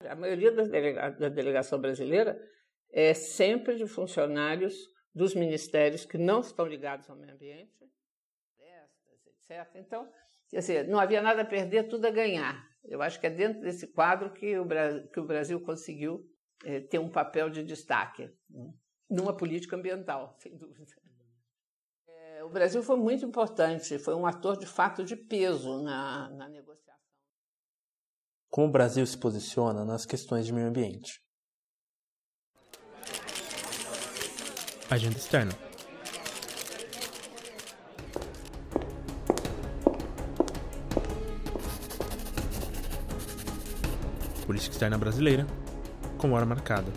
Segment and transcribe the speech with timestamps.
[0.00, 2.40] A maioria das delega da delegação brasileira
[2.90, 7.84] é sempre de funcionários dos ministérios que não estão ligados ao meio ambiente,
[9.48, 9.68] etc.
[9.76, 10.10] Então,
[10.50, 12.68] dizer, não havia nada a perder, tudo a ganhar.
[12.84, 14.66] Eu acho que é dentro desse quadro que o,
[15.12, 16.24] que o Brasil conseguiu
[16.64, 18.72] é, ter um papel de destaque né?
[19.10, 20.86] numa política ambiental, sem dúvida.
[22.06, 26.48] É, o Brasil foi muito importante, foi um ator de fato de peso na, na
[26.48, 26.87] negociação.
[28.50, 31.20] Como o Brasil se posiciona nas questões de meio ambiente?
[34.90, 35.52] Agenda externa.
[44.46, 45.46] Política externa brasileira,
[46.16, 46.90] com hora marcada.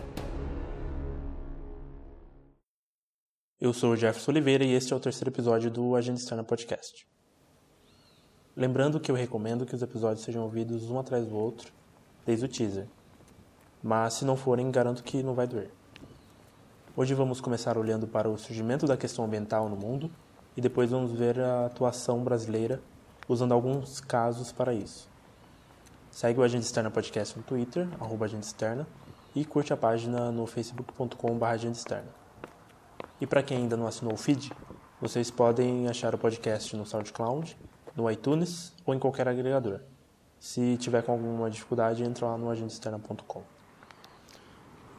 [3.60, 7.11] Eu sou o Jefferson Oliveira e este é o terceiro episódio do Agenda Externa Podcast.
[8.54, 11.72] Lembrando que eu recomendo que os episódios sejam ouvidos um atrás do outro,
[12.26, 12.86] desde o teaser.
[13.82, 15.70] Mas se não forem, garanto que não vai doer.
[16.94, 20.10] Hoje vamos começar olhando para o surgimento da questão ambiental no mundo
[20.54, 22.78] e depois vamos ver a atuação brasileira
[23.26, 25.08] usando alguns casos para isso.
[26.10, 28.86] Segue o Agenda Externa Podcast no Twitter, arroba Agenda Externa,
[29.34, 32.10] e curte a página no facebook.com.br Agenda Externa.
[33.18, 34.52] E para quem ainda não assinou o feed,
[35.00, 37.56] vocês podem achar o podcast no SoundCloud,
[37.96, 39.80] no iTunes ou em qualquer agregador.
[40.38, 43.42] Se tiver com alguma dificuldade, entra lá no agendaexterna.com.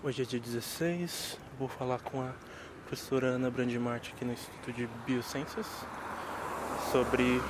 [0.03, 2.33] Hoje é dia 16, vou falar com a
[2.85, 5.67] professora Ana Brandimarte aqui no Instituto de Biociências
[6.91, 7.41] sobre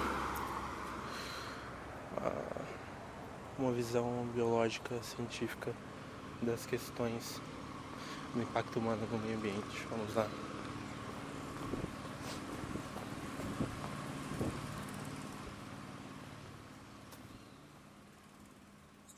[3.58, 5.74] uma visão biológica científica
[6.42, 7.42] das questões
[8.34, 9.88] do impacto humano no meio ambiente.
[9.90, 10.28] Vamos lá.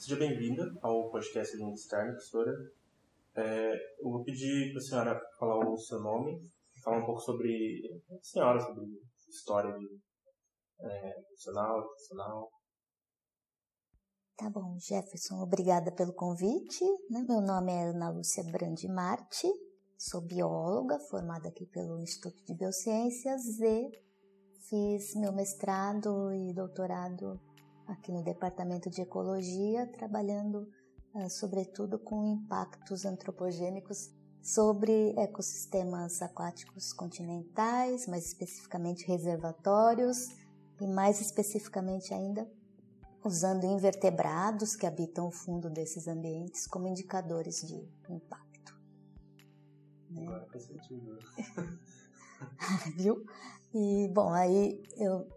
[0.06, 2.52] Seja bem-vinda ao podcast Língua Externa, professora.
[3.38, 6.48] É, eu vou pedir para a senhora falar o seu nome,
[6.84, 7.82] falar um pouco sobre
[8.12, 8.86] a senhora, sobre
[9.28, 10.00] história de,
[10.82, 12.52] é, profissional, profissional.
[14.38, 16.86] Tá bom, Jefferson, obrigada pelo convite.
[17.10, 17.26] Né?
[17.28, 18.86] Meu nome é Ana Lúcia Brandi
[19.98, 23.90] sou bióloga, formada aqui pelo Instituto de Biociências e
[24.70, 27.42] fiz meu mestrado e doutorado
[27.88, 30.68] aqui no Departamento de Ecologia, trabalhando
[31.14, 40.30] uh, sobretudo com impactos antropogênicos sobre ecossistemas aquáticos continentais, mais especificamente reservatórios
[40.80, 42.48] e mais especificamente ainda
[43.24, 48.80] usando invertebrados que habitam o fundo desses ambientes como indicadores de impacto.
[50.12, 50.28] Né?
[50.28, 51.18] Agora faz sentido.
[52.96, 53.26] Viu?
[53.74, 55.28] E, bom, aí eu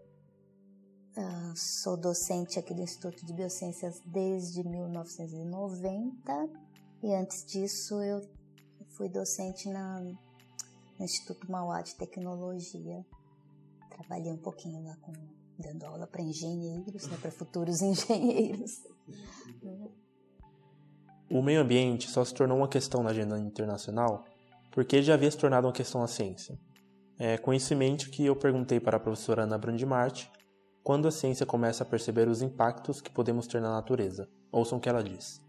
[1.19, 6.49] Uh, sou docente aqui do Instituto de Biociências desde 1990
[7.03, 8.21] e antes disso eu
[8.95, 13.05] fui docente na, no Instituto Mauá de Tecnologia.
[13.89, 15.11] Trabalhei um pouquinho lá com,
[15.57, 18.87] dando aula para engenheiros, né, para futuros engenheiros.
[21.29, 24.23] O meio ambiente só se tornou uma questão na agenda internacional
[24.71, 26.57] porque já havia se tornado uma questão na ciência.
[27.17, 30.38] É com isso em mente que eu perguntei para a professora Ana Brandimart
[30.89, 34.27] quando a ciência começa a perceber os impactos que podemos ter na natureza.
[34.51, 35.39] Ouçam o que ela diz.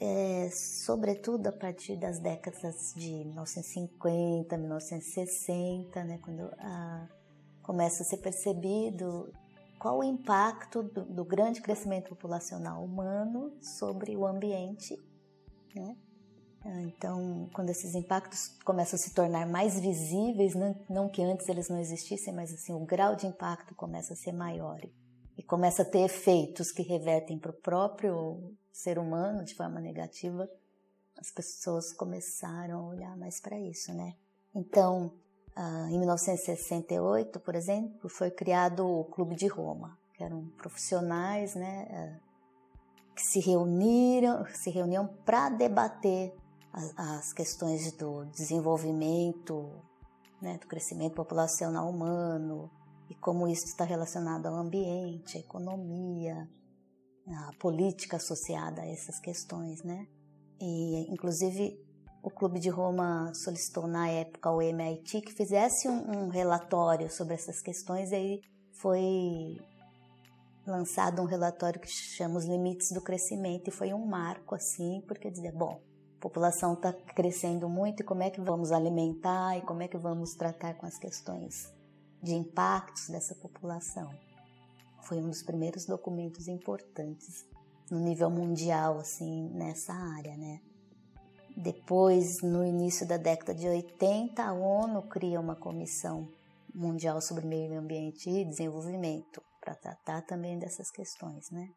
[0.00, 7.08] É, sobretudo a partir das décadas de 1950, 1960, né, quando a,
[7.64, 9.28] começa a ser percebido
[9.76, 14.96] qual o impacto do, do grande crescimento populacional humano sobre o ambiente,
[15.74, 15.96] né?
[16.64, 21.48] Ah, então, quando esses impactos começam a se tornar mais visíveis, não, não que antes
[21.48, 24.80] eles não existissem, mas assim o grau de impacto começa a ser maior
[25.36, 30.48] e começa a ter efeitos que revertem para o próprio ser humano de forma negativa,
[31.16, 34.14] as pessoas começaram a olhar mais para isso, né?
[34.54, 35.12] Então,
[35.54, 41.88] ah, em 1968, por exemplo, foi criado o Clube de Roma, que eram profissionais, né,
[41.90, 42.28] ah,
[43.14, 46.32] que se reuniram, se reuniam para debater
[46.96, 49.82] as, questões do desenvolvimento,
[50.40, 52.70] né, do crescimento populacional humano
[53.10, 56.48] e como isso está relacionado ao ambiente, à economia,
[57.26, 60.06] à política associada a essas questões, né?
[60.60, 61.78] E inclusive
[62.22, 67.34] o Clube de Roma solicitou na época ao MIT que fizesse um, um relatório sobre
[67.34, 68.40] essas questões e aí
[68.72, 69.56] foi
[70.66, 75.30] lançado um relatório que chama os limites do crescimento e foi um marco assim porque
[75.30, 75.87] dizia bom
[76.18, 79.96] a população está crescendo muito e como é que vamos alimentar e como é que
[79.96, 81.72] vamos tratar com as questões
[82.20, 84.10] de impactos dessa população.
[85.04, 87.46] Foi um dos primeiros documentos importantes
[87.88, 90.60] no nível mundial, assim, nessa área, né?
[91.56, 96.28] Depois, no início da década de 80, a ONU cria uma comissão
[96.74, 101.68] mundial sobre meio ambiente e desenvolvimento para tratar também dessas questões, né?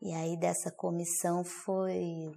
[0.00, 2.32] E aí dessa comissão foi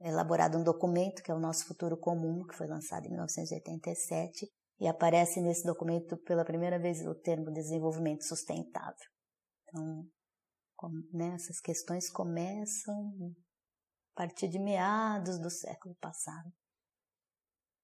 [0.00, 4.50] elaborado um documento que é o nosso futuro comum, que foi lançado em 1987,
[4.80, 9.08] e aparece nesse documento pela primeira vez o termo desenvolvimento sustentável.
[9.68, 10.04] Então,
[11.12, 13.14] né, essas questões começam
[14.14, 16.52] a partir de meados do século passado.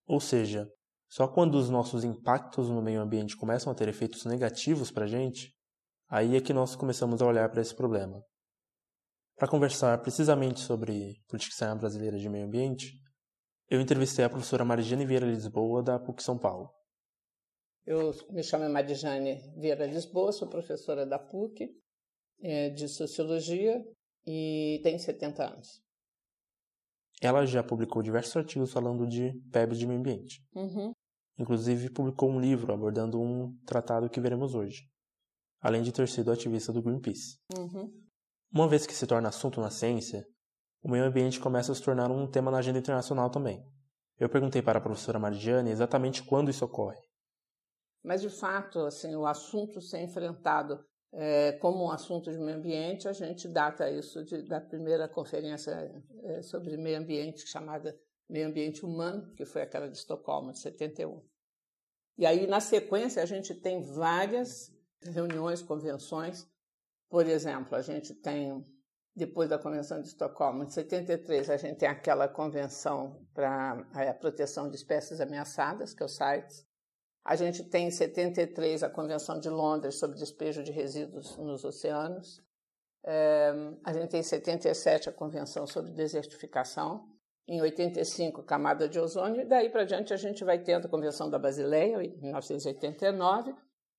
[0.06, 0.68] Ou seja,
[1.08, 5.08] só quando os nossos impactos no meio ambiente começam a ter efeitos negativos para a
[5.08, 5.52] gente,
[6.08, 8.22] aí é que nós começamos a olhar para esse problema.
[9.40, 13.00] Para conversar precisamente sobre política externa brasileira de meio ambiente,
[13.70, 16.68] eu entrevistei a professora Marigiane Vieira Lisboa, da PUC São Paulo.
[17.86, 21.74] Eu me chamo Marigiane Vieira Lisboa, sou professora da PUC
[22.42, 23.82] é, de Sociologia
[24.26, 25.82] e tenho 70 anos.
[27.22, 30.44] Ela já publicou diversos artigos falando de PEB de meio ambiente.
[30.54, 30.92] Uhum.
[31.38, 34.82] Inclusive publicou um livro abordando um tratado que veremos hoje,
[35.62, 37.38] além de ter sido ativista do Greenpeace.
[37.56, 37.99] Uhum.
[38.52, 40.26] Uma vez que se torna assunto na ciência,
[40.82, 43.64] o meio ambiente começa a se tornar um tema na agenda internacional também.
[44.18, 46.98] Eu perguntei para a professora Margiane exatamente quando isso ocorre.
[48.02, 53.06] Mas, de fato, assim, o assunto ser enfrentado é, como um assunto de meio ambiente,
[53.06, 55.72] a gente data isso de, da primeira conferência
[56.24, 57.96] é, sobre meio ambiente, chamada
[58.28, 61.22] Meio Ambiente Humano, que foi aquela de Estocolmo, de 71.
[62.18, 64.72] E aí, na sequência, a gente tem várias
[65.02, 66.46] reuniões, convenções
[67.10, 68.64] por exemplo, a gente tem,
[69.16, 74.12] depois da Convenção de Estocolmo, de 73, a gente tem aquela convenção para a é,
[74.12, 76.64] proteção de espécies ameaçadas, que é o CITES.
[77.24, 82.40] A gente tem em 73 a Convenção de Londres sobre despejo de resíduos nos oceanos.
[83.04, 83.52] É,
[83.84, 87.08] a gente tem em 77 a Convenção sobre desertificação.
[87.48, 89.40] Em 85, camada de ozônio.
[89.40, 93.52] E daí para diante a gente vai tendo a Convenção da Basileia, em 1989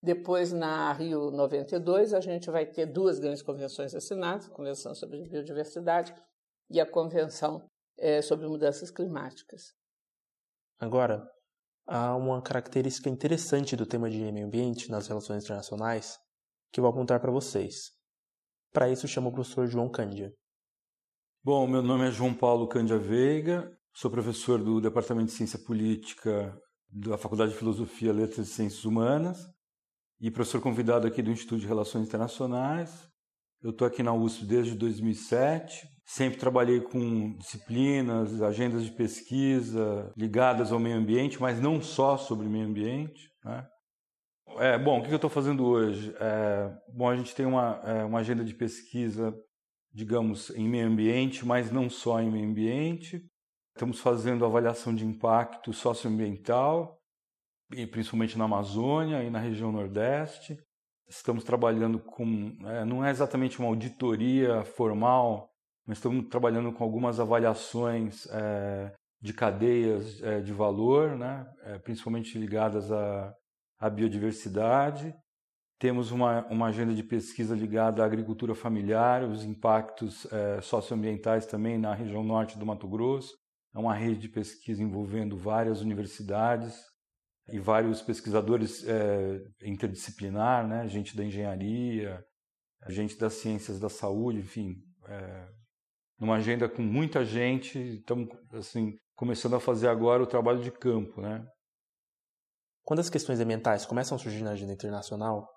[0.04, 5.22] depois, na Rio 92, a gente vai ter duas grandes convenções assinadas: a Convenção sobre
[5.30, 6.16] Biodiversidade
[6.72, 7.64] e a Convenção
[8.00, 9.74] é, sobre Mudanças Climáticas.
[10.80, 11.24] Agora,
[11.86, 16.18] há uma característica interessante do tema de meio ambiente nas relações internacionais
[16.74, 17.92] que eu vou apontar para vocês.
[18.74, 20.34] Para isso, chamo o professor João Cândia.
[21.44, 26.58] Bom, meu nome é João Paulo Cândia Veiga, sou professor do Departamento de Ciência Política
[26.90, 29.38] da Faculdade de Filosofia, Letras e Ciências Humanas
[30.22, 33.10] e professor convidado aqui do Instituto de Relações Internacionais.
[33.64, 35.88] Eu estou aqui na USP desde 2007.
[36.06, 42.48] Sempre trabalhei com disciplinas, agendas de pesquisa ligadas ao meio ambiente, mas não só sobre
[42.48, 43.32] meio ambiente.
[43.44, 43.68] Né?
[44.60, 46.14] É, bom, o que eu estou fazendo hoje?
[46.20, 49.34] É, bom, a gente tem uma, é, uma agenda de pesquisa,
[49.92, 53.24] digamos, em meio ambiente, mas não só em meio ambiente.
[53.76, 57.01] Estamos fazendo avaliação de impacto socioambiental,
[57.92, 60.58] principalmente na Amazônia e na região Nordeste.
[61.08, 65.50] Estamos trabalhando com, é, não é exatamente uma auditoria formal,
[65.86, 72.38] mas estamos trabalhando com algumas avaliações é, de cadeias é, de valor, né, é, principalmente
[72.38, 73.34] ligadas à,
[73.80, 75.14] à biodiversidade.
[75.78, 81.78] Temos uma, uma agenda de pesquisa ligada à agricultura familiar, os impactos é, socioambientais também
[81.78, 83.36] na região norte do Mato Grosso.
[83.74, 86.91] É uma rede de pesquisa envolvendo várias universidades,
[87.50, 90.88] e vários pesquisadores é, interdisciplinar, né?
[90.88, 92.24] gente da engenharia,
[92.90, 94.76] gente das ciências da saúde, enfim,
[95.08, 95.48] é,
[96.20, 101.22] numa agenda com muita gente, estamos assim começando a fazer agora o trabalho de campo,
[101.22, 101.46] né?
[102.84, 105.48] Quando as questões ambientais começam a surgir na agenda internacional,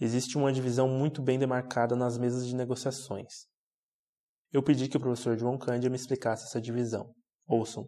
[0.00, 3.46] existe uma divisão muito bem demarcada nas mesas de negociações.
[4.50, 7.12] Eu pedi que o professor João Cândia me explicasse essa divisão.
[7.46, 7.86] Ouçam.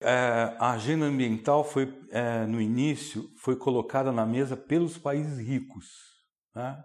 [0.00, 5.86] É, a agenda ambiental foi, é, no início, foi colocada na mesa pelos países ricos.
[6.54, 6.82] Né?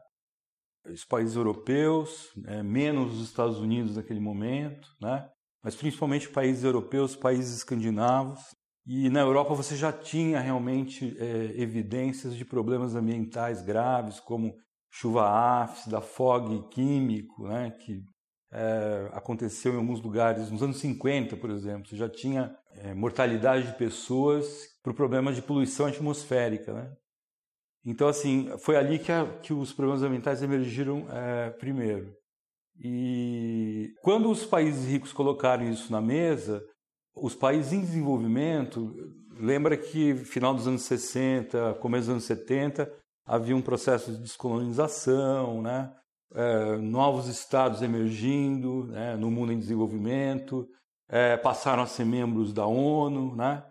[0.86, 5.28] Os países europeus, é, menos os Estados Unidos naquele momento, né?
[5.64, 8.40] mas principalmente países europeus, países escandinavos.
[8.88, 14.56] E na Europa você já tinha realmente é, evidências de problemas ambientais graves, como
[14.90, 17.72] chuva ácida, fog químico, né?
[17.72, 18.02] que
[18.52, 23.68] é, aconteceu em alguns lugares, nos anos 50, por exemplo, você já tinha é, mortalidade
[23.68, 26.74] de pessoas por problemas de poluição atmosférica.
[26.74, 26.92] Né?
[27.86, 32.14] Então, assim, foi ali que, a, que os problemas ambientais emergiram é, primeiro.
[32.78, 36.64] E quando os países ricos colocaram isso na mesa,
[37.16, 38.94] os países em desenvolvimento,
[39.40, 42.92] lembra que final dos anos 60, começo dos anos 70,
[43.26, 45.94] havia um processo de descolonização, né?
[46.34, 50.68] É, novos estados emergindo né, no mundo em desenvolvimento,
[51.10, 53.36] é, passaram a ser membros da ONU.
[53.36, 53.64] Né?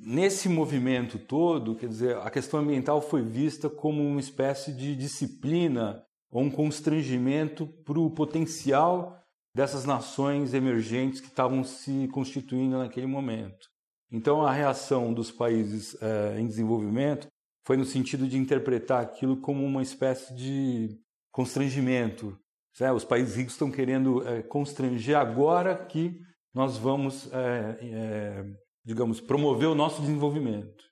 [0.00, 6.02] Nesse movimento todo, quer dizer, a questão ambiental foi vista como uma espécie de disciplina
[6.30, 9.18] ou um constrangimento para o potencial
[9.54, 13.66] dessas nações emergentes que estavam se constituindo naquele momento.
[14.12, 17.26] Então, a reação dos países é, em desenvolvimento
[17.66, 21.00] foi no sentido de interpretar aquilo como uma espécie de
[21.36, 22.34] constrangimento.
[22.80, 22.90] Né?
[22.90, 26.18] Os países ricos estão querendo é, constranger agora que
[26.54, 28.44] nós vamos, é, é,
[28.82, 30.82] digamos, promover o nosso desenvolvimento.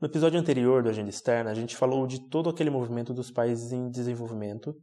[0.00, 3.70] No episódio anterior do Agenda Externa, a gente falou de todo aquele movimento dos países
[3.70, 4.74] em desenvolvimento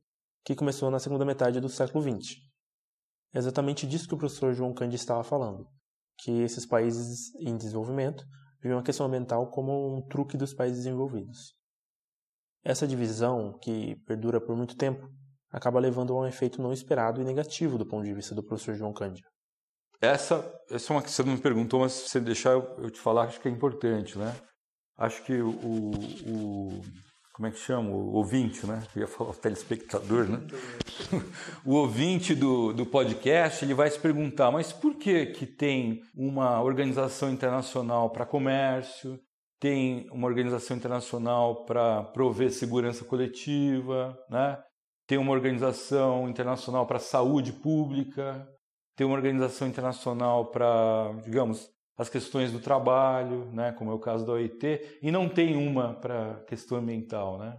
[0.45, 2.37] que começou na segunda metade do século XX.
[3.33, 5.67] É exatamente disso que o professor João Cândido estava falando,
[6.19, 8.23] que esses países em desenvolvimento
[8.61, 11.53] viam a questão ambiental como um truque dos países desenvolvidos.
[12.65, 15.07] Essa divisão, que perdura por muito tempo,
[15.51, 18.73] acaba levando a um efeito não esperado e negativo do ponto de vista do professor
[18.73, 19.27] João Cândido.
[20.01, 22.89] Essa, essa é uma que você não me perguntou, mas se você deixar eu, eu
[22.89, 24.35] te falar, acho que é importante, né?
[24.97, 26.81] Acho que o, o
[27.35, 27.89] como é que chama?
[27.89, 28.81] O ouvinte, né?
[28.95, 30.39] Eu ia falar o telespectador, né?
[31.65, 36.61] o ouvinte do, do podcast, ele vai se perguntar, mas por que que tem uma
[36.61, 39.19] organização internacional para comércio,
[39.65, 44.61] tem uma organização internacional para prover segurança coletiva, né?
[45.07, 48.47] tem uma organização internacional para saúde pública,
[48.95, 51.67] tem uma organização internacional para, digamos,
[51.97, 55.95] as questões do trabalho, né, como é o caso da OIT, e não tem uma
[55.95, 57.57] para questão ambiental, né?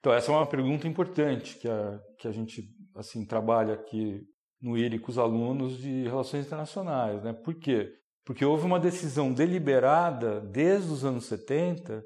[0.00, 2.64] Então essa é uma pergunta importante que a, que a gente
[2.96, 4.24] assim trabalha aqui
[4.60, 7.32] no IRI com os alunos de relações internacionais, né?
[7.32, 7.92] Por quê?
[8.26, 12.02] Porque houve uma decisão deliberada desde os anos 70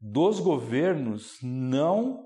[0.00, 2.24] dos governos não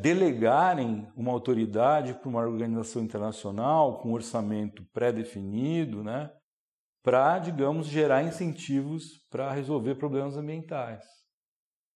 [0.00, 6.30] delegarem uma autoridade para uma organização internacional com um orçamento pré-definido, né?
[7.02, 11.04] para, digamos, gerar incentivos para resolver problemas ambientais.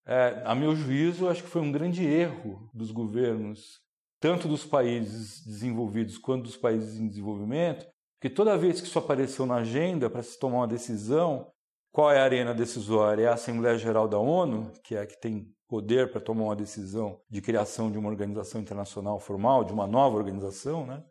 [0.05, 3.81] É, a meu juízo, acho que foi um grande erro dos governos,
[4.21, 7.87] tanto dos países desenvolvidos quanto dos países em desenvolvimento,
[8.19, 11.53] porque toda vez que isso apareceu na agenda para se tomar uma decisão,
[11.93, 13.23] qual é a arena decisória?
[13.23, 16.57] É a Assembleia Geral da ONU, que é a que tem poder para tomar uma
[16.57, 21.05] decisão de criação de uma organização internacional formal, de uma nova organização, né?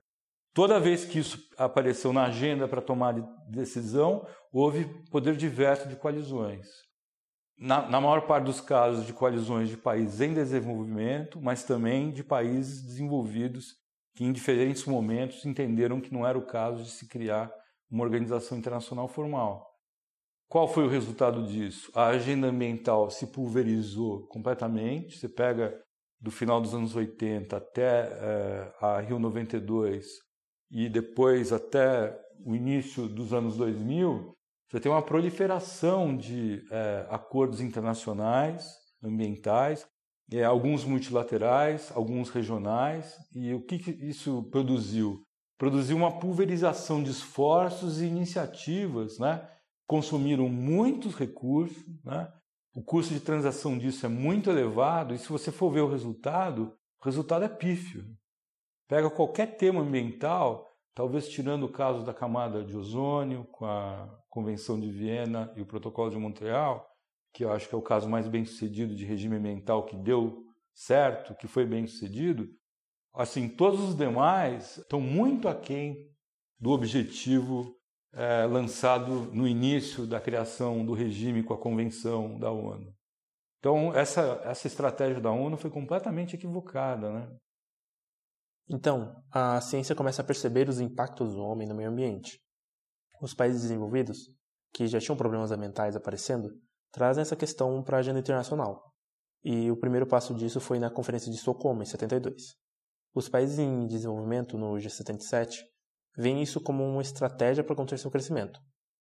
[0.54, 3.14] Toda vez que isso apareceu na agenda para tomar
[3.48, 6.68] decisão, houve poder diverso de coalizões.
[7.58, 12.24] Na, na, maior parte dos casos, de coalizões de países em desenvolvimento, mas também de
[12.24, 13.76] países desenvolvidos
[14.18, 17.54] que, em diferentes momentos, entenderam que não era o caso de se criar
[17.88, 19.64] uma organização internacional formal.
[20.50, 21.92] Qual foi o resultado disso?
[21.94, 25.20] A agenda ambiental se pulverizou completamente.
[25.20, 25.80] Você pega
[26.20, 30.08] do final dos anos 80 até é, a Rio 92,
[30.72, 34.36] e depois até o início dos anos 2000,
[34.68, 38.68] você tem uma proliferação de é, acordos internacionais,
[39.04, 39.88] ambientais,
[40.32, 43.16] é, alguns multilaterais, alguns regionais.
[43.34, 45.24] E o que, que isso produziu?
[45.58, 49.48] Produziu uma pulverização de esforços e iniciativas, né?
[49.88, 52.32] consumiram muitos recursos, né?
[52.74, 56.74] o custo de transação disso é muito elevado, e se você for ver o resultado,
[57.02, 58.06] o resultado é pífio.
[58.88, 64.80] Pega qualquer tema ambiental, talvez tirando o caso da camada de ozônio, com a Convenção
[64.80, 66.88] de Viena e o Protocolo de Montreal,
[67.34, 70.44] que eu acho que é o caso mais bem sucedido de regime ambiental que deu
[70.74, 72.48] certo, que foi bem sucedido,
[73.14, 76.08] assim, todos os demais estão muito aquém
[76.60, 77.76] do objetivo
[78.14, 82.94] é, lançado no início da criação do regime com a Convenção da ONU.
[83.60, 87.12] Então, essa, essa estratégia da ONU foi completamente equivocada.
[87.12, 87.38] Né?
[88.70, 92.40] Então, a ciência começa a perceber os impactos do homem no meio ambiente.
[93.22, 94.30] Os países desenvolvidos,
[94.74, 96.50] que já tinham problemas ambientais aparecendo,
[96.92, 98.94] trazem essa questão para a agenda internacional.
[99.44, 102.56] E o primeiro passo disso foi na Conferência de Estocolmo, em 72.
[103.14, 105.58] Os países em desenvolvimento no G77
[106.18, 108.60] veem isso como uma estratégia para conter seu crescimento.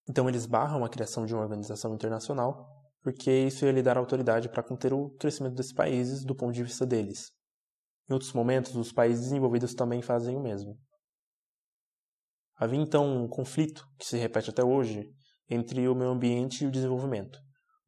[0.08, 2.66] Então, eles barram a criação de uma organização internacional,
[3.02, 6.62] porque isso ia lhe dar autoridade para conter o crescimento desses países do ponto de
[6.62, 7.32] vista deles.
[8.08, 10.78] Em outros momentos, os países desenvolvidos também fazem o mesmo.
[12.56, 15.10] Havia então um conflito, que se repete até hoje,
[15.50, 17.38] entre o meio ambiente e o desenvolvimento.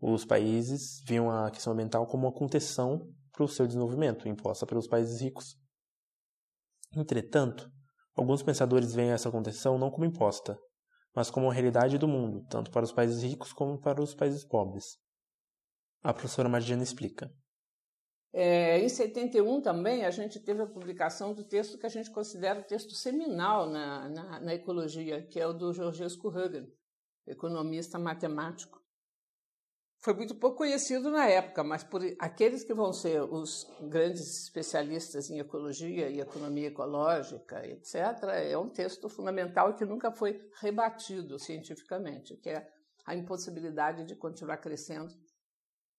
[0.00, 4.86] Os países viam a questão ambiental como uma contenção para o seu desenvolvimento, imposta pelos
[4.86, 5.56] países ricos.
[6.96, 7.70] Entretanto,
[8.14, 10.58] alguns pensadores veem essa contenção não como imposta,
[11.14, 14.44] mas como a realidade do mundo, tanto para os países ricos como para os países
[14.44, 14.98] pobres.
[16.02, 17.30] A professora Margiana explica.
[18.32, 22.60] É, em 71 também a gente teve a publicação do texto que a gente considera
[22.60, 26.70] o texto seminal na, na, na ecologia, que é o do Georgescu Hugen,
[27.26, 28.78] economista matemático.
[30.00, 35.28] Foi muito pouco conhecido na época, mas por aqueles que vão ser os grandes especialistas
[35.28, 37.96] em ecologia e economia ecológica, etc.,
[38.32, 42.68] é um texto fundamental que nunca foi rebatido cientificamente, que é
[43.04, 45.12] a impossibilidade de continuar crescendo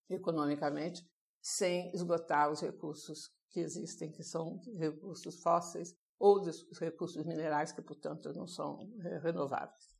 [0.09, 1.03] economicamente
[1.41, 7.81] sem esgotar os recursos que existem, que são recursos fósseis ou os recursos minerais que,
[7.81, 9.95] portanto, não são é, renováveis.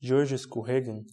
[0.00, 1.04] George Skurregen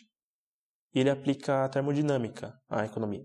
[0.95, 3.23] E ele aplica a termodinâmica à economia.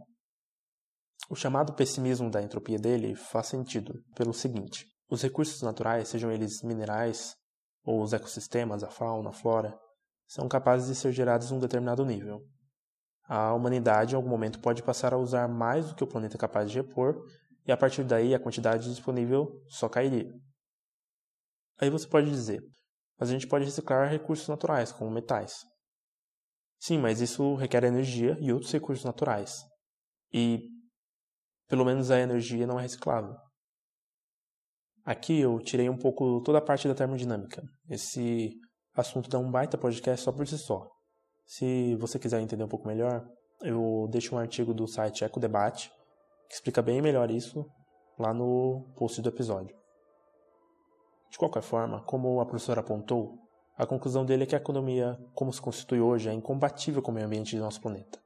[1.31, 6.63] O chamado pessimismo da entropia dele faz sentido pelo seguinte: os recursos naturais, sejam eles
[6.63, 7.35] minerais
[7.83, 9.75] ou os ecossistemas, a fauna, a flora,
[10.27, 12.47] são capazes de ser gerados em um determinado nível.
[13.29, 16.41] A humanidade, em algum momento, pode passar a usar mais do que o planeta é
[16.41, 17.23] capaz de repor,
[17.67, 20.33] e a partir daí a quantidade disponível só cairia.
[21.79, 22.63] Aí você pode dizer,
[23.19, 25.67] mas a gente pode reciclar recursos naturais, como metais.
[26.81, 29.63] Sim, mas isso requer energia e outros recursos naturais.
[30.33, 30.67] E
[31.69, 33.37] pelo menos a energia não é reciclável.
[35.05, 37.63] Aqui eu tirei um pouco toda a parte da termodinâmica.
[37.91, 38.55] Esse
[38.95, 40.98] assunto dá um baita podcast só por si só.
[41.49, 43.27] Se você quiser entender um pouco melhor,
[43.63, 45.91] eu deixo um artigo do site EcoDebate
[46.47, 47.65] que explica bem melhor isso
[48.19, 49.75] lá no post do episódio.
[51.31, 53.39] De qualquer forma, como a professora apontou,
[53.79, 57.15] a conclusão dele é que a economia, como se constitui hoje, é incompatível com o
[57.15, 58.21] meio ambiente de nosso planeta.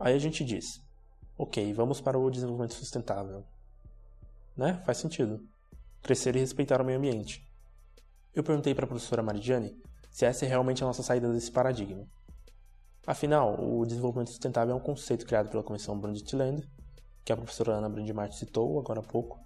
[0.00, 0.87] Aí a gente diz,
[1.38, 3.44] ok, vamos para o desenvolvimento sustentável.
[4.56, 4.82] Né?
[4.84, 5.40] Faz sentido.
[6.02, 7.48] Crescer e respeitar o meio ambiente.
[8.34, 9.74] Eu perguntei para a professora Maridiane
[10.10, 12.04] se essa é realmente a nossa saída desse paradigma.
[13.06, 16.68] Afinal, o desenvolvimento sustentável é um conceito criado pela Comissão Brundtland,
[17.24, 19.38] que a professora Ana Brandimart citou agora há pouco,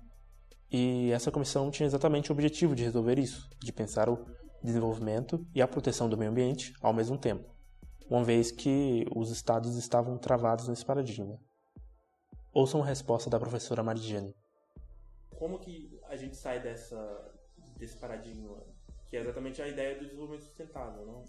[0.71, 4.25] e essa comissão tinha exatamente o objetivo de resolver isso, de pensar o
[4.65, 7.53] desenvolvimento e a proteção do meio ambiente ao mesmo tempo
[8.13, 11.39] uma vez que os estados estavam travados nesse paradigma.
[12.53, 14.35] Ouçam a resposta da professora Maridiane.
[15.39, 17.33] Como que a gente sai dessa,
[17.77, 18.63] desse paradigma,
[19.09, 21.25] que é exatamente a ideia do desenvolvimento sustentável, não?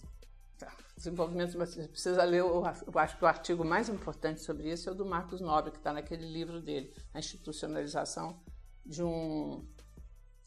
[0.57, 0.75] Tá.
[0.95, 4.95] Desenvolvimento, você precisa ler, eu acho que o artigo mais importante sobre isso é o
[4.95, 8.43] do Marcos Nobre, que está naquele livro dele, A Institucionalização
[8.85, 9.65] de um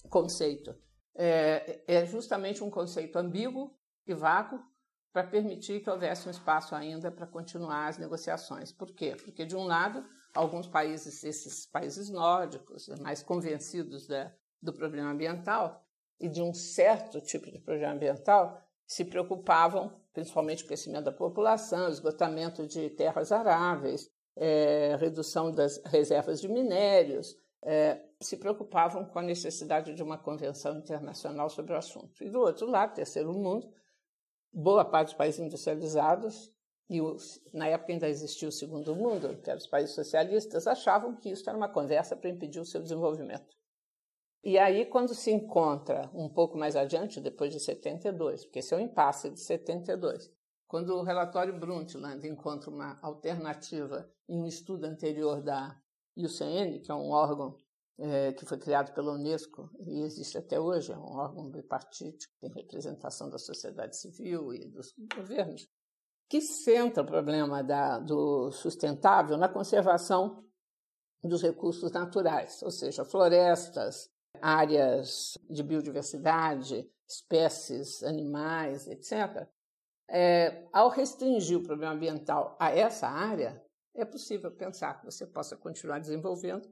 [0.09, 0.77] Conceito.
[1.15, 3.75] É, é justamente um conceito ambíguo
[4.07, 4.61] e vácuo,
[5.13, 8.71] para permitir que houvesse um espaço ainda para continuar as negociações.
[8.71, 9.17] Por quê?
[9.25, 10.05] Porque, de um lado,
[10.37, 15.85] alguns países, esses países nórdicos, mais convencidos da, do problema ambiental
[16.21, 21.89] e de um certo tipo de problema ambiental, se preocupavam, principalmente o crescimento da população,
[21.89, 29.23] esgotamento de terras aráveis, é, redução das reservas de minérios, é, se preocupavam com a
[29.23, 32.23] necessidade de uma convenção internacional sobre o assunto.
[32.23, 33.69] E do outro lado, terceiro mundo,
[34.53, 36.55] boa parte dos países industrializados,
[36.89, 41.17] e os, na época ainda existia o segundo mundo, que eram os países socialistas, achavam
[41.17, 43.57] que isso era uma conversa para impedir o seu desenvolvimento.
[44.45, 48.77] E aí, quando se encontra um pouco mais adiante, depois de 72, porque esse é
[48.77, 50.31] o impasse de 72,
[50.69, 55.77] quando o relatório Brundtland encontra uma alternativa em um estudo anterior da
[56.17, 57.57] IUCN, que é um órgão
[57.99, 62.51] é, que foi criado pela Unesco e existe até hoje, é um órgão bipartítico, tem
[62.51, 65.69] representação da sociedade civil e dos governos,
[66.29, 70.45] que centra o problema da, do sustentável na conservação
[71.23, 74.11] dos recursos naturais, ou seja, florestas,
[74.41, 79.49] áreas de biodiversidade, espécies, animais, etc.
[80.09, 85.57] É, ao restringir o problema ambiental a essa área, é possível pensar que você possa
[85.57, 86.69] continuar desenvolvendo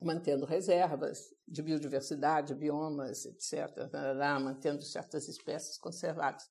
[0.00, 3.90] mantendo reservas de biodiversidade, biomas, etc.,
[4.40, 6.50] mantendo certas espécies conservadas.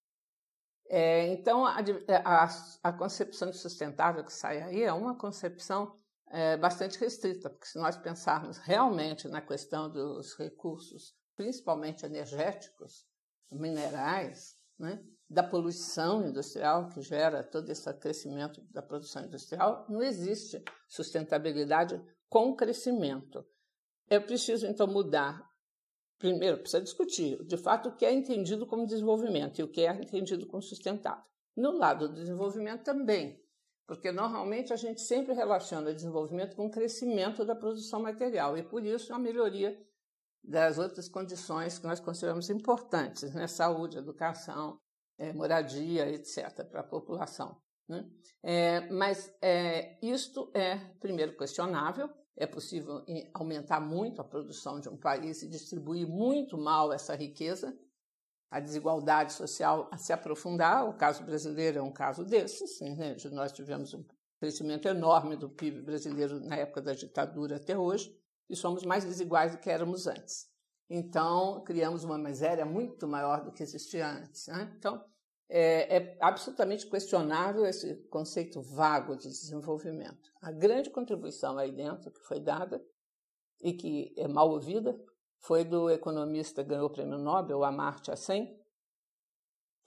[0.91, 1.77] É, então, a,
[2.25, 2.49] a,
[2.83, 5.95] a, concepção de sustentável que sai aí é uma concepção
[6.31, 13.05] é, bastante restrita, porque se nós pensarmos realmente na questão dos recursos, principalmente energéticos,
[13.51, 20.63] minerais, né, da poluição industrial que gera todo esse crescimento da produção industrial, não existe
[20.87, 23.45] sustentabilidade com crescimento.
[24.07, 25.47] É preciso, então, mudar
[26.19, 29.91] primeiro, precisa discutir, de fato, o que é entendido como desenvolvimento e o que é
[29.91, 31.23] entendido como sustentável.
[31.55, 33.41] No lado do desenvolvimento também,
[33.87, 38.85] porque normalmente a gente sempre relaciona desenvolvimento com o crescimento da produção material e, por
[38.85, 39.75] isso, a melhoria
[40.43, 43.47] das outras condições que nós consideramos importantes, né?
[43.47, 44.79] saúde, educação,
[45.17, 47.59] é, moradia, etc., para a população.
[47.87, 48.07] Né?
[48.43, 52.09] É, mas é, isto é, primeiro, questionável.
[52.39, 57.77] É possível aumentar muito a produção de um país e distribuir muito mal essa riqueza,
[58.49, 60.87] a desigualdade social a se aprofundar.
[60.87, 62.79] O caso brasileiro é um caso desses.
[62.79, 63.17] Né?
[63.33, 64.05] Nós tivemos um
[64.39, 68.17] crescimento enorme do PIB brasileiro na época da ditadura até hoje
[68.49, 70.49] e somos mais desiguais do que éramos antes.
[70.89, 74.47] Então, criamos uma miséria muito maior do que existia antes.
[74.47, 74.73] Né?
[74.77, 75.03] Então,
[75.49, 80.31] é, é, absolutamente questionável esse conceito vago de desenvolvimento.
[80.41, 82.79] A grande contribuição aí dentro que foi dada
[83.59, 84.95] e que é mal ouvida
[85.39, 88.55] foi do economista que ganhou o prêmio Nobel, Amartya Sen,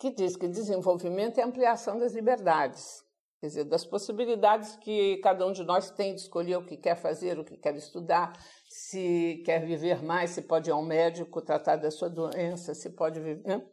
[0.00, 3.04] que diz que desenvolvimento é ampliação das liberdades,
[3.40, 6.96] quer dizer, das possibilidades que cada um de nós tem de escolher o que quer
[6.96, 8.32] fazer, o que quer estudar,
[8.68, 13.20] se quer viver mais, se pode ir ao médico tratar da sua doença, se pode
[13.20, 13.64] viver.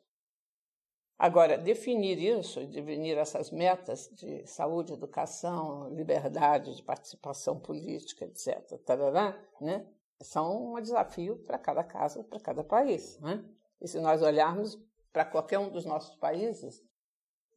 [1.20, 9.38] Agora, definir isso, definir essas metas de saúde, educação, liberdade de participação política, etc., tarará,
[9.60, 9.86] né,
[10.22, 13.20] são um desafio para cada casa, para cada país.
[13.20, 13.44] Né?
[13.82, 14.80] E se nós olharmos
[15.12, 16.82] para qualquer um dos nossos países,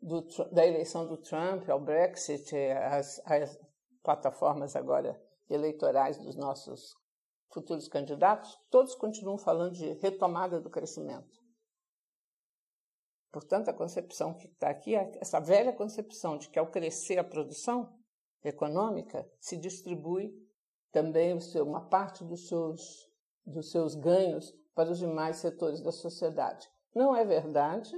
[0.00, 3.56] do, da eleição do Trump ao Brexit, as, as
[4.02, 6.96] plataformas agora eleitorais dos nossos
[7.48, 11.41] futuros candidatos, todos continuam falando de retomada do crescimento.
[13.32, 17.90] Portanto, a concepção que está aqui, essa velha concepção de que ao crescer a produção
[18.44, 20.30] econômica, se distribui
[20.92, 23.10] também uma parte dos seus,
[23.46, 26.68] dos seus ganhos para os demais setores da sociedade.
[26.94, 27.90] Não é verdade.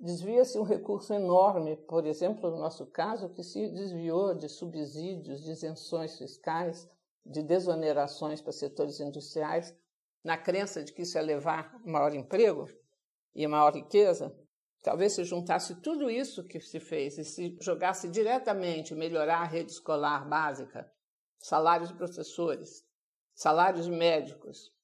[0.00, 5.50] Desvia-se um recurso enorme, por exemplo, no nosso caso, que se desviou de subsídios, de
[5.50, 6.88] isenções fiscais,
[7.26, 9.76] de desonerações para setores industriais,
[10.24, 12.68] na crença de que isso ia levar maior emprego,
[13.38, 14.36] e maior riqueza,
[14.82, 19.70] talvez se juntasse tudo isso que se fez e se jogasse diretamente melhorar a rede
[19.70, 20.90] escolar básica,
[21.38, 22.84] salários de professores,
[23.32, 24.74] salários de médicos,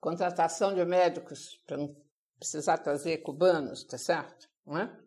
[0.00, 1.96] contratação de médicos para não
[2.36, 4.48] precisar trazer cubanos, tá certo?
[4.66, 5.00] Não é?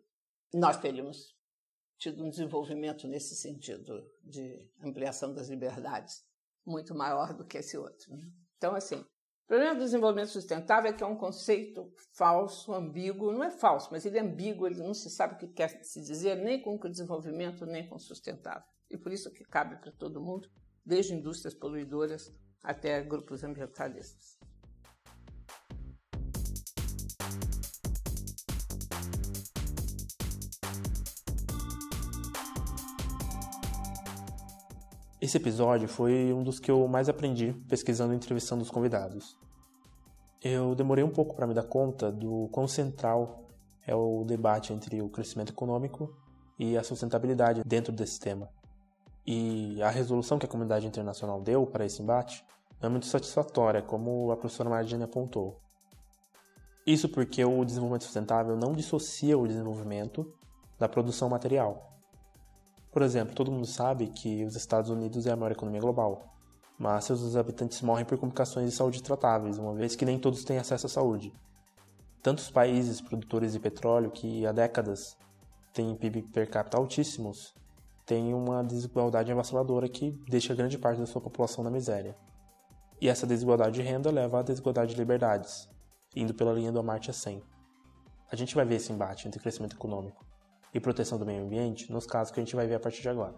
[0.54, 1.36] Nós teríamos
[1.98, 6.24] tido um desenvolvimento nesse sentido de ampliação das liberdades
[6.64, 8.16] muito maior do que esse outro.
[8.16, 8.32] Né?
[8.56, 9.04] Então, assim,
[9.50, 13.32] o problema do desenvolvimento sustentável é que é um conceito falso, ambíguo.
[13.32, 16.00] Não é falso, mas ele é ambíguo, ele não se sabe o que quer se
[16.00, 18.62] dizer nem com o desenvolvimento, nem com sustentável.
[18.88, 20.48] E por isso que cabe para todo mundo,
[20.86, 22.32] desde indústrias poluidoras
[22.62, 24.38] até grupos ambientalistas.
[35.30, 39.38] Esse episódio foi um dos que eu mais aprendi pesquisando e entrevistando os convidados.
[40.42, 43.46] Eu demorei um pouco para me dar conta do quão central
[43.86, 46.12] é o debate entre o crescimento econômico
[46.58, 48.48] e a sustentabilidade dentro desse tema.
[49.24, 52.44] E a resolução que a comunidade internacional deu para esse embate
[52.82, 55.60] é muito satisfatória, como a professora Margine apontou.
[56.84, 60.26] Isso porque o desenvolvimento sustentável não dissocia o desenvolvimento
[60.76, 61.89] da produção material.
[62.90, 66.34] Por exemplo, todo mundo sabe que os Estados Unidos é a maior economia global,
[66.76, 70.58] mas seus habitantes morrem por complicações de saúde tratáveis, uma vez que nem todos têm
[70.58, 71.32] acesso à saúde.
[72.20, 75.16] Tantos países produtores de petróleo que há décadas
[75.72, 77.54] têm PIB per capita altíssimos
[78.04, 82.16] têm uma desigualdade avassaladora que deixa grande parte da sua população na miséria.
[83.00, 85.68] E essa desigualdade de renda leva à desigualdade de liberdades,
[86.16, 87.40] indo pela linha do Amartya Sen.
[88.30, 90.29] A gente vai ver esse embate entre crescimento econômico
[90.72, 93.08] e proteção do meio ambiente nos casos que a gente vai ver a partir de
[93.08, 93.34] agora.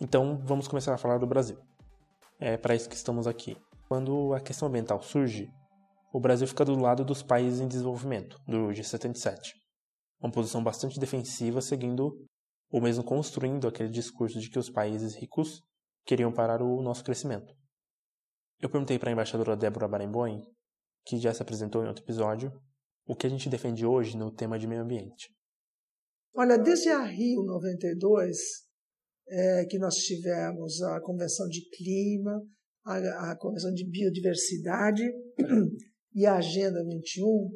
[0.00, 1.58] Então vamos começar a falar do Brasil.
[2.38, 3.56] É para isso que estamos aqui.
[3.88, 5.50] Quando a questão ambiental surge,
[6.12, 9.38] o Brasil fica do lado dos países em desenvolvimento, do G77.
[10.20, 12.12] Uma posição bastante defensiva, seguindo
[12.70, 15.62] ou mesmo construindo aquele discurso de que os países ricos
[16.06, 17.52] queriam parar o nosso crescimento.
[18.60, 20.42] Eu perguntei para a embaixadora Débora Barenboim,
[21.04, 22.52] que já se apresentou em outro episódio,
[23.06, 25.34] o que a gente defende hoje no tema de meio ambiente.
[26.34, 28.36] Olha, desde a Rio 92,
[29.28, 32.40] é, que nós tivemos a Convenção de Clima,
[32.84, 35.02] a, a Convenção de Biodiversidade
[36.14, 37.50] e a Agenda 21,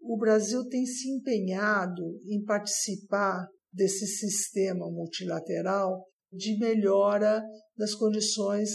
[0.00, 7.42] o Brasil tem se empenhado em participar desse sistema multilateral de melhora
[7.76, 8.70] das condições,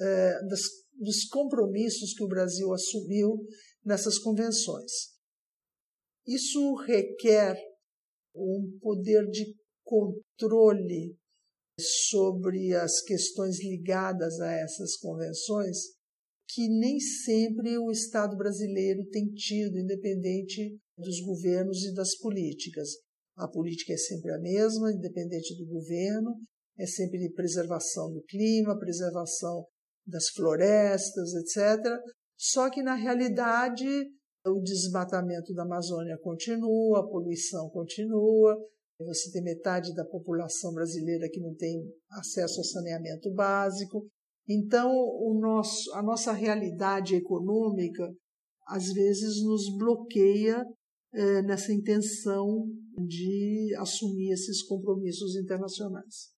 [0.00, 0.62] eh, das,
[0.98, 3.46] dos compromissos que o Brasil assumiu
[3.84, 4.92] nessas convenções.
[6.26, 7.56] Isso requer
[8.34, 11.16] um poder de controle
[11.78, 15.96] sobre as questões ligadas a essas convenções
[16.48, 22.88] que nem sempre o Estado brasileiro tem tido, independente dos governos e das políticas.
[23.36, 26.40] A política é sempre a mesma, independente do governo,
[26.78, 29.66] é sempre de preservação do clima, preservação
[30.06, 31.82] das florestas, etc.
[32.36, 33.86] Só que, na realidade,
[34.46, 38.56] o desmatamento da Amazônia continua, a poluição continua,
[38.98, 44.06] você tem metade da população brasileira que não tem acesso ao saneamento básico.
[44.48, 48.08] Então, o nosso, a nossa realidade econômica,
[48.66, 50.64] às vezes, nos bloqueia
[51.12, 52.66] é, nessa intenção
[53.06, 56.35] de assumir esses compromissos internacionais.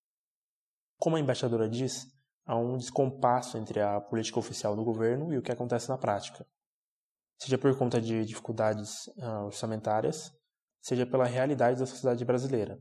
[0.99, 2.07] Como a embaixadora diz,
[2.45, 6.45] há um descompasso entre a política oficial do governo e o que acontece na prática.
[7.37, 10.29] Seja por conta de dificuldades uh, orçamentárias,
[10.81, 12.77] seja pela realidade da sociedade brasileira.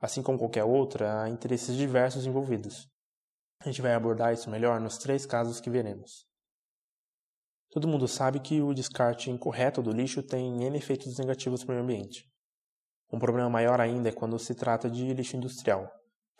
[0.00, 2.90] Assim como qualquer outra, há interesses diversos envolvidos.
[3.60, 6.26] A gente vai abordar isso melhor nos três casos que veremos.
[7.70, 11.76] Todo mundo sabe que o descarte incorreto do lixo tem N efeitos negativos para o
[11.76, 12.28] meio ambiente.
[13.12, 15.88] Um problema maior ainda é quando se trata de lixo industrial,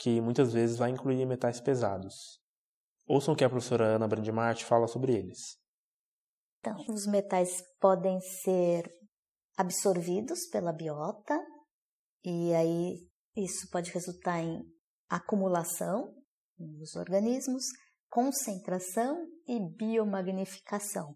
[0.01, 2.41] que muitas vezes vai incluir metais pesados.
[3.07, 5.59] Ouçam o que a professora Ana Brandimart fala sobre eles.
[6.59, 8.91] Então, os metais podem ser
[9.59, 11.39] absorvidos pela biota,
[12.25, 14.63] e aí isso pode resultar em
[15.09, 16.15] acumulação
[16.59, 17.65] nos organismos,
[18.09, 21.15] concentração e biomagnificação.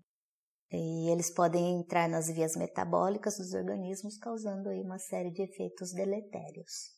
[0.71, 5.93] E eles podem entrar nas vias metabólicas dos organismos, causando aí uma série de efeitos
[5.93, 6.94] deletérios.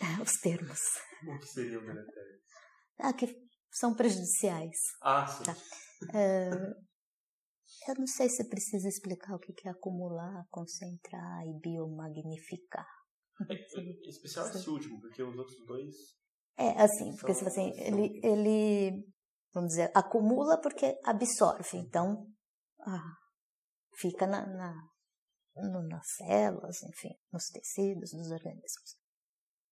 [0.22, 0.80] Os termos.
[1.26, 2.42] O que seriam deletérios?
[2.98, 3.26] Ah, que
[3.70, 4.76] são prejudiciais.
[5.02, 5.44] Ah, sim.
[5.44, 5.56] Tá.
[6.02, 6.88] Uh,
[7.88, 12.86] eu não sei se precisa explicar o que é acumular, concentrar e biomagnificar.
[13.48, 15.94] É, especial esse último, porque os outros dois.
[16.56, 19.06] É, assim, porque se assim, ele, ele,
[19.54, 21.78] vamos dizer, acumula porque absorve.
[21.78, 22.26] Então,
[22.80, 23.16] ah,
[23.96, 24.74] fica na, na,
[25.56, 28.97] no, nas células, enfim, nos tecidos dos organismos.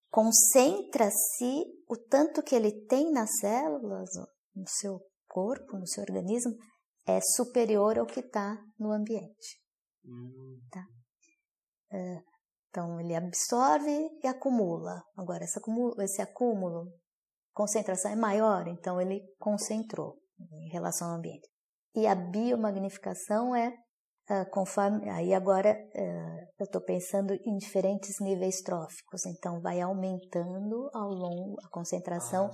[0.09, 4.09] Concentra-se o tanto que ele tem nas células,
[4.55, 6.55] no seu corpo, no seu organismo,
[7.05, 9.61] é superior ao que está no ambiente.
[10.05, 10.59] Hum.
[10.71, 10.85] Tá?
[11.91, 12.21] É,
[12.69, 15.03] então, ele absorve e acumula.
[15.15, 16.91] Agora, esse acúmulo, esse acúmulo,
[17.53, 21.49] concentração é maior, então ele concentrou em relação ao ambiente.
[21.95, 23.73] E a biomagnificação é
[24.29, 25.09] uh, conforme.
[25.09, 31.57] Aí agora uh, eu estou pensando em diferentes níveis tróficos, então vai aumentando ao longo
[31.63, 32.49] a concentração.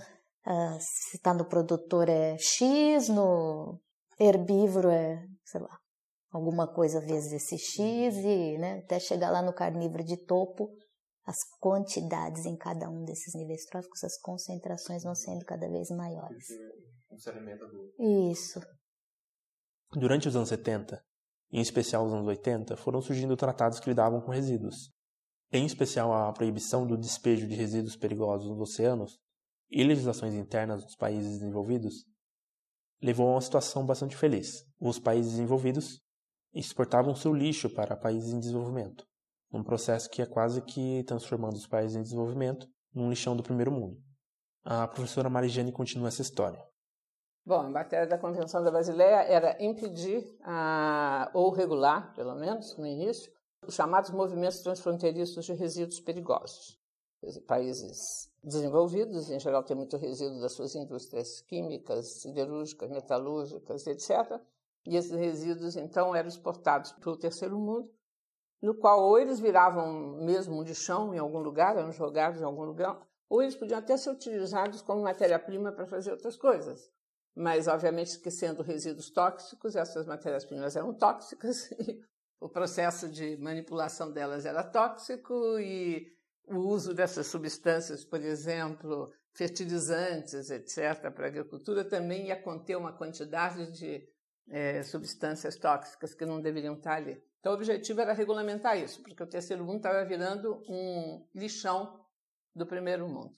[0.45, 0.75] Ah.
[0.75, 3.79] Uh, se está no produtor é X, no
[4.19, 5.79] herbívoro é, sei lá,
[6.29, 10.69] alguma coisa vezes esse X e né, até chegar lá no carnívoro de topo,
[11.25, 16.45] as quantidades em cada um desses níveis tróficos, as concentrações vão sendo cada vez maiores.
[17.67, 17.93] do...
[18.29, 18.59] Isso.
[19.93, 21.01] Durante os anos 70,
[21.53, 24.91] em especial os anos 80, foram surgindo tratados que lidavam com resíduos.
[25.51, 29.19] Em especial a proibição do despejo de resíduos perigosos nos oceanos
[29.69, 32.05] e legislações internas dos países desenvolvidos
[32.99, 34.65] levou a uma situação bastante feliz.
[34.79, 36.01] Os países envolvidos
[36.55, 39.05] exportavam seu lixo para países em desenvolvimento,
[39.51, 43.71] um processo que é quase que transformando os países em desenvolvimento num lixão do primeiro
[43.71, 44.01] mundo.
[44.63, 46.63] A professora Marijane continua essa história.
[47.45, 52.88] Bom, a matéria da Convenção da Basileia era impedir, a, ou regular, pelo menos no
[52.88, 53.29] início,
[53.67, 56.79] os chamados movimentos transfronteiriços de resíduos perigosos.
[57.45, 64.39] Países desenvolvidos, em geral, têm muito resíduo das suas indústrias químicas, siderúrgicas, metalúrgicas, etc.
[64.86, 67.89] E esses resíduos, então, eram exportados para o terceiro mundo,
[68.62, 72.63] no qual ou eles viravam mesmo um lixão em algum lugar, eram jogados em algum
[72.63, 76.89] lugar, ou eles podiam até ser utilizados como matéria-prima para fazer outras coisas.
[77.35, 81.69] Mas, obviamente, que sendo resíduos tóxicos, essas matérias-primas eram tóxicas,
[82.39, 86.13] o processo de manipulação delas era tóxico e
[86.47, 92.93] o uso dessas substâncias, por exemplo, fertilizantes, etc., para a agricultura, também ia conter uma
[92.93, 94.07] quantidade de
[94.49, 97.19] é, substâncias tóxicas que não deveriam estar ali.
[97.39, 101.99] Então, o objetivo era regulamentar isso, porque o terceiro mundo estava virando um lixão
[102.55, 103.35] do primeiro mundo.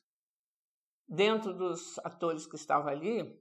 [1.07, 3.39] Dentro dos atores que estavam ali,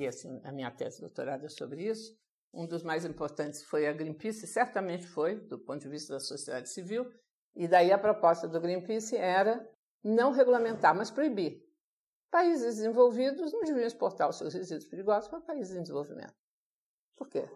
[0.00, 2.18] e assim, a minha tese de doutorado é sobre isso,
[2.52, 6.68] Um dos mais importantes foi a Greenpeace, certamente foi, do ponto de vista da sociedade
[6.68, 7.08] civil,
[7.54, 9.64] e daí a proposta do Greenpeace era
[10.02, 11.62] não regulamentar, mas proibir.
[12.30, 16.34] Países desenvolvidos não deviam exportar os seus resíduos perigosos para países em desenvolvimento.
[17.16, 17.48] Por quê?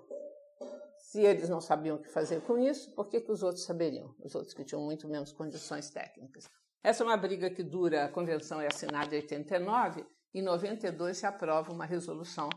[0.97, 4.15] Se eles não sabiam o que fazer com isso, por que, que os outros saberiam?
[4.21, 6.49] Os outros que tinham muito menos condições técnicas.
[6.83, 11.27] Essa é uma briga que dura, a convenção é assinada em 89, em 92 se
[11.27, 12.49] aprova uma resolução,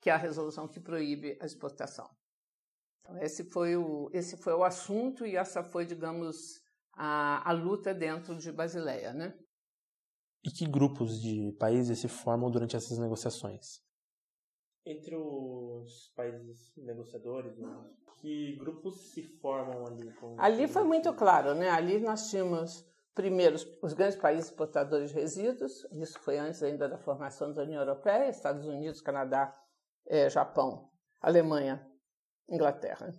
[0.00, 2.08] que é a resolução que proíbe a exportação.
[3.00, 7.94] Então, esse foi o, esse foi o assunto e essa foi, digamos, a, a luta
[7.94, 9.34] dentro de Basileia, né?
[10.44, 13.82] E que grupos de países se formam durante essas negociações?
[14.84, 17.68] Entre os países negociadores, né?
[18.20, 20.12] que grupos se formam ali?
[20.38, 21.70] ali foi muito claro, né?
[21.70, 22.84] Ali nós tínhamos
[23.18, 27.80] primeiro, os grandes países exportadores de resíduos, isso foi antes ainda da formação da União
[27.80, 29.52] Europeia, Estados Unidos, Canadá,
[30.06, 30.88] é, Japão,
[31.20, 31.84] Alemanha,
[32.48, 33.12] Inglaterra,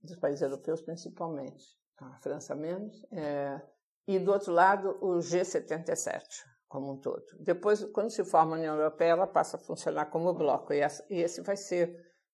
[0.00, 1.64] dos países europeus principalmente,
[1.96, 3.60] a França menos, é,
[4.06, 6.22] e do outro lado o G77
[6.68, 7.24] como um todo.
[7.40, 11.04] Depois, quando se forma a União Europeia, ela passa a funcionar como bloco, e, essa,
[11.10, 11.92] e esse vai ser,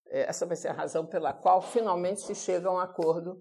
[0.08, 3.40] é, essa vai ser a razão pela qual finalmente se chega a um acordo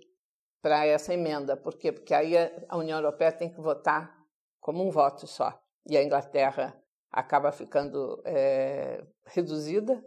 [0.65, 1.55] para essa emenda.
[1.55, 1.91] Por quê?
[1.91, 2.33] Porque aí
[2.67, 4.17] a União Europeia tem que votar
[4.59, 5.61] como um voto só.
[5.87, 6.75] E a Inglaterra
[7.11, 10.03] acaba ficando é, reduzida,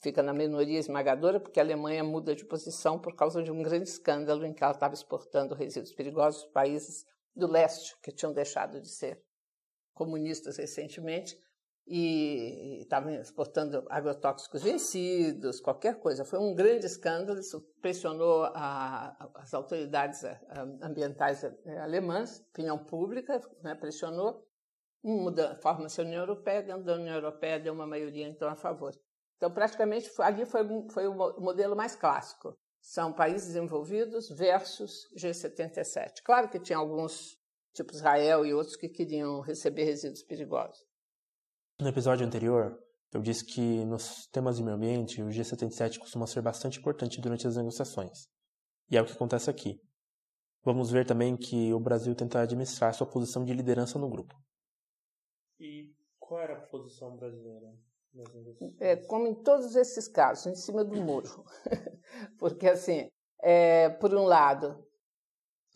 [0.00, 3.86] fica na minoria esmagadora, porque a Alemanha muda de posição por causa de um grande
[3.86, 7.04] escândalo em que ela estava exportando resíduos perigosos para países
[7.36, 9.22] do leste, que tinham deixado de ser
[9.92, 11.38] comunistas recentemente,
[11.86, 16.24] e estavam exportando agrotóxicos vencidos, qualquer coisa.
[16.24, 20.40] Foi um grande escândalo, isso pressionou a, as autoridades eh,
[20.80, 24.46] ambientais eh, alemãs, opinião pública, né, pressionou,
[25.60, 28.92] forma-se a União Europeia, dentro da União Europeia deu uma maioria então a favor.
[29.36, 32.56] Então, praticamente, ali foi, foi o modelo mais clássico.
[32.80, 36.22] São países desenvolvidos versus G77.
[36.24, 37.36] Claro que tinha alguns,
[37.74, 40.78] tipo Israel e outros, que queriam receber resíduos perigosos.
[41.82, 42.78] No episódio anterior,
[43.12, 47.44] eu disse que nos temas de meio ambiente, o G77 costuma ser bastante importante durante
[47.44, 48.28] as negociações.
[48.88, 49.80] E é o que acontece aqui.
[50.62, 54.32] Vamos ver também que o Brasil tenta administrar sua posição de liderança no grupo.
[55.58, 57.74] E qual era a posição brasileira?
[58.78, 61.44] É, como em todos esses casos, em cima do muro.
[62.38, 63.08] Porque, assim,
[63.42, 64.86] é, por um lado,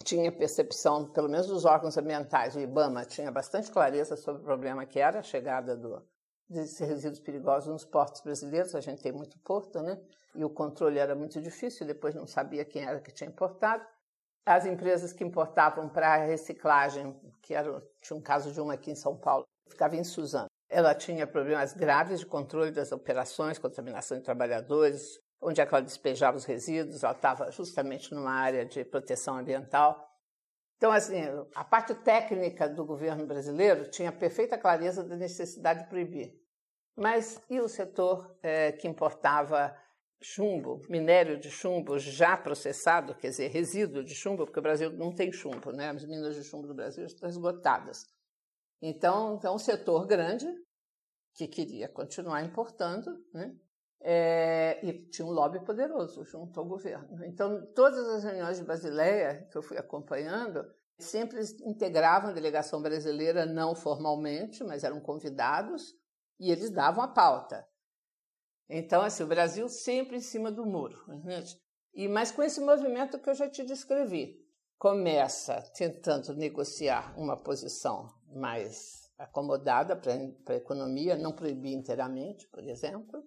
[0.04, 4.86] tinha percepção, pelo menos dos órgãos ambientais, o IBAMA tinha bastante clareza sobre o problema
[4.86, 6.02] que era a chegada do,
[6.48, 8.74] desses resíduos perigosos nos portos brasileiros.
[8.74, 9.98] A gente tem muito porto, né?
[10.34, 13.84] E o controle era muito difícil, depois não sabia quem era que tinha importado.
[14.44, 18.94] As empresas que importavam para reciclagem, que era, tinha um caso de uma aqui em
[18.94, 20.46] São Paulo, ficava em Suzano.
[20.68, 25.82] Ela tinha problemas graves de controle das operações, contaminação de trabalhadores, onde é que ela
[25.82, 30.06] despejava os resíduos, ela estava justamente numa área de proteção ambiental.
[30.76, 31.22] Então, assim,
[31.54, 36.34] a parte técnica do governo brasileiro tinha perfeita clareza da necessidade de proibir.
[36.94, 39.76] Mas e o setor é, que importava
[40.22, 45.14] chumbo, minério de chumbo já processado, quer dizer, resíduo de chumbo, porque o Brasil não
[45.14, 45.90] tem chumbo, né?
[45.90, 48.06] as minas de chumbo do Brasil estão esgotadas.
[48.80, 50.46] Então, então um setor grande
[51.34, 53.54] que queria continuar importando, né?
[54.08, 57.24] É, e tinha um lobby poderoso junto ao governo.
[57.24, 60.64] Então, todas as reuniões de Basileia que eu fui acompanhando
[60.96, 65.92] sempre integravam a delegação brasileira, não formalmente, mas eram convidados,
[66.38, 67.66] e eles davam a pauta.
[68.68, 70.96] Então, assim, o Brasil sempre em cima do muro.
[71.24, 71.42] Né?
[71.92, 74.40] E, mas com esse movimento que eu já te descrevi,
[74.78, 83.24] começa tentando negociar uma posição mais acomodada para a economia, não proibir inteiramente, por exemplo,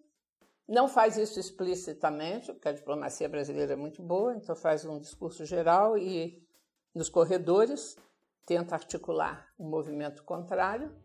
[0.70, 5.44] não faz isso explicitamente, porque a diplomacia brasileira é muito boa, então faz um discurso
[5.44, 6.48] geral e
[6.94, 7.98] nos corredores
[8.46, 10.96] tenta articular um movimento contrário,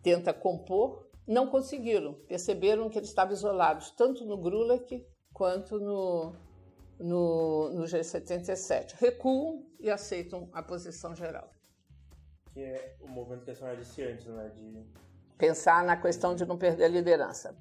[0.00, 1.08] tenta compor.
[1.26, 6.32] Não conseguiram, perceberam que eles estavam isolados, tanto no Grulak quanto no,
[7.00, 8.94] no, no G77.
[8.94, 11.52] Recuam e aceitam a posição geral.
[12.52, 14.48] Que é o movimento que a senhora disse antes, né?
[14.50, 14.86] De...
[15.36, 17.54] Pensar na questão de não perder a liderança.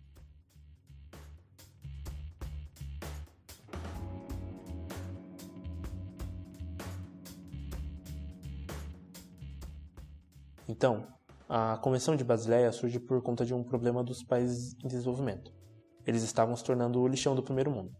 [10.68, 11.07] Então,
[11.47, 15.53] a Convenção de Basileia surge por conta de um problema dos países em desenvolvimento.
[16.05, 17.95] Eles estavam se tornando o lixão do primeiro mundo.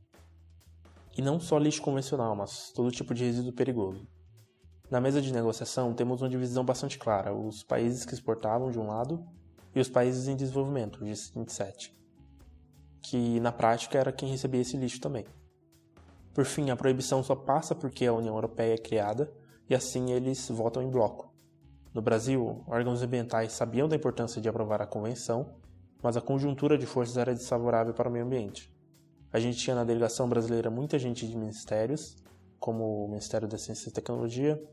[1.18, 4.06] E não só lixo convencional, mas todo tipo de resíduo perigoso.
[4.92, 8.88] Na mesa de negociação temos uma divisão bastante clara: os países que exportavam de um
[8.88, 9.26] lado
[9.74, 11.94] e os países em desenvolvimento, de 27,
[13.02, 15.26] que na prática era quem recebia esse lixo também.
[16.34, 19.34] Por fim, a proibição só passa porque a União Europeia é criada
[19.70, 21.34] e assim eles votam em bloco.
[21.98, 25.56] No Brasil, órgãos ambientais sabiam da importância de aprovar a convenção,
[26.04, 28.72] mas a conjuntura de forças era desfavorável para o meio ambiente.
[29.34, 32.16] A gente tinha na delegação brasileira muita gente de ministérios,
[32.60, 34.64] como o Ministério da Ciência e Tecnologia,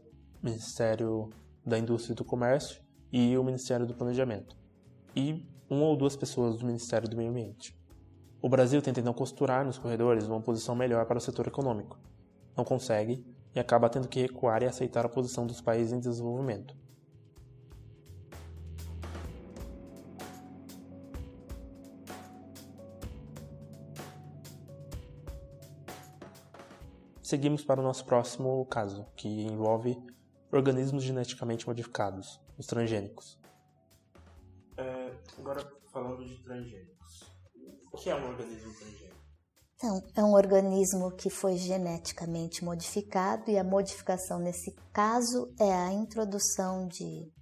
[0.43, 1.31] Ministério
[1.64, 4.55] da Indústria e do Comércio e o Ministério do Planejamento,
[5.16, 7.75] e uma ou duas pessoas do Ministério do Meio Ambiente.
[8.43, 11.99] O Brasil tenta então costurar nos corredores uma posição melhor para o setor econômico.
[12.55, 16.84] Não consegue e acaba tendo que recuar e aceitar a posição dos países em desenvolvimento.
[27.35, 30.01] Seguimos para o nosso próximo caso, que envolve
[30.53, 33.37] organismos geneticamente modificados, os transgênicos.
[34.76, 37.35] É, agora, falando de transgênicos.
[37.93, 39.18] O que é um organismo transgênico?
[39.74, 45.93] Então, é um organismo que foi geneticamente modificado e a modificação nesse caso é a
[45.93, 47.32] introdução de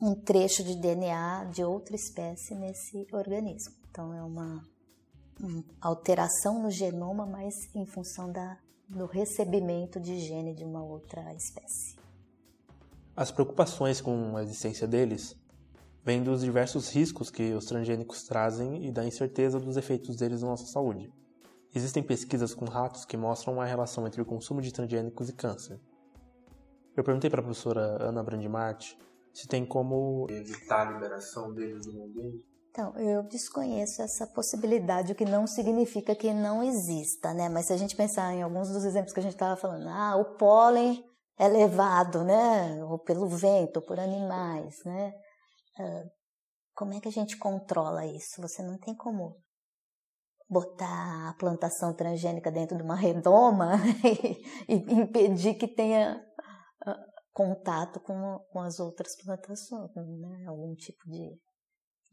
[0.00, 3.74] um trecho de DNA de outra espécie nesse organismo.
[3.90, 4.66] Então, é uma,
[5.38, 8.63] uma alteração no genoma, mas em função da,
[8.94, 11.96] do recebimento de gene de uma outra espécie.
[13.16, 15.36] As preocupações com a existência deles
[16.04, 20.48] vêm dos diversos riscos que os transgênicos trazem e da incerteza dos efeitos deles na
[20.48, 21.12] nossa saúde.
[21.74, 25.80] Existem pesquisas com ratos que mostram uma relação entre o consumo de transgênicos e câncer.
[26.96, 28.94] Eu perguntei para a professora Ana Brandimart
[29.32, 32.53] se tem como evitar a liberação deles no ambiente.
[32.74, 37.48] Então, eu desconheço essa possibilidade, o que não significa que não exista, né?
[37.48, 40.16] Mas se a gente pensar em alguns dos exemplos que a gente estava falando, ah,
[40.16, 41.00] o pólen
[41.38, 45.14] é levado, né, ou pelo vento, ou por animais, né?
[45.78, 46.10] Uh,
[46.74, 48.42] como é que a gente controla isso?
[48.42, 49.36] Você não tem como
[50.50, 53.74] botar a plantação transgênica dentro de uma redoma
[54.68, 56.20] e, impedir que tenha
[56.88, 56.94] uh,
[57.32, 60.46] contato com, com as outras plantações, né?
[60.48, 61.38] Algum tipo de,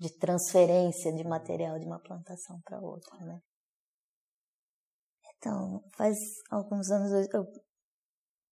[0.02, 3.40] de transferência de material de uma plantação para outra, né?
[5.38, 6.18] Então, faz
[6.50, 7.44] alguns anos eu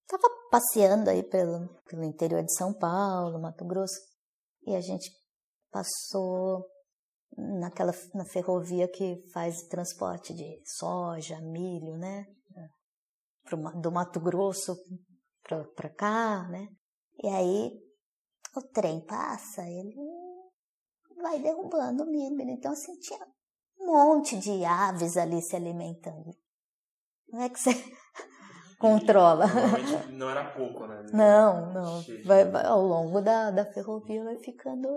[0.02, 3.98] estava passeando aí pelo, pelo interior de São Paulo, Mato Grosso,
[4.64, 5.10] e a gente
[5.72, 6.64] passou
[7.36, 12.26] naquela na ferrovia que faz transporte de soja, milho, né?
[13.42, 14.76] Pro, do Mato Grosso
[15.74, 16.68] para cá, né?
[17.24, 17.72] E aí
[18.56, 19.96] o trem passa, ele
[21.20, 22.50] vai derrubando o milho.
[22.50, 23.26] Então, assim, tinha
[23.78, 26.34] um monte de aves ali se alimentando.
[27.32, 27.70] Não é que você
[28.78, 29.46] controla.
[30.10, 31.06] Não era pouco, né?
[31.12, 32.02] Não, não.
[32.24, 34.88] Vai, vai, ao longo da, da ferrovia vai ficando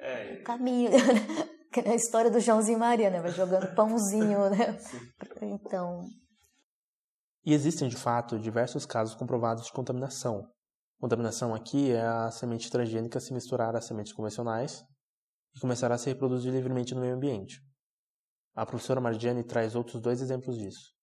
[0.00, 0.38] é.
[0.40, 0.90] o caminho.
[1.72, 3.20] Que é a história do Joãozinho Maria, né?
[3.20, 4.78] Vai jogando pãozinho, né?
[5.42, 6.04] Então.
[7.44, 10.48] E existem, de fato, diversos casos comprovados de contaminação.
[11.04, 14.82] Contaminação aqui é a semente transgênica se misturar às sementes convencionais
[15.54, 17.60] e começar a se reproduzir livremente no meio ambiente.
[18.54, 20.94] A professora Margiane traz outros dois exemplos disso.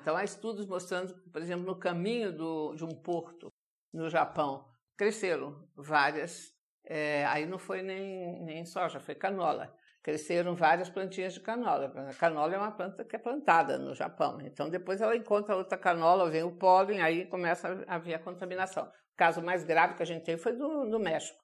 [0.00, 3.48] Então, há estudos mostrando, por exemplo, no caminho do, de um porto
[3.94, 6.48] no Japão, cresceram várias,
[6.84, 9.72] é, aí não foi nem, nem soja, foi canola.
[10.02, 11.92] Cresceram várias plantinhas de canola.
[12.10, 14.40] A canola é uma planta que é plantada no Japão.
[14.40, 18.90] Então, depois ela encontra outra canola, vem o pólen, aí começa a haver a contaminação.
[19.12, 21.38] O caso mais grave que a gente teve foi do, do México,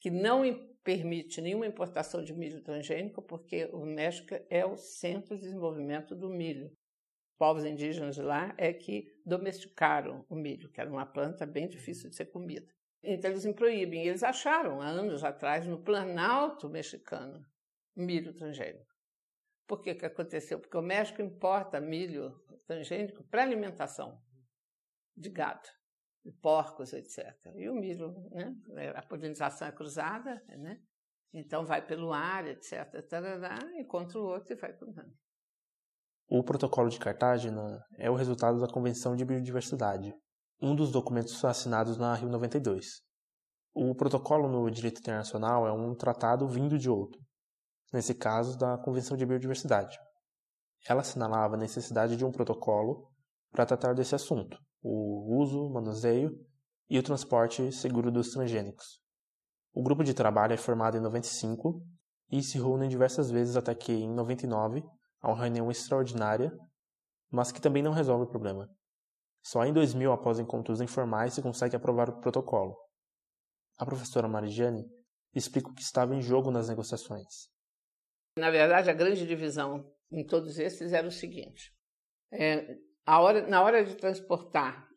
[0.00, 0.42] que não
[0.82, 6.28] permite nenhuma importação de milho transgênico, porque o México é o centro de desenvolvimento do
[6.28, 6.70] milho
[7.38, 12.16] povos indígenas lá é que domesticaram o milho, que era uma planta bem difícil de
[12.16, 12.66] ser comida.
[13.02, 14.06] Então eles proíbem.
[14.06, 17.44] Eles acharam, há anos atrás, no Planalto mexicano,
[17.94, 18.92] milho transgênico.
[19.66, 20.58] Por que, que aconteceu?
[20.58, 22.34] Porque o México importa milho
[22.66, 24.18] transgênico para alimentação
[25.16, 25.68] de gado,
[26.32, 27.34] porcos, etc.
[27.54, 28.54] E o milho, né?
[28.94, 30.78] a polinização é cruzada, né?
[31.32, 33.06] então vai pelo ar, etc.
[33.08, 35.12] Tarará, encontra o outro e vai cruzando.
[36.28, 40.14] O Protocolo de Cartagena é o resultado da Convenção de Biodiversidade,
[40.60, 43.02] um dos documentos assinados na Rio 92.
[43.74, 47.20] O protocolo no direito internacional é um tratado vindo de outro,
[47.92, 49.98] nesse caso da Convenção de Biodiversidade.
[50.88, 53.10] Ela assinalava a necessidade de um protocolo
[53.50, 56.38] para tratar desse assunto, o uso, manuseio
[56.90, 59.00] e o transporte seguro dos transgênicos.
[59.72, 61.82] O grupo de trabalho é formado em 95
[62.30, 64.84] e se reúne diversas vezes até que, em 99,
[65.22, 66.52] a uma reunião extraordinária,
[67.30, 68.68] mas que também não resolve o problema.
[69.42, 72.76] Só em 2000, após encontros informais, se consegue aprovar o protocolo.
[73.78, 74.84] A professora Marigiane
[75.34, 77.48] explica o que estava em jogo nas negociações.
[78.38, 81.72] Na verdade, a grande divisão em todos esses era o seguinte:
[82.32, 82.76] é,
[83.06, 84.88] hora, na hora de transportar,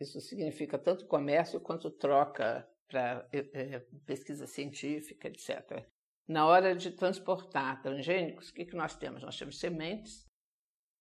[0.00, 5.86] isso significa tanto comércio quanto troca para é, é, pesquisa científica, etc.
[6.28, 9.22] Na hora de transportar transgênicos, o que, que nós temos?
[9.22, 10.26] Nós temos sementes,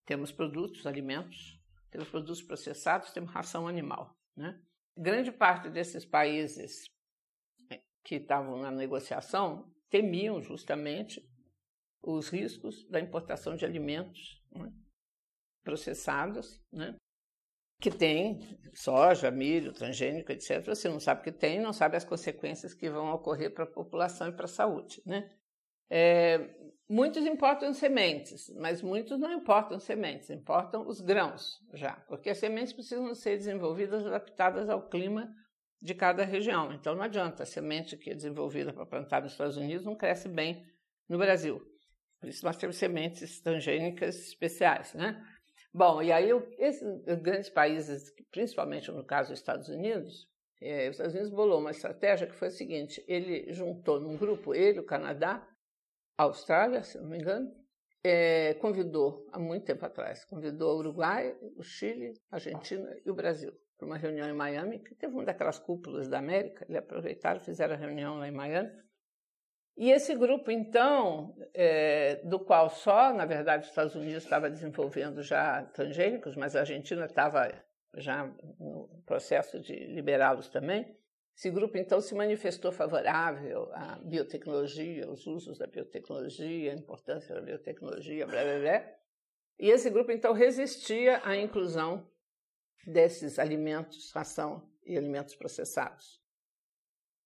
[0.06, 1.60] temos produtos, alimentos,
[1.92, 4.16] temos produtos processados, temos ração animal.
[4.36, 4.60] Né?
[4.98, 6.86] Grande parte desses países
[7.72, 11.28] é, que estavam na negociação temiam justamente
[12.02, 14.72] os riscos da importação de alimentos né,
[15.66, 16.96] processados, né,
[17.82, 18.40] que tem
[18.74, 20.66] soja, milho, transgênico, etc.
[20.66, 23.72] Você não sabe o que tem, não sabe as consequências que vão ocorrer para a
[23.72, 25.02] população e para a saúde.
[25.06, 25.30] Né?
[25.90, 26.56] É,
[26.90, 32.72] muitos importam sementes, mas muitos não importam sementes, importam os grãos já, porque as sementes
[32.72, 35.30] precisam ser desenvolvidas adaptadas ao clima
[35.82, 36.72] de cada região.
[36.74, 40.30] Então não adianta a semente que é desenvolvida para plantar nos Estados Unidos não cresce
[40.30, 40.66] bem
[41.08, 41.62] no Brasil.
[42.20, 45.22] Por isso nós temos sementes transgênicas especiais, né?
[45.78, 50.26] Bom, e aí esses grandes países, principalmente no caso dos Estados Unidos,
[50.62, 54.56] é, os Estados Unidos bolou uma estratégia que foi a seguinte: ele juntou num grupo
[54.56, 55.46] ele, o Canadá,
[56.18, 57.52] a Austrália, se não me engano,
[58.02, 63.14] é, convidou há muito tempo atrás, convidou o Uruguai, o Chile, a Argentina e o
[63.14, 67.42] Brasil para uma reunião em Miami, que teve uma daquelas cúpulas da América, eles aproveitaram,
[67.42, 68.72] fizeram a reunião lá em Miami.
[69.78, 75.22] E esse grupo, então, é, do qual só, na verdade, os Estados Unidos estava desenvolvendo
[75.22, 77.52] já transgênicos, mas a Argentina estava
[77.96, 78.26] já
[78.58, 80.98] no processo de liberá-los também.
[81.36, 87.42] Esse grupo, então, se manifestou favorável à biotecnologia, aos usos da biotecnologia, a importância da
[87.42, 88.96] biotecnologia, blá, blá, blá.
[89.60, 92.10] E esse grupo, então, resistia à inclusão
[92.88, 96.25] desses alimentos, ração e alimentos processados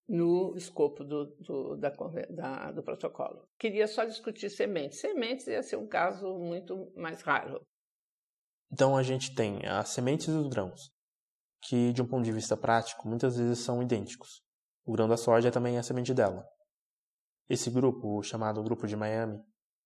[0.09, 1.93] no escopo do, do, da,
[2.31, 3.47] da, do protocolo.
[3.59, 4.99] Queria só discutir sementes.
[4.99, 7.61] Sementes ia ser um caso muito mais raro.
[8.71, 10.91] Então a gente tem as sementes e os grãos,
[11.61, 14.41] que de um ponto de vista prático muitas vezes são idênticos.
[14.83, 16.43] O grão da soja é também a semente dela.
[17.47, 19.39] Esse grupo, chamado Grupo de Miami,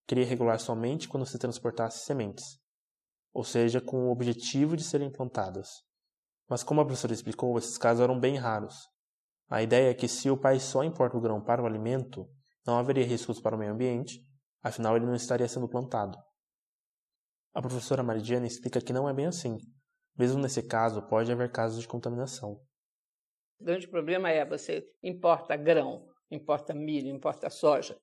[0.08, 2.60] queria regular somente quando se transportasse sementes,
[3.34, 5.70] ou seja, com o objetivo de serem plantadas.
[6.50, 8.76] Mas como a professora explicou, esses casos eram bem raros,
[9.54, 12.28] a ideia é que se o país só importa o grão para o alimento,
[12.66, 14.20] não haveria riscos para o meio ambiente,
[14.64, 16.18] afinal ele não estaria sendo plantado.
[17.54, 19.60] A professora Maridiana explica que não é bem assim.
[20.18, 22.54] Mesmo nesse caso, pode haver casos de contaminação.
[23.60, 27.96] O grande problema é você importa grão, importa milho, importa soja.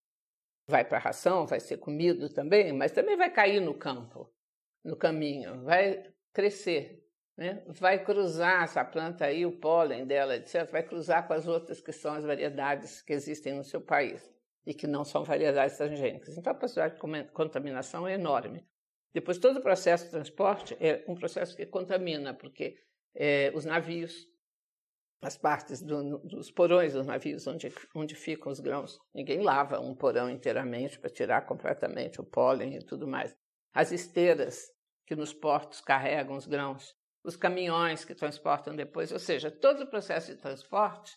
[0.69, 4.33] Vai para a ração, vai ser comido também, mas também vai cair no campo,
[4.85, 7.05] no caminho, vai crescer
[7.41, 7.63] né?
[7.69, 11.91] vai cruzar essa planta aí, o pólen dela, etc., vai cruzar com as outras que
[11.91, 14.31] são as variedades que existem no seu país
[14.67, 16.37] e que não são variedades transgênicas.
[16.37, 18.63] Então, a possibilidade de contaminação é enorme.
[19.15, 22.77] Depois, todo o processo de transporte é um processo que contamina, porque
[23.15, 24.29] é, os navios,
[25.23, 29.95] as partes do, dos porões dos navios onde, onde ficam os grãos, ninguém lava um
[29.95, 33.35] porão inteiramente para tirar completamente o pólen e tudo mais.
[33.73, 34.71] As esteiras
[35.07, 39.87] que nos portos carregam os grãos, os caminhões que transportam depois, ou seja, todo o
[39.87, 41.17] processo de transporte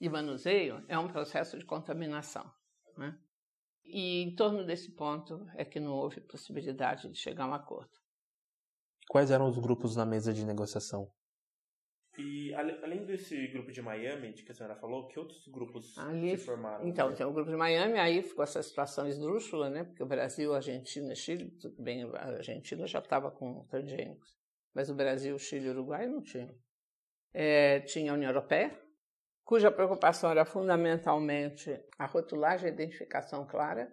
[0.00, 2.50] e manuseio é um processo de contaminação.
[2.96, 3.18] Né?
[3.84, 7.90] E em torno desse ponto é que não houve possibilidade de chegar a um acordo.
[9.08, 11.10] Quais eram os grupos na mesa de negociação?
[12.18, 16.36] E além desse grupo de Miami, de que a senhora falou, que outros grupos Ali,
[16.36, 16.86] se formaram?
[16.86, 19.84] Então, tem o grupo de Miami, aí ficou essa situação esdrúxula, né?
[19.84, 24.41] Porque o Brasil, Argentina, Chile, tudo bem, a Argentina já estava com transgênicos
[24.74, 26.54] mas o Brasil, Chile e Uruguai não tinham.
[27.32, 28.78] É, tinha a União Europeia,
[29.44, 33.92] cuja preocupação era fundamentalmente a rotulagem e identificação clara,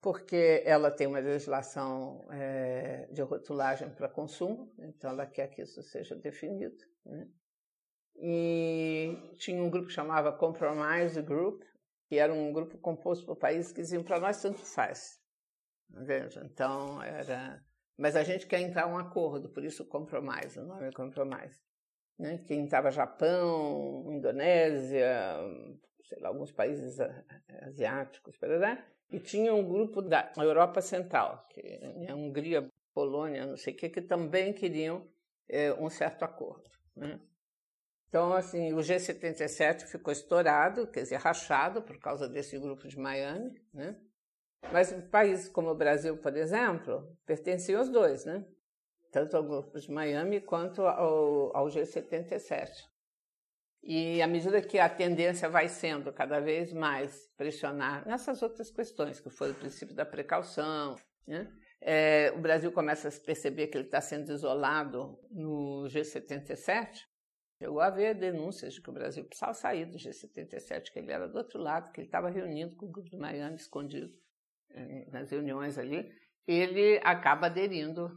[0.00, 5.82] porque ela tem uma legislação é, de rotulagem para consumo, então ela quer que isso
[5.82, 6.76] seja definido.
[7.04, 7.28] Né?
[8.16, 11.62] E tinha um grupo que chamava Compromise Group,
[12.08, 15.20] que era um grupo composto por países que diziam para nós tanto faz.
[15.88, 17.62] Veja, então era
[17.96, 21.58] mas a gente quer entrar um acordo, por isso compromise, o nome é compromise.
[22.18, 22.42] Né?
[22.46, 25.08] Quem estava Japão, Indonésia,
[26.04, 26.98] sei lá, alguns países
[27.62, 28.36] asiáticos,
[29.10, 33.88] e tinha um grupo da Europa Central, que é Hungria, Polônia, não sei o que,
[33.88, 35.06] que também queriam
[35.48, 36.68] é, um certo acordo.
[36.94, 37.20] Né?
[38.08, 43.60] Então, assim, o G77 ficou estourado, quer dizer, rachado por causa desse grupo de Miami,
[43.74, 43.96] né?
[44.72, 48.44] Mas países como o Brasil, por exemplo, pertenciam aos dois, né?
[49.12, 52.70] Tanto ao grupo de Miami quanto ao, ao G77.
[53.82, 59.20] E à medida que a tendência vai sendo cada vez mais pressionar nessas outras questões,
[59.20, 60.96] que foi o princípio da precaução,
[61.26, 61.48] né?
[61.80, 67.04] é, o Brasil começa a perceber que ele está sendo isolado no G77.
[67.58, 71.28] Chegou a haver denúncias de que o Brasil precisava sair do G77, que ele era
[71.28, 74.12] do outro lado, que ele estava reunindo com o grupo de Miami escondido
[75.12, 76.10] nas reuniões ali.
[76.46, 78.10] Ele acaba aderindo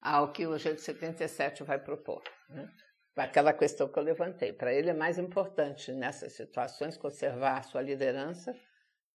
[0.00, 2.22] ao que o G77 vai propor.
[2.48, 2.68] Né?
[3.16, 4.52] aquela questão que eu levantei.
[4.52, 8.54] Para ele é mais importante nessas situações conservar sua liderança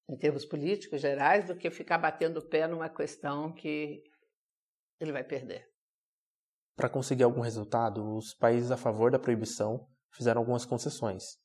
[0.08, 4.04] em termos políticos gerais do que ficar batendo o pé numa questão que
[5.00, 5.68] ele vai perder.
[6.76, 11.38] Para conseguir algum resultado, os países a favor da proibição fizeram algumas concessões.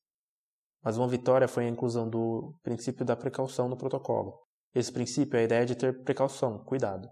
[0.83, 4.39] Mas uma vitória foi a inclusão do princípio da precaução no protocolo.
[4.75, 7.09] Esse princípio é a ideia de ter precaução, cuidado.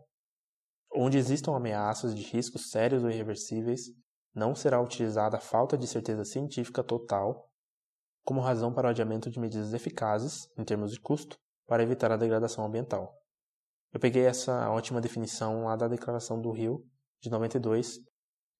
[0.94, 3.82] Onde existam ameaças de riscos sérios ou irreversíveis,
[4.34, 7.48] não será utilizada a falta de certeza científica total
[8.24, 12.16] como razão para o adiamento de medidas eficazes, em termos de custo, para evitar a
[12.16, 13.14] degradação ambiental.
[13.90, 16.84] Eu peguei essa ótima definição lá da Declaração do Rio,
[17.22, 17.98] de 92,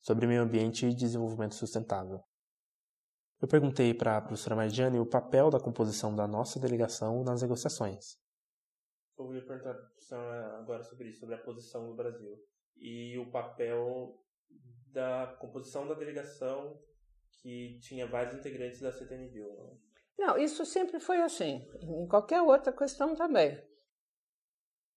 [0.00, 2.20] sobre meio ambiente e desenvolvimento sustentável.
[3.40, 8.18] Eu perguntei para a professora Margiane o papel da composição da nossa delegação nas negociações.
[9.16, 9.76] Eu ia perguntar
[10.58, 12.36] agora sobre isso, sobre a posição do Brasil
[12.76, 14.20] e o papel
[14.92, 16.80] da composição da delegação
[17.42, 19.46] que tinha vários integrantes da CTNBio.
[19.46, 19.78] Né?
[20.18, 23.62] não, isso sempre foi assim, em qualquer outra questão também.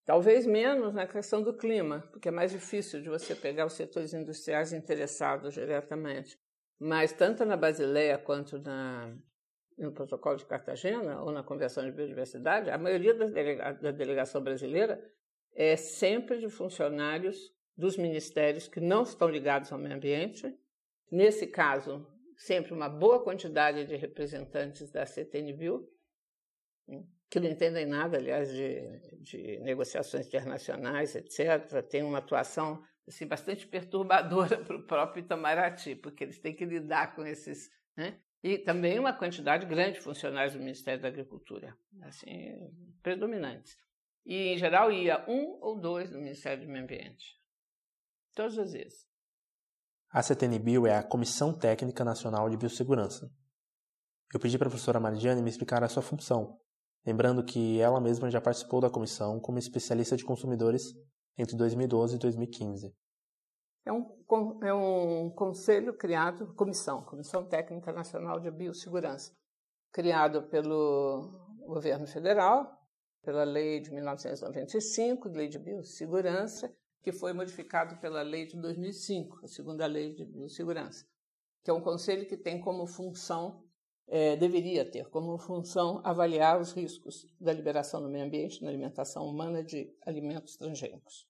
[0.04, 4.14] Talvez menos na questão do clima, porque é mais difícil de você pegar os setores
[4.14, 6.39] industriais interessados diretamente.
[6.84, 9.16] Mas tanto na Basileia quanto na,
[9.78, 14.42] no protocolo de Cartagena ou na Convenção de Biodiversidade, a maioria da, delega, da delegação
[14.42, 15.00] brasileira
[15.54, 20.58] é sempre de funcionários dos ministérios que não estão ligados ao meio ambiente.
[21.12, 22.04] Nesse caso,
[22.36, 25.88] sempre uma boa quantidade de representantes da CTNBio,
[27.30, 31.84] que não entendem nada, aliás, de, de negociações internacionais, etc.
[31.88, 37.16] Tem uma atuação assim, bastante perturbadora para o próprio Itamaraty, porque eles têm que lidar
[37.16, 37.70] com esses.
[37.95, 38.20] Né?
[38.43, 42.56] E também uma quantidade grande de funcionários do Ministério da Agricultura, assim,
[43.04, 43.78] predominantes.
[44.26, 47.39] E, em geral, ia um ou dois do Ministério do Meio Ambiente.
[48.34, 49.06] Todas as vezes.
[50.10, 53.30] A CTNBio é a Comissão Técnica Nacional de Biossegurança.
[54.34, 56.58] Eu pedi para a professora Maridiane me explicar a sua função,
[57.06, 60.84] lembrando que ela mesma já participou da comissão como especialista de consumidores
[61.38, 62.96] entre 2012 e 2015.
[63.84, 64.06] É um,
[64.64, 69.36] é um conselho criado, comissão, Comissão Técnica Nacional de Biossegurança,
[69.92, 72.80] criado pelo governo federal,
[73.24, 79.48] pela lei de 1995, lei de biossegurança, que foi modificado pela lei de 2005, a
[79.48, 81.06] segunda lei de biossegurança,
[81.64, 83.64] que é um conselho que tem como função,
[84.14, 89.26] é, deveria ter como função avaliar os riscos da liberação no meio ambiente na alimentação
[89.26, 91.26] humana de alimentos transgênicos.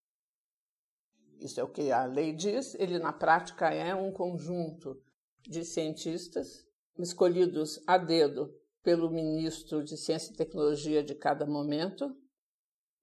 [1.39, 2.73] Isso é o que a lei diz.
[2.75, 4.99] Ele, na prática, é um conjunto
[5.41, 6.67] de cientistas
[6.97, 8.51] escolhidos a dedo
[8.81, 12.15] pelo ministro de Ciência e Tecnologia de cada momento.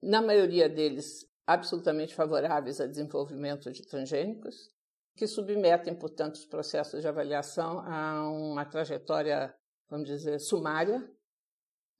[0.02, 4.68] Na maioria deles, absolutamente favoráveis ao desenvolvimento de transgênicos,
[5.16, 9.54] que submetem, portanto, os processos de avaliação a uma trajetória,
[9.88, 11.10] vamos dizer, sumária,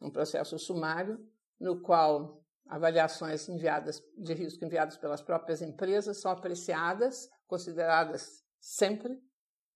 [0.00, 1.18] um processo sumário,
[1.58, 9.20] no qual avaliações enviadas de risco enviadas pelas próprias empresas são apreciadas, consideradas sempre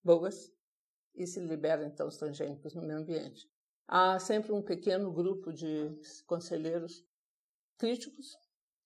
[0.04, 0.52] boas,
[1.14, 3.46] e se liberam então os transgênicos no meio ambiente.
[3.86, 5.94] Há sempre um pequeno grupo de
[6.26, 7.04] conselheiros
[7.76, 8.36] críticos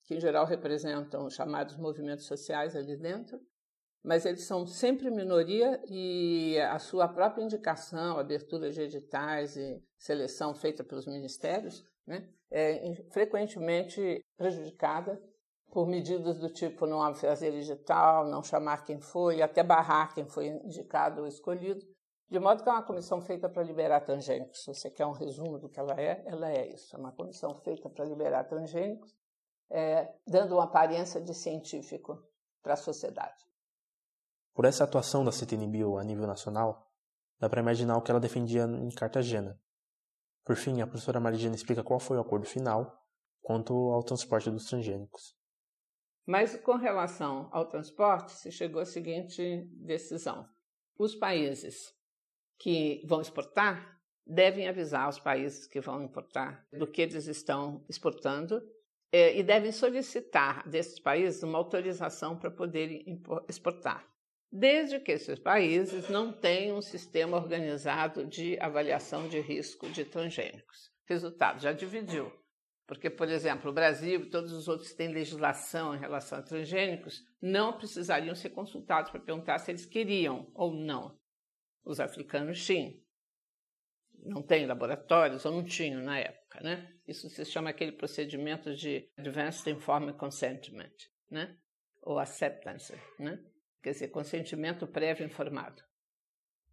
[0.05, 3.41] que em geral representam os chamados movimentos sociais ali dentro,
[4.03, 10.55] mas eles são sempre minoria e a sua própria indicação, abertura de editais e seleção
[10.55, 15.21] feita pelos ministérios, né, é frequentemente prejudicada
[15.73, 20.47] por medidas do tipo não fazer edital, não chamar quem foi, até barrar quem foi
[20.47, 21.85] indicado ou escolhido.
[22.29, 24.63] De modo que é uma comissão feita para liberar transgênicos.
[24.63, 26.95] Se você quer um resumo do que ela é, ela é isso.
[26.95, 29.15] É uma comissão feita para liberar transgênicos
[29.71, 32.23] é, dando uma aparência de científico
[32.63, 33.46] para a sociedade.
[34.57, 36.91] Por essa atuação da CTNBio a nível nacional,
[37.39, 39.61] dá para imaginar o que ela defendia em Cartagena.
[40.47, 43.07] Por fim, a professora Marigina explica qual foi o acordo final
[43.43, 45.37] quanto ao transporte dos transgênicos.
[46.25, 50.49] Mas com relação ao transporte, se chegou à seguinte decisão:
[50.99, 51.95] os países
[52.59, 58.63] que vão exportar devem avisar os países que vão importar do que eles estão exportando
[59.13, 64.16] é, e devem solicitar desses países uma autorização para poderem exportar.
[64.51, 70.91] Desde que esses países não tenham um sistema organizado de avaliação de risco de transgênicos.
[71.09, 72.33] Resultado, já dividiu.
[72.87, 76.43] Porque, por exemplo, o Brasil e todos os outros que têm legislação em relação a
[76.43, 81.19] transgênicos não precisariam ser consultados para perguntar se eles queriam ou não.
[81.85, 82.95] Os africanos tinham.
[84.25, 86.93] Não tem laboratórios, ou não tinham na época, né?
[87.07, 90.95] Isso se chama aquele procedimento de Advanced Informed Consentment,
[91.31, 91.57] né?
[92.03, 93.39] Ou Acceptance, né?
[93.87, 95.81] Quer dizer, consentimento prévio informado.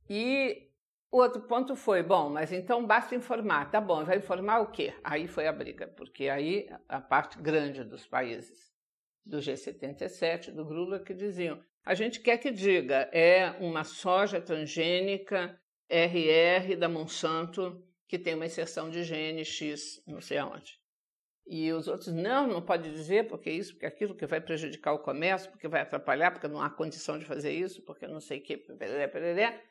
[0.09, 0.71] E
[1.11, 3.69] outro ponto foi, bom, mas então basta informar.
[3.69, 4.95] Tá bom, vai informar o quê?
[5.03, 8.73] Aí foi a briga, porque aí a parte grande dos países
[9.23, 15.55] do G77, do Grula, que diziam, a gente quer que diga, é uma soja transgênica
[15.87, 20.79] RR da Monsanto que tem uma inserção de gene X, não sei aonde.
[21.45, 24.99] E os outros, não, não pode dizer, porque isso, porque aquilo, que vai prejudicar o
[24.99, 28.43] comércio, porque vai atrapalhar, porque não há condição de fazer isso, porque não sei o
[28.43, 29.61] quê, pereré, pereré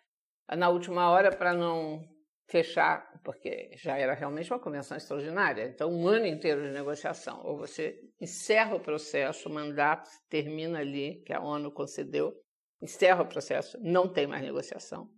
[0.57, 2.03] na última hora para não
[2.51, 5.65] fechar, porque já era realmente uma convenção extraordinária.
[5.65, 7.41] Então, um ano inteiro de negociação.
[7.45, 12.35] Ou você encerra o processo, o mandato termina ali, que a ONU concedeu,
[12.81, 15.09] encerra o processo, não tem mais negociação.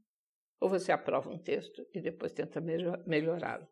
[0.61, 3.67] Ou você aprova um texto e depois tenta melhorá-lo.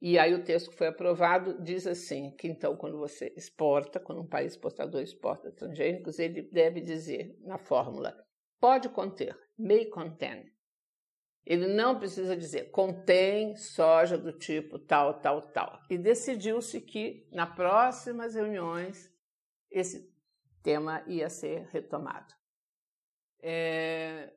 [0.00, 4.20] E aí o texto que foi aprovado diz assim, que então quando você exporta, quando
[4.20, 8.14] um país exportador exporta transgênicos, ele deve dizer na fórmula,
[8.60, 10.44] pode conter, may contain,
[11.46, 15.80] ele não precisa dizer contém soja do tipo tal, tal, tal.
[15.88, 19.08] E decidiu-se que nas próximas reuniões
[19.70, 20.12] esse
[20.64, 22.34] tema ia ser retomado.
[23.40, 24.34] É,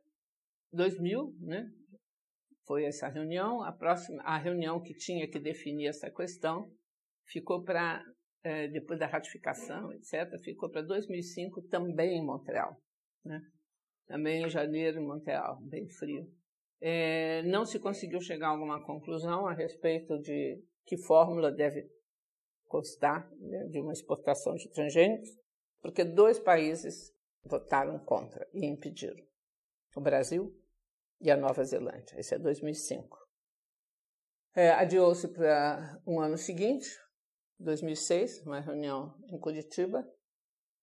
[0.72, 1.74] 2000, né?
[2.70, 3.64] Foi essa reunião.
[3.64, 6.72] A próxima, a reunião que tinha que definir essa questão
[7.26, 8.06] ficou para
[8.44, 10.38] é, depois da ratificação, etc.
[10.44, 12.80] Ficou para 2005 também em Montreal,
[13.26, 13.42] né?
[14.06, 16.32] Também em janeiro em Montreal, bem frio
[16.82, 21.90] é, não se conseguiu chegar a alguma conclusão a respeito de que fórmula deve
[22.66, 25.30] constar né, de uma exportação de transgênicos,
[25.82, 27.14] porque dois países
[27.44, 29.22] votaram contra e impediram:
[29.96, 30.56] o Brasil
[31.22, 32.20] e a Nova Zelândia.
[32.20, 33.18] Esse é 2005.
[34.56, 36.90] É, Adiou-se para um ano seguinte,
[37.60, 40.08] 2006, uma reunião em Curitiba,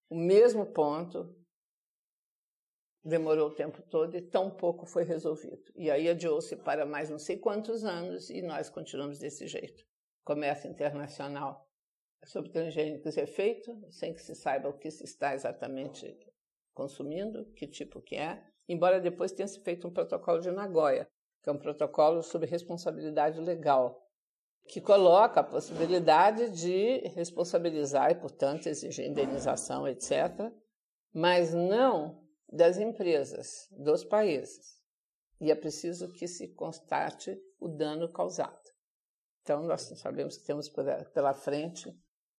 [0.08, 1.34] o mesmo ponto,
[3.06, 5.62] demorou o tempo todo e tão pouco foi resolvido.
[5.74, 9.84] E aí adiou-se para mais não sei quantos anos e nós continuamos desse jeito.
[10.24, 11.66] Comércio internacional
[12.24, 16.18] sobre transgênicos é feito sem que se saiba o que se está exatamente
[16.74, 21.08] consumindo, que tipo que é, embora depois tenha se feito um protocolo de Nagoya,
[21.42, 24.06] que é um protocolo sobre responsabilidade legal,
[24.66, 30.52] que coloca a possibilidade de responsabilizar e, portanto, exigir indenização, etc.,
[31.12, 34.76] mas não das empresas, dos países.
[35.40, 38.58] E é preciso que se constate o dano causado.
[39.42, 41.94] Então, nós sabemos que temos pela frente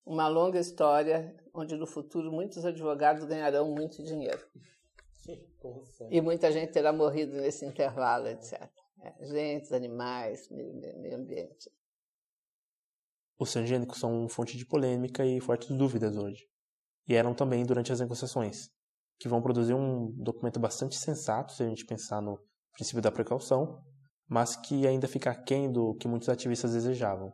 [0.05, 4.45] uma longa história onde no futuro muitos advogados ganharão muito dinheiro.
[6.09, 8.69] E muita gente terá morrido nesse intervalo, etc.
[9.01, 11.69] É, gente, animais, meio ambiente.
[13.39, 16.47] Os transgênicos são fonte de polêmica e fortes dúvidas hoje.
[17.07, 18.69] E eram também durante as negociações
[19.19, 22.39] que vão produzir um documento bastante sensato, se a gente pensar no
[22.73, 23.84] princípio da precaução,
[24.28, 27.34] mas que ainda fica aquém do que muitos ativistas desejavam.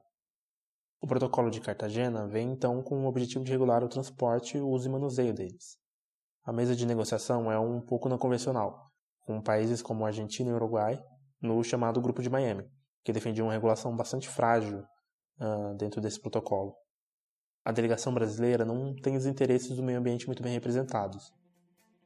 [1.02, 4.88] O protocolo de Cartagena vem então com o objetivo de regular o transporte, o uso
[4.88, 5.78] e manuseio deles.
[6.46, 8.92] A mesa de negociação é um pouco não convencional,
[9.22, 11.02] com países como Argentina e Uruguai
[11.42, 12.66] no chamado Grupo de Miami,
[13.02, 14.80] que defendia uma regulação bastante frágil
[15.40, 16.76] uh, dentro desse protocolo.
[17.64, 21.32] A delegação brasileira não tem os interesses do meio ambiente muito bem representados,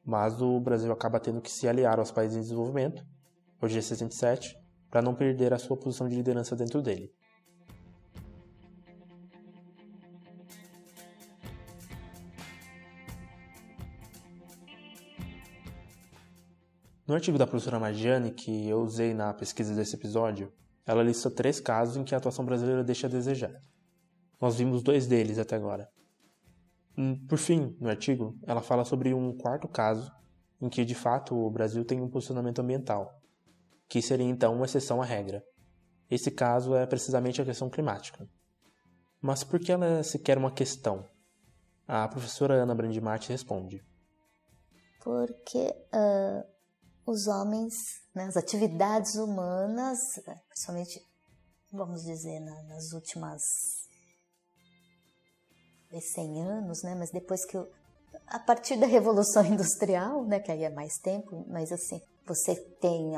[0.06, 3.04] mas o Brasil acaba tendo que se aliar aos países em desenvolvimento,
[3.60, 4.54] o G67,
[4.92, 7.12] para não perder a sua posição de liderança dentro dele.
[17.08, 20.52] No artigo da professora Magiani, que eu usei na pesquisa desse episódio,
[20.86, 23.62] ela lista três casos em que a atuação brasileira deixa a desejar.
[24.42, 25.90] Nós vimos dois deles até agora.
[26.98, 30.12] Hum, por fim, no artigo, ela fala sobre um quarto caso
[30.60, 33.10] em que de fato o Brasil tem um posicionamento ambiental,
[33.88, 35.42] que seria então uma exceção à regra.
[36.12, 38.28] Esse caso é precisamente a questão climática.
[39.22, 41.06] Mas por que ela é sequer uma questão?
[41.88, 43.82] A professora Ana Brandimart responde.
[45.02, 46.57] Porque uh,
[47.08, 47.74] os homens,
[48.14, 49.98] né, as atividades humanas,
[50.50, 51.02] principalmente,
[51.72, 53.42] vamos dizer, nas últimas
[55.90, 56.96] 100 anos, né?
[56.96, 57.58] Mas depois que
[58.28, 63.14] a partir da Revolução Industrial, né, que aí é mais tempo, mas assim, você tem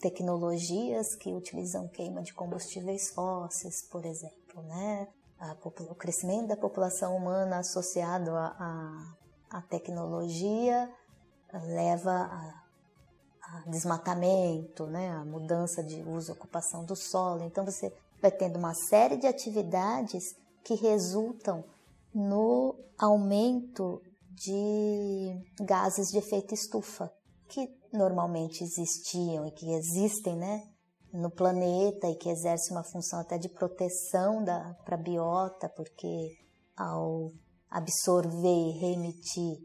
[0.00, 5.06] tecnologias que utilizam queima de combustíveis fósseis, por exemplo, né?
[5.38, 5.56] A,
[5.88, 10.90] o crescimento da população humana associado à tecnologia
[11.58, 12.64] leva a,
[13.42, 15.10] a, desmatamento, né?
[15.10, 17.44] a mudança de uso ocupação do solo.
[17.44, 20.34] Então você vai tendo uma série de atividades
[20.64, 21.64] que resultam
[22.14, 27.12] no aumento de gases de efeito estufa,
[27.48, 30.62] que normalmente existiam e que existem, né,
[31.12, 34.44] no planeta e que exercem uma função até de proteção
[34.84, 36.38] para a biota, porque
[36.76, 37.32] ao
[37.68, 39.58] absorver e reemitir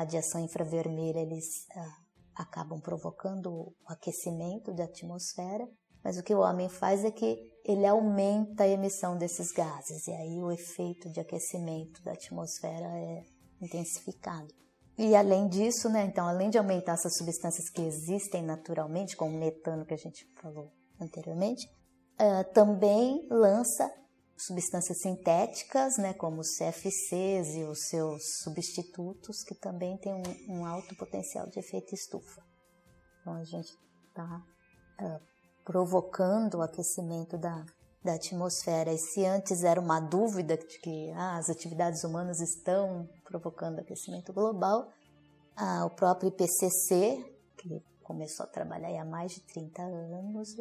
[0.00, 1.96] radiação infravermelha, eles ah,
[2.36, 5.66] acabam provocando o aquecimento da atmosfera.
[6.02, 10.12] Mas o que o homem faz é que ele aumenta a emissão desses gases e
[10.12, 13.22] aí o efeito de aquecimento da atmosfera é
[13.60, 14.48] intensificado.
[14.96, 19.38] E além disso, né, então, além de aumentar essas substâncias que existem naturalmente, como o
[19.38, 20.70] metano que a gente falou
[21.00, 21.66] anteriormente,
[22.20, 23.90] uh, também lança
[24.46, 30.66] substâncias sintéticas, né, como os CFCs e os seus substitutos, que também têm um, um
[30.66, 32.42] alto potencial de efeito estufa.
[33.20, 33.76] Então a gente
[34.08, 34.42] está
[35.00, 35.20] uh, ah,
[35.64, 37.64] provocando o aquecimento da,
[38.02, 38.92] da atmosfera.
[38.92, 44.32] E se antes era uma dúvida de que ah, as atividades humanas estão provocando aquecimento
[44.32, 44.88] global,
[45.84, 47.22] o próprio IPCC,
[47.58, 50.56] que começou a trabalhar há mais de 30 anos,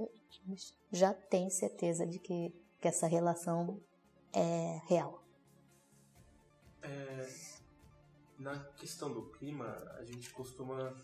[0.91, 3.81] já tem certeza de que, que essa relação
[4.33, 5.23] é real.
[6.81, 7.27] É,
[8.37, 9.67] na questão do clima,
[9.97, 10.95] a gente costuma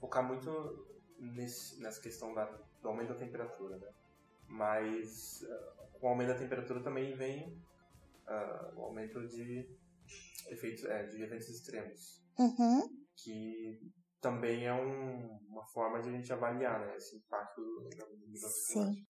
[0.00, 0.86] focar muito
[1.18, 2.44] nesse, nessa questão da,
[2.80, 3.88] do aumento da temperatura, né?
[4.46, 7.48] Mas uh, com o aumento da temperatura também vem
[8.26, 9.68] uh, o aumento de
[10.48, 12.24] efeitos, é, de eventos extremos.
[12.38, 12.88] Uhum.
[13.16, 13.80] Que
[14.20, 17.60] também é um, uma forma de a gente avaliar né, esse impacto
[17.96, 19.06] da mudança Sim.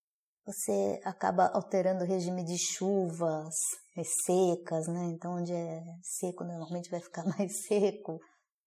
[0.49, 3.55] Você acaba alterando o regime de chuvas
[4.25, 5.05] secas, né?
[5.13, 8.19] Então, onde é seco, normalmente vai ficar mais seco.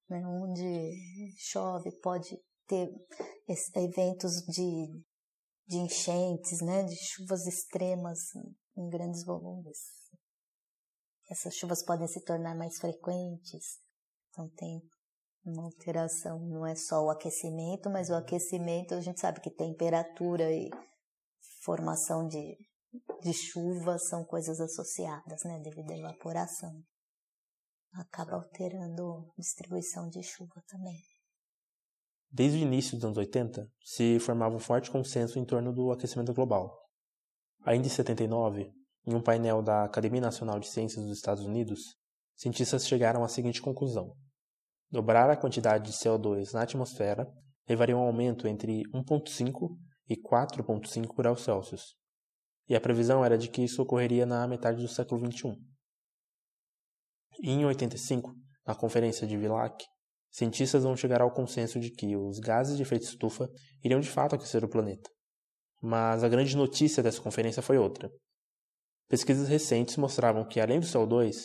[0.07, 0.21] Né?
[0.27, 0.93] Onde
[1.39, 2.87] chove, pode ter
[3.75, 5.01] eventos de
[5.71, 8.19] de enchentes, né, de chuvas extremas
[8.75, 9.77] em grandes volumes.
[11.29, 13.79] Essas chuvas podem se tornar mais frequentes,
[14.29, 14.81] então tem
[15.45, 20.51] uma alteração, não é só o aquecimento, mas o aquecimento a gente sabe que temperatura
[20.51, 20.69] e
[21.63, 22.57] formação de,
[23.21, 26.71] de chuva são coisas associadas, né, devido à evaporação.
[27.93, 30.97] Acaba alterando a distribuição de chuva também.
[32.31, 36.33] Desde o início dos anos 80, se formava um forte consenso em torno do aquecimento
[36.33, 36.73] global.
[37.65, 38.71] Ainda em 79,
[39.05, 41.97] em um painel da Academia Nacional de Ciências dos Estados Unidos,
[42.35, 44.15] cientistas chegaram à seguinte conclusão:
[44.89, 47.27] dobrar a quantidade de CO2 na atmosfera
[47.67, 49.77] levaria a um aumento entre 1,5
[50.11, 51.95] e 4,5 graus Celsius,
[52.67, 55.57] e a previsão era de que isso ocorreria na metade do século XXI.
[57.41, 58.35] em 85,
[58.67, 59.85] na Conferência de Vilac,
[60.29, 63.49] cientistas vão chegar ao consenso de que os gases de efeito estufa
[63.81, 65.09] iriam de fato aquecer o planeta.
[65.81, 68.11] Mas a grande notícia dessa conferência foi outra.
[69.07, 71.37] Pesquisas recentes mostravam que, além do CO2,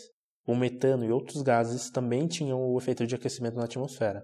[0.45, 4.23] o metano e outros gases também tinham o efeito de aquecimento na atmosfera.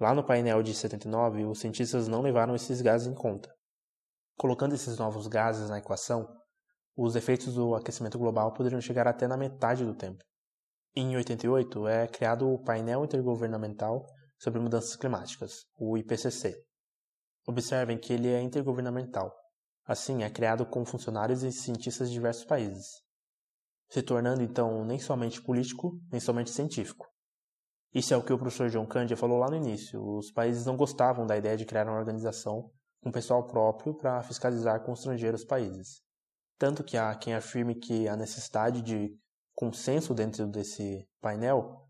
[0.00, 3.54] Lá no painel de 79, os cientistas não levaram esses gases em conta.
[4.36, 6.28] Colocando esses novos gases na equação,
[6.96, 10.24] os efeitos do aquecimento global poderiam chegar até na metade do tempo.
[10.96, 14.04] Em 88 é criado o Painel Intergovernamental
[14.38, 16.54] sobre Mudanças Climáticas, o IPCC.
[17.46, 19.32] Observem que ele é intergovernamental.
[19.86, 22.86] Assim, é criado com funcionários e cientistas de diversos países,
[23.88, 27.06] se tornando então nem somente político, nem somente científico.
[27.94, 30.04] Isso é o que o professor John Candia falou lá no início.
[30.04, 32.68] Os países não gostavam da ideia de criar uma organização
[33.00, 36.02] com pessoal próprio para fiscalizar com estrangeiros países.
[36.58, 39.16] Tanto que há quem afirme que a necessidade de
[39.54, 41.88] consenso dentro desse painel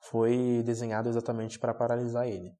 [0.00, 2.52] foi desenhado exatamente para paralisar ele.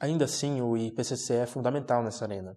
[0.00, 2.56] Ainda assim, o IPCC é fundamental nessa arena.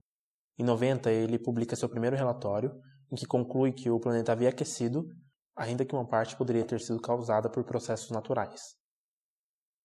[0.57, 2.71] Em 90, ele publica seu primeiro relatório,
[3.11, 5.05] em que conclui que o planeta havia aquecido,
[5.55, 8.79] ainda que uma parte poderia ter sido causada por processos naturais.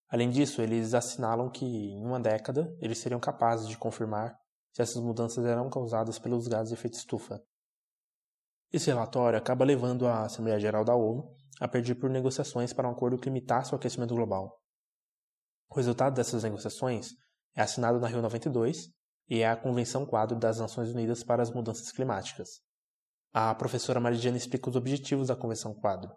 [0.09, 4.37] Além disso, eles assinalam que, em uma década, eles seriam capazes de confirmar
[4.73, 7.43] se essas mudanças eram causadas pelos gases de efeito estufa,
[8.73, 12.93] esse relatório acaba levando a Assembleia Geral da ONU a pedir por negociações para um
[12.93, 14.61] acordo que limitasse o aquecimento global.
[15.71, 17.11] O resultado dessas negociações
[17.55, 18.89] é assinado na Rio 92
[19.29, 22.61] e é a Convenção Quadro das Nações Unidas para as Mudanças Climáticas.
[23.33, 26.13] A professora Maridiana explica os objetivos da Convenção Quadro.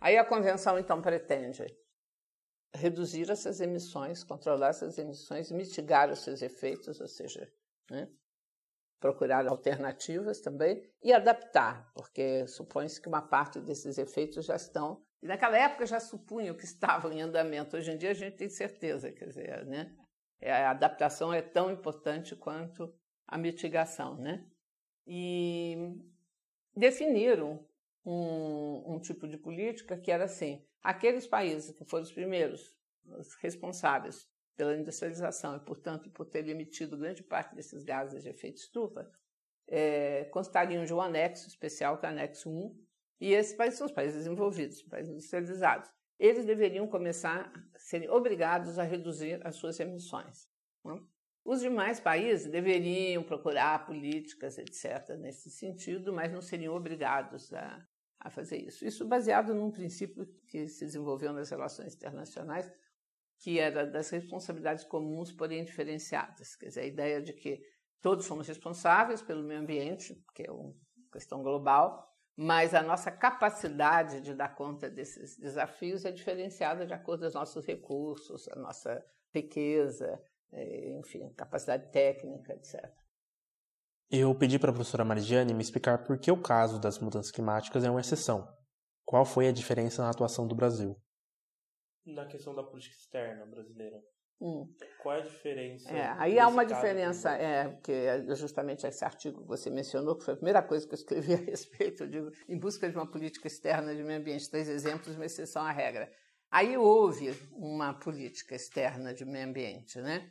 [0.00, 1.64] Aí a convenção então pretende
[2.74, 7.50] reduzir essas emissões, controlar essas emissões, mitigar os seus efeitos, ou seja,
[7.90, 8.08] né,
[9.00, 15.02] procurar alternativas também e adaptar, porque supõe-se que uma parte desses efeitos já estão.
[15.22, 17.76] E naquela época já supunham que estavam em andamento.
[17.76, 19.94] Hoje em dia a gente tem certeza, quer dizer, né?
[20.40, 22.92] É, a adaptação é tão importante quanto
[23.26, 24.46] a mitigação, né?
[25.06, 25.76] E
[26.76, 27.66] definiram
[28.04, 32.78] um, um tipo de política que era assim: aqueles países que foram os primeiros
[33.16, 38.58] os responsáveis pela industrialização e, portanto, por ter emitido grande parte desses gases de efeito
[38.58, 39.10] estufa,
[39.68, 42.76] é, constariam de um anexo especial, que é o anexo 1,
[43.20, 45.90] e esses países são os países desenvolvidos, os países industrializados.
[46.18, 50.48] Eles deveriam começar a serem obrigados a reduzir as suas emissões.
[50.84, 51.00] Né?
[51.44, 57.86] Os demais países deveriam procurar políticas, etc., nesse sentido, mas não seriam obrigados a,
[58.20, 58.84] a fazer isso.
[58.84, 62.70] Isso baseado num princípio que se desenvolveu nas relações internacionais,
[63.38, 66.56] que era das responsabilidades comuns, porém diferenciadas.
[66.56, 67.62] Quer dizer, a ideia de que
[68.00, 70.74] todos somos responsáveis pelo meio ambiente, que é uma
[71.12, 77.20] questão global, mas a nossa capacidade de dar conta desses desafios é diferenciada de acordo
[77.20, 79.04] com os nossos recursos, a nossa
[79.34, 80.20] riqueza,
[80.52, 82.92] é, enfim, capacidade técnica, etc.
[84.10, 87.84] Eu pedi para a professora Marigiane me explicar por que o caso das mudanças climáticas
[87.84, 88.48] é uma exceção.
[89.04, 90.96] Qual foi a diferença na atuação do Brasil?
[92.14, 94.02] na questão da política externa brasileira.
[94.40, 94.72] Hum.
[95.02, 95.90] Qual é a diferença?
[95.90, 100.24] É, aí há uma diferença, é, que é justamente esse artigo que você mencionou, que
[100.24, 103.10] foi a primeira coisa que eu escrevi a respeito, eu digo, em busca de uma
[103.10, 106.10] política externa de meio ambiente, três exemplos, uma exceção à regra.
[106.50, 110.30] Aí houve uma política externa de meio ambiente, né,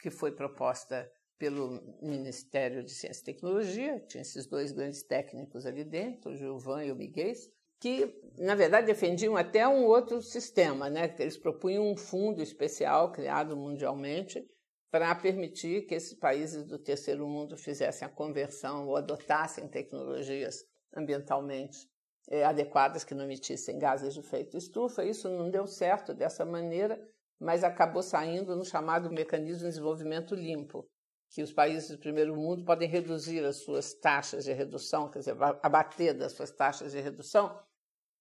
[0.00, 1.08] que foi proposta
[1.38, 6.84] pelo Ministério de Ciência e Tecnologia, tinha esses dois grandes técnicos ali dentro, o Gilvan
[6.84, 7.34] e o Miguel,
[7.78, 11.14] que, na verdade, defendiam até um outro sistema, né?
[11.18, 14.46] Eles propunham um fundo especial criado mundialmente
[14.90, 20.64] para permitir que esses países do terceiro mundo fizessem a conversão ou adotassem tecnologias
[20.96, 21.86] ambientalmente
[22.28, 25.04] é, adequadas que não emitissem gases de efeito estufa.
[25.04, 26.98] Isso não deu certo dessa maneira,
[27.38, 30.88] mas acabou saindo no chamado mecanismo de desenvolvimento limpo,
[31.30, 35.36] que os países do primeiro mundo podem reduzir as suas taxas de redução, quer dizer,
[35.62, 37.58] abater das suas taxas de redução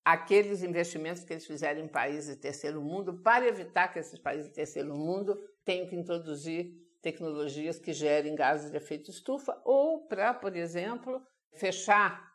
[0.05, 4.49] aqueles investimentos que eles fizerem em países de terceiro mundo, para evitar que esses países
[4.49, 5.35] de terceiro mundo
[5.65, 12.31] tenham que introduzir tecnologias que gerem gases de efeito estufa, ou para, por exemplo, fechar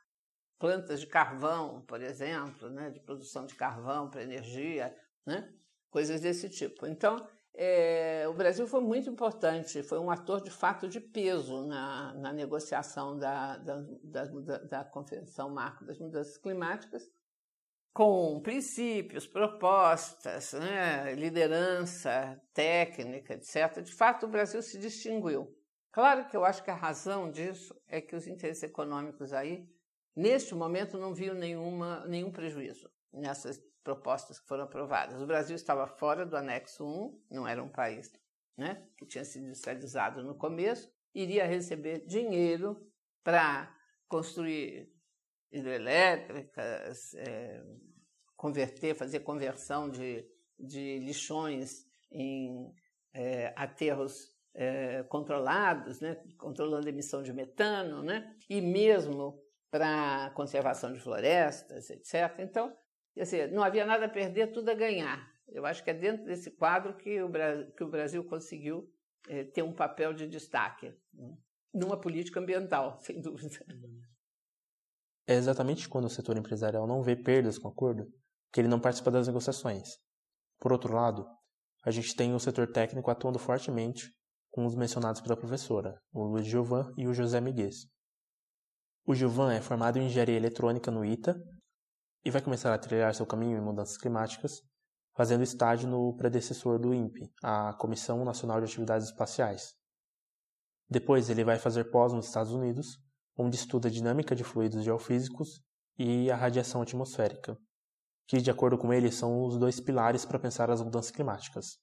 [0.59, 4.95] plantas de carvão, por exemplo, né, de produção de carvão para energia,
[5.25, 5.49] né,
[5.91, 6.87] coisas desse tipo.
[6.89, 7.25] Então,
[7.63, 12.33] é, o Brasil foi muito importante, foi um ator de fato de peso na, na
[12.33, 17.07] negociação da, da, da, da Convenção Marco das Mudanças Climáticas,
[17.93, 23.83] com princípios, propostas, né, liderança técnica, etc.
[23.83, 25.55] De fato, o Brasil se distinguiu.
[25.93, 29.69] Claro que eu acho que a razão disso é que os interesses econômicos aí,
[30.17, 35.21] neste momento, não viam nenhuma, nenhum prejuízo nessas propostas que foram aprovadas.
[35.21, 38.13] O Brasil estava fora do anexo 1, não era um país
[38.57, 42.87] né, que tinha sido industrializado no começo, iria receber dinheiro
[43.25, 43.75] para
[44.09, 44.93] construir
[45.51, 47.63] hidrelétricas, é,
[48.37, 50.27] converter, fazer conversão de,
[50.59, 52.73] de lixões em
[53.13, 60.93] é, aterros é, controlados, né, controlando a emissão de metano, né, e mesmo para conservação
[60.93, 62.41] de florestas, etc.
[62.41, 62.77] Então,
[63.19, 65.31] assim, não havia nada a perder, tudo a ganhar.
[65.49, 67.31] Eu acho que é dentro desse quadro que o,
[67.77, 68.89] que o Brasil conseguiu
[69.29, 71.37] é, ter um papel de destaque né,
[71.75, 73.65] numa política ambiental, sem dúvida.
[75.27, 78.07] É exatamente quando o setor empresarial não vê perdas com o acordo
[78.53, 79.89] que ele não participa das negociações.
[80.59, 81.27] Por outro lado,
[81.85, 84.11] a gente tem o setor técnico atuando fortemente
[84.51, 87.71] com os mencionados pela professora, o Luiz Gilvan e o José Miguel.
[89.07, 91.41] O Gilvan é formado em engenharia eletrônica no ITA
[92.25, 94.63] e vai começar a trilhar seu caminho em mudanças climáticas,
[95.17, 99.75] fazendo estágio no predecessor do INPE, a Comissão Nacional de Atividades Espaciais.
[100.89, 102.99] Depois ele vai fazer pós nos Estados Unidos,
[103.37, 105.63] onde estuda a dinâmica de fluidos geofísicos
[105.99, 107.57] e a radiação atmosférica,
[108.27, 111.79] que, de acordo com ele, são os dois pilares para pensar as mudanças climáticas.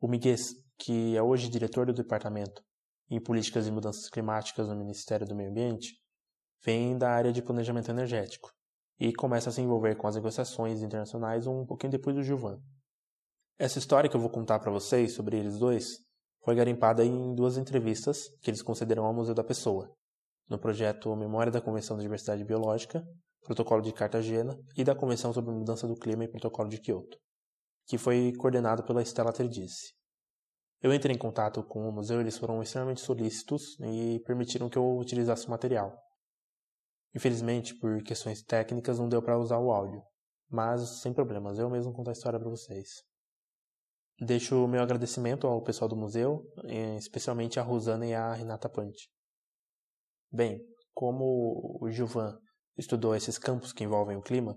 [0.00, 0.36] O Miguel,
[0.78, 2.62] que é hoje diretor do Departamento
[3.10, 6.00] em Políticas e Mudanças Climáticas no Ministério do Meio Ambiente,
[6.64, 8.50] vem da área de planejamento energético
[9.00, 12.60] e começa a se envolver com as negociações internacionais um pouquinho depois do Gilvan.
[13.58, 15.98] Essa história que eu vou contar para vocês sobre eles dois
[16.44, 19.90] foi garimpada em duas entrevistas que eles concederam ao Museu da Pessoa,
[20.48, 23.02] no projeto Memória da Convenção da Diversidade Biológica
[23.42, 27.18] Protocolo de Cartagena, e da Convenção sobre Mudança do Clima e Protocolo de Kyoto,
[27.86, 29.94] que foi coordenado pela Stella Terdice.
[30.80, 34.96] Eu entrei em contato com o museu, eles foram extremamente solícitos e permitiram que eu
[34.96, 35.98] utilizasse o material.
[37.14, 40.02] Infelizmente, por questões técnicas, não deu para usar o áudio,
[40.48, 43.02] mas sem problemas, eu mesmo conto a história para vocês.
[44.20, 46.44] Deixo o meu agradecimento ao pessoal do museu,
[46.98, 49.10] especialmente a Rosana e a Renata Pante.
[50.30, 50.60] Bem,
[50.92, 52.38] como o Gilvan
[52.76, 54.56] estudou esses campos que envolvem o clima,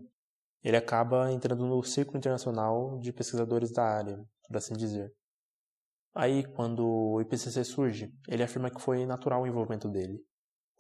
[0.61, 5.11] ele acaba entrando no círculo internacional de pesquisadores da área, por assim dizer.
[6.13, 10.23] Aí, quando o IPCC surge, ele afirma que foi natural o envolvimento dele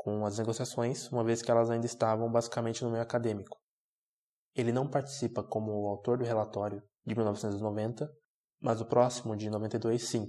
[0.03, 3.57] com as negociações, uma vez que elas ainda estavam basicamente no meio acadêmico.
[4.53, 8.11] Ele não participa como autor do relatório de 1990,
[8.61, 10.27] mas o próximo, de 92, sim,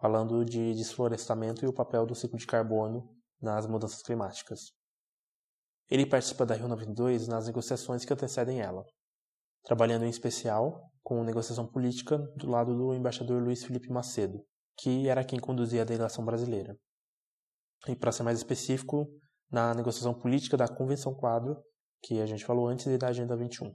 [0.00, 3.08] falando de desflorestamento e o papel do ciclo de carbono
[3.40, 4.72] nas mudanças climáticas.
[5.88, 8.84] Ele participa da Rio 92 nas negociações que antecedem ela,
[9.62, 14.44] trabalhando em especial com negociação política do lado do embaixador Luiz Felipe Macedo,
[14.78, 16.76] que era quem conduzia a delegação brasileira.
[17.88, 19.08] E para ser mais específico,
[19.50, 21.56] na negociação política da Convenção Quadro,
[22.02, 23.72] que a gente falou antes, e da Agenda 21.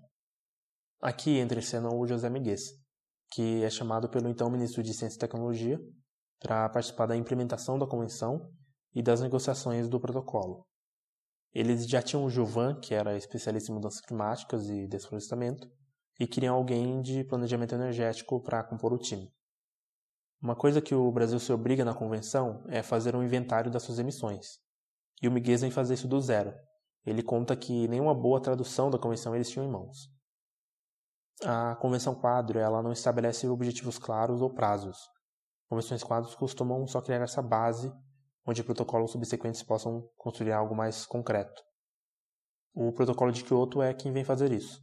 [1.01, 2.55] Aqui entra em cena o José Miguel,
[3.31, 5.79] que é chamado pelo então ministro de Ciência e Tecnologia
[6.39, 8.49] para participar da implementação da convenção
[8.93, 10.65] e das negociações do protocolo.
[11.53, 15.67] Eles já tinham o Gilvan, que era especialista em mudanças climáticas e desflorestamento,
[16.19, 19.31] e queriam alguém de planejamento energético para compor o time.
[20.41, 23.97] Uma coisa que o Brasil se obriga na convenção é fazer um inventário das suas
[23.97, 24.59] emissões.
[25.21, 26.53] E o Miguel vem fazer isso do zero.
[27.05, 30.09] Ele conta que nenhuma boa tradução da convenção eles tinham em mãos.
[31.43, 34.97] A convenção quadro ela não estabelece objetivos claros ou prazos.
[35.69, 37.91] Convenções quadros costumam só criar essa base
[38.45, 41.61] onde protocolos subsequentes possam construir algo mais concreto.
[42.73, 44.79] O protocolo de Kyoto é quem vem fazer isso,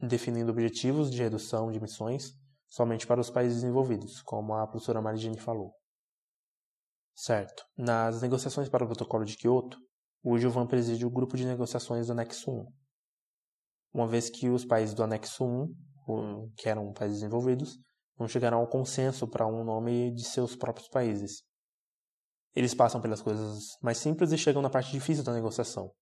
[0.00, 2.34] definindo objetivos de redução de emissões
[2.74, 5.72] somente para os países desenvolvidos, como a professora Marigine falou.
[7.14, 7.64] Certo.
[7.76, 9.78] Nas negociações para o protocolo de Kyoto,
[10.24, 12.66] o Gilvan preside o grupo de negociações do anexo 1.
[13.92, 17.78] Uma vez que os países do anexo 1, que eram países desenvolvidos,
[18.18, 21.44] não chegaram ao consenso para um nome de seus próprios países.
[22.56, 25.92] Eles passam pelas coisas mais simples e chegam na parte difícil da negociação,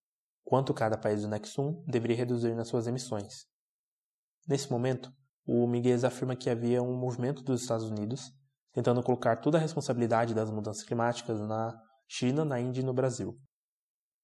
[0.42, 3.44] quanto cada país do anexo 1 deveria reduzir nas suas emissões.
[4.48, 5.12] Nesse momento,
[5.46, 8.32] o Miguel afirma que havia um movimento dos Estados Unidos
[8.72, 11.78] tentando colocar toda a responsabilidade das mudanças climáticas na
[12.08, 13.38] China, na Índia e no Brasil.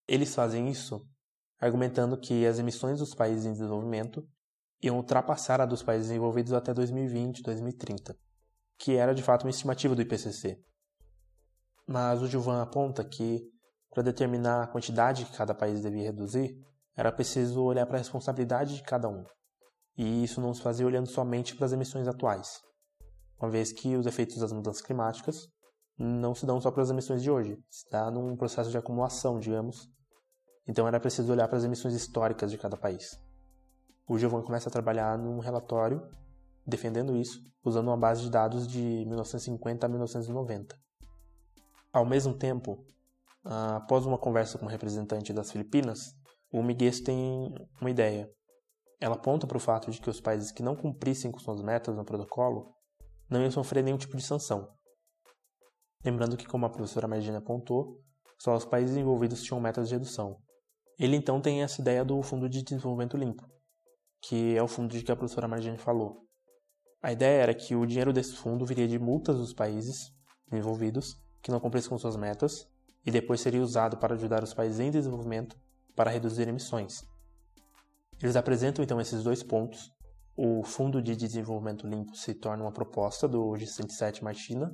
[0.06, 1.06] Eles fazem isso
[1.60, 4.26] argumentando que as emissões dos países em desenvolvimento
[4.80, 8.16] iam ultrapassar a dos países desenvolvidos até 2020, 2030,
[8.78, 10.58] que era de fato uma estimativa do IPCC.
[11.86, 13.42] Mas o Gilvan aponta que,
[13.90, 16.56] para determinar a quantidade que cada país devia reduzir,
[16.96, 19.24] era preciso olhar para a responsabilidade de cada um
[19.99, 22.62] e isso não se fazia olhando somente para as emissões atuais,
[23.40, 25.49] uma vez que os efeitos das mudanças climáticas
[25.99, 29.40] não se dão só para as emissões de hoje, se dá num processo de acumulação,
[29.40, 29.90] digamos.
[30.66, 33.18] Então era preciso olhar para as emissões históricas de cada país.
[34.09, 36.09] O Giovanni começa a trabalhar num relatório
[36.64, 40.78] defendendo isso, usando uma base de dados de 1950 a 1990.
[41.92, 42.84] Ao mesmo tempo,
[43.42, 46.14] após uma conversa com um representante das Filipinas,
[46.53, 48.30] o Miguel tem uma ideia.
[49.01, 51.96] Ela aponta para o fato de que os países que não cumprissem com suas metas
[51.96, 52.74] no protocolo
[53.30, 54.68] não iam sofrer nenhum tipo de sanção.
[56.05, 58.01] Lembrando que, como a professora Margina apontou,
[58.38, 60.36] só os países envolvidos tinham metas de redução.
[60.99, 63.46] Ele então tem essa ideia do Fundo de Desenvolvimento Limpo,
[64.20, 66.24] que é o fundo de que a professora Margine falou.
[67.00, 70.12] A ideia era que o dinheiro desse fundo viria de multas dos países
[70.53, 72.66] envolvidos que não cumprissem com suas metas
[73.07, 75.57] e depois seria usado para ajudar os países em desenvolvimento
[75.95, 77.03] para reduzir emissões.
[78.20, 79.92] Eles apresentam então esses dois pontos.
[80.36, 84.72] O Fundo de Desenvolvimento Limpo se torna uma proposta do G107 Martina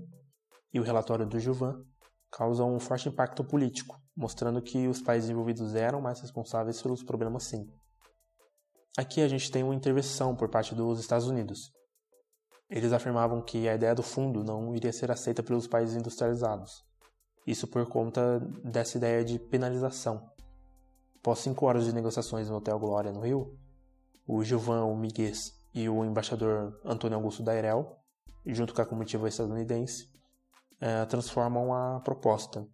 [0.73, 1.83] e o relatório do Juvan
[2.31, 7.45] causa um forte impacto político, mostrando que os países envolvidos eram mais responsáveis pelos problemas
[7.45, 7.67] sim.
[8.97, 11.71] Aqui a gente tem uma intervenção por parte dos Estados Unidos.
[12.69, 16.83] Eles afirmavam que a ideia do fundo não iria ser aceita pelos países industrializados.
[17.47, 20.21] Isso por conta dessa ideia de penalização,
[21.25, 23.59] Após cinco horas de negociações no Hotel Glória, no Rio,
[24.27, 25.33] o Gilvan Miguel
[25.75, 27.97] e o embaixador Antônio Augusto Dairel,
[28.45, 30.07] junto com a comitiva estadunidense,
[30.79, 32.69] é, transformam a proposta,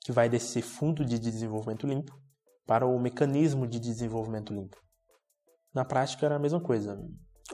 [0.00, 2.14] que vai desse Fundo de Desenvolvimento Limpo
[2.66, 4.76] para o Mecanismo de Desenvolvimento Limpo.
[5.72, 7.02] Na prática era a mesma coisa.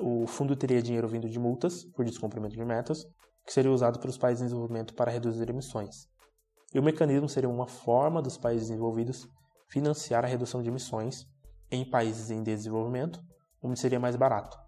[0.01, 3.05] O fundo teria dinheiro vindo de multas por descumprimento de metas,
[3.47, 6.09] que seria usado pelos países em desenvolvimento para reduzir emissões.
[6.75, 9.25] E o mecanismo seria uma forma dos países envolvidos
[9.73, 11.27] financiar a redução de emissões
[11.71, 13.25] em países em desenvolvimento,
[13.63, 14.59] onde seria mais barato,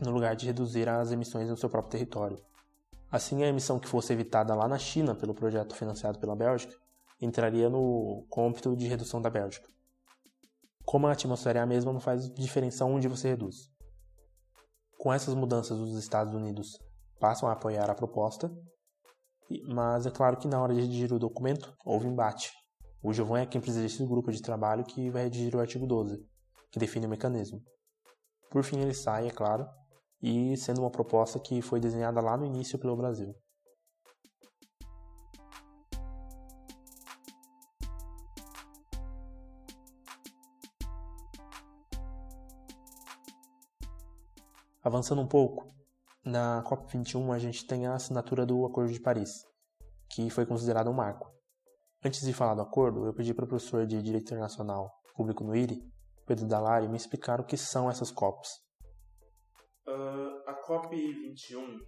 [0.00, 2.42] no lugar de reduzir as emissões no seu próprio território.
[3.12, 6.74] Assim, a emissão que fosse evitada lá na China pelo projeto financiado pela Bélgica
[7.20, 9.68] entraria no cômpito de redução da Bélgica.
[10.86, 13.70] Como a atmosfera é a mesma, não faz diferença onde você reduz.
[14.96, 16.78] Com essas mudanças, os Estados Unidos
[17.20, 18.50] passam a apoiar a proposta,
[19.66, 22.52] mas é claro que na hora de redigir o documento houve embate.
[23.00, 26.20] O Giovanni é quem preside o grupo de trabalho que vai redigir o artigo 12,
[26.72, 27.62] que define o mecanismo.
[28.50, 29.64] Por fim, ele sai, é claro,
[30.20, 33.32] e sendo uma proposta que foi desenhada lá no início pelo Brasil.
[44.82, 45.72] Avançando um pouco,
[46.24, 49.44] na COP21 a gente tem a assinatura do Acordo de Paris,
[50.10, 51.37] que foi considerado um marco.
[52.04, 55.56] Antes de falar do acordo, eu pedi para o professor de Direito Internacional Público no
[55.56, 55.82] IRI,
[56.24, 58.50] Pedro Dalari, me explicar o que são essas COPs.
[59.84, 61.80] Uh, a COP21,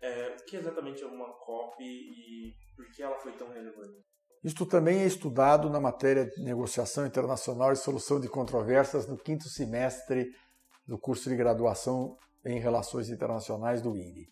[0.00, 4.02] é, o que exatamente é uma COP e por que ela foi tão relevante?
[4.42, 9.48] Isto também é estudado na matéria de negociação internacional e solução de controvérsias no quinto
[9.48, 10.28] semestre
[10.84, 14.26] do curso de graduação em Relações Internacionais do INE.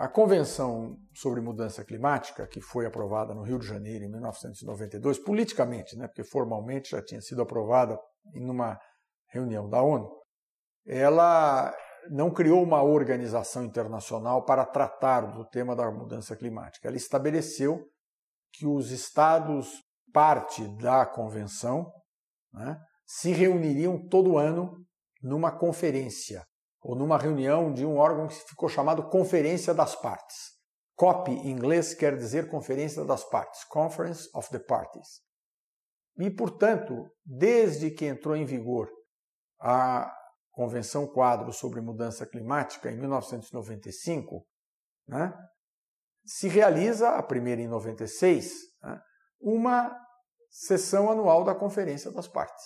[0.00, 5.96] A Convenção sobre Mudança Climática, que foi aprovada no Rio de Janeiro em 1992, politicamente,
[5.96, 7.98] né, porque formalmente já tinha sido aprovada
[8.32, 8.78] em uma
[9.28, 10.08] reunião da ONU,
[10.86, 11.74] ela
[12.12, 16.86] não criou uma organização internacional para tratar do tema da mudança climática.
[16.86, 17.84] Ela estabeleceu
[18.52, 21.92] que os estados parte da convenção
[22.52, 24.76] né, se reuniriam todo ano
[25.20, 26.46] numa conferência
[26.82, 30.58] ou numa reunião de um órgão que ficou chamado Conferência das Partes.
[30.96, 35.20] COP em inglês quer dizer Conferência das Partes, Conference of the Parties.
[36.18, 38.90] E, portanto, desde que entrou em vigor
[39.60, 40.12] a
[40.50, 44.44] Convenção Quadro sobre Mudança Climática, em 1995,
[45.06, 45.32] né,
[46.26, 48.50] se realiza, a primeira em 96,
[48.82, 49.00] né,
[49.40, 49.96] uma
[50.50, 52.64] sessão anual da Conferência das Partes,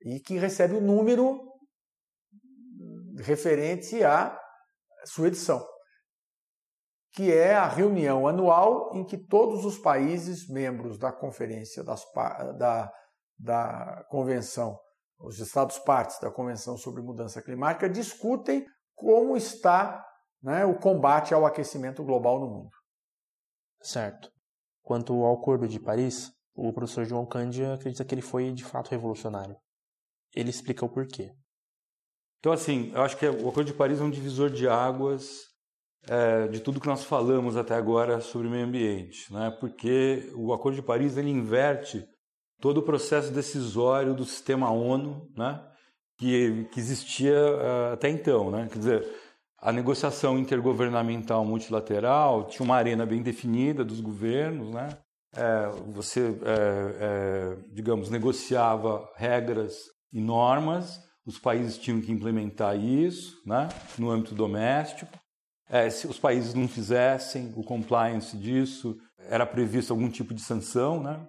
[0.00, 1.49] e que recebe o número
[3.20, 4.38] referente à
[5.04, 5.64] sua edição,
[7.12, 12.04] que é a reunião anual em que todos os países membros da Conferência das,
[12.58, 12.92] da,
[13.38, 14.78] da Convenção,
[15.18, 18.64] os Estados partes da Convenção sobre Mudança Climática, discutem
[18.94, 20.06] como está
[20.42, 22.70] né, o combate ao aquecimento global no mundo.
[23.82, 24.30] Certo.
[24.82, 28.90] Quanto ao Acordo de Paris, o professor João Cândia acredita que ele foi de fato
[28.90, 29.56] revolucionário.
[30.34, 31.32] Ele explica o porquê.
[32.40, 35.50] Então, assim, eu acho que o Acordo de Paris é um divisor de águas
[36.08, 39.54] é, de tudo que nós falamos até agora sobre o meio ambiente, né?
[39.60, 42.02] porque o Acordo de Paris ele inverte
[42.58, 45.62] todo o processo decisório do sistema ONU né?
[46.18, 48.50] que, que existia uh, até então.
[48.50, 48.66] Né?
[48.72, 49.08] Quer dizer,
[49.58, 54.88] a negociação intergovernamental multilateral tinha uma arena bem definida dos governos, né?
[55.36, 59.76] É, você, é, digamos, negociava regras
[60.12, 63.68] e normas os países tinham que implementar isso né,
[63.98, 65.18] no âmbito doméstico.
[65.68, 71.02] É, se os países não fizessem o compliance disso, era previsto algum tipo de sanção.
[71.02, 71.24] Né?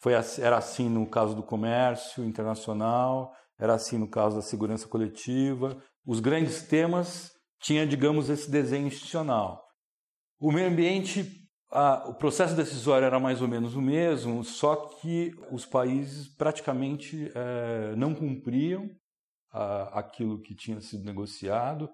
[0.00, 5.82] Foi, era assim no caso do comércio internacional, era assim no caso da segurança coletiva.
[6.06, 9.64] Os grandes temas tinham, digamos, esse desenho institucional.
[10.40, 11.26] O meio ambiente,
[11.70, 17.32] a, o processo decisório era mais ou menos o mesmo, só que os países praticamente
[17.34, 18.88] é, não cumpriam
[19.92, 21.90] aquilo que tinha sido negociado.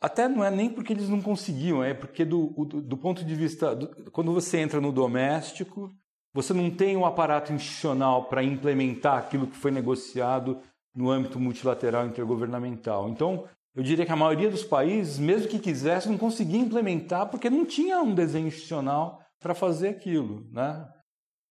[0.00, 3.34] Até não é nem porque eles não conseguiam, é porque do, do, do ponto de
[3.34, 3.74] vista.
[3.74, 5.94] Do, quando você entra no doméstico,
[6.34, 10.60] você não tem um aparato institucional para implementar aquilo que foi negociado
[10.94, 13.08] no âmbito multilateral intergovernamental.
[13.08, 17.50] Então, eu diria que a maioria dos países, mesmo que quisesse, não conseguia implementar porque
[17.50, 20.46] não tinha um desenho institucional para fazer aquilo.
[20.50, 20.86] Né?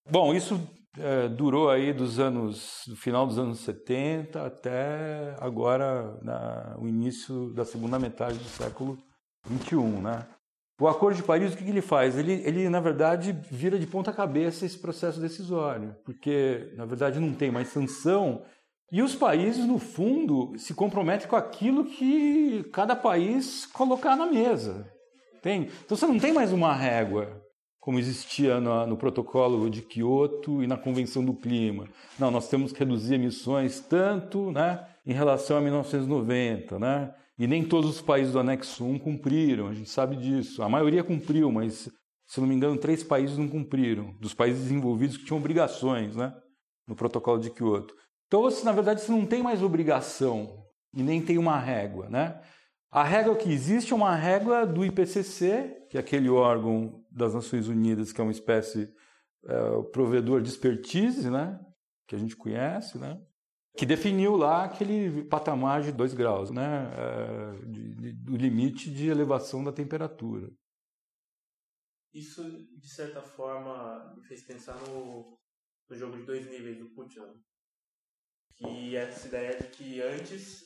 [0.09, 0.59] Bom, isso
[0.97, 7.53] é, durou aí dos anos, do final dos anos 70 até agora, na, o início
[7.53, 8.97] da segunda metade do século
[9.47, 10.26] 21, né?
[10.80, 12.17] O Acordo de Paris, o que, que ele faz?
[12.17, 17.34] Ele, ele, na verdade, vira de ponta cabeça esse processo decisório, porque, na verdade, não
[17.34, 18.43] tem mais sanção
[18.91, 24.89] e os países, no fundo, se comprometem com aquilo que cada país colocar na mesa.
[25.41, 25.69] Tem?
[25.84, 27.44] Então você não tem mais uma régua
[27.86, 31.88] como existia no, no, protocolo de Kyoto e na Convenção do Clima.
[32.18, 37.14] Não, nós temos que reduzir emissões tanto né, em relação a 1990, né?
[37.38, 40.64] E nem todos os países do anexo 1 cumpriram, a gente sabe disso.
[40.64, 41.88] A maioria cumpriu, mas,
[42.26, 46.34] se não me engano, três países não cumpriram, dos países desenvolvidos que tinham obrigações né,
[46.88, 47.94] no protocolo de Kyoto.
[48.26, 52.41] Então, você, na verdade, você não tem mais obrigação e nem tem uma régua, né?
[52.95, 57.67] A régua que existe é uma régua do IPCC, que é aquele órgão das Nações
[57.67, 58.93] Unidas que é uma espécie
[59.45, 61.59] é, provedor de expertise, né?
[62.07, 63.19] Que a gente conhece, né?
[63.77, 66.91] Que definiu lá aquele patamar de 2 graus, né?
[66.95, 70.51] É, de, de, do limite de elevação da temperatura.
[72.13, 72.41] Isso,
[72.77, 75.37] de certa forma, me fez pensar no,
[75.89, 77.21] no jogo de dois níveis do Putin.
[78.55, 80.63] Que é essa ideia de que antes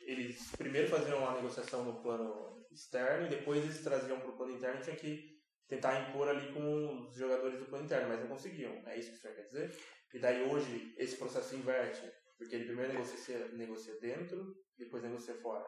[0.00, 4.56] eles primeiro faziam uma negociação no plano externo e depois eles traziam para o plano
[4.56, 5.31] interno e tinham que
[5.68, 8.72] tentar impor ali com os jogadores do plano interno, mas não conseguiam.
[8.86, 9.76] É isso que o senhor quer dizer?
[10.14, 12.02] E daí hoje esse processo inverte,
[12.36, 15.64] porque ele primeiro negocia, negocia dentro, depois negocia fora.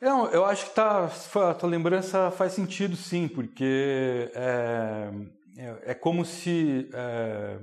[0.00, 5.10] Não, eu acho que tá, a tua lembrança faz sentido sim, porque é,
[5.56, 7.58] é, é como se, é,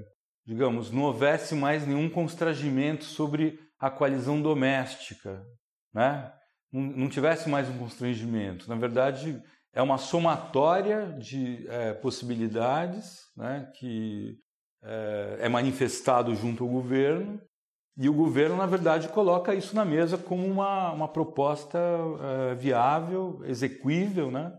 [0.45, 5.45] digamos, não houvesse mais nenhum constrangimento sobre a coalizão doméstica,
[5.93, 6.33] né?
[6.71, 8.69] não, não tivesse mais um constrangimento.
[8.69, 9.41] Na verdade,
[9.73, 14.37] é uma somatória de é, possibilidades né, que
[14.83, 17.39] é, é, manifestado junto ao governo
[17.97, 23.41] e o governo, na verdade, coloca isso na mesa como uma, uma proposta é, viável,
[23.45, 24.51] execuível, né?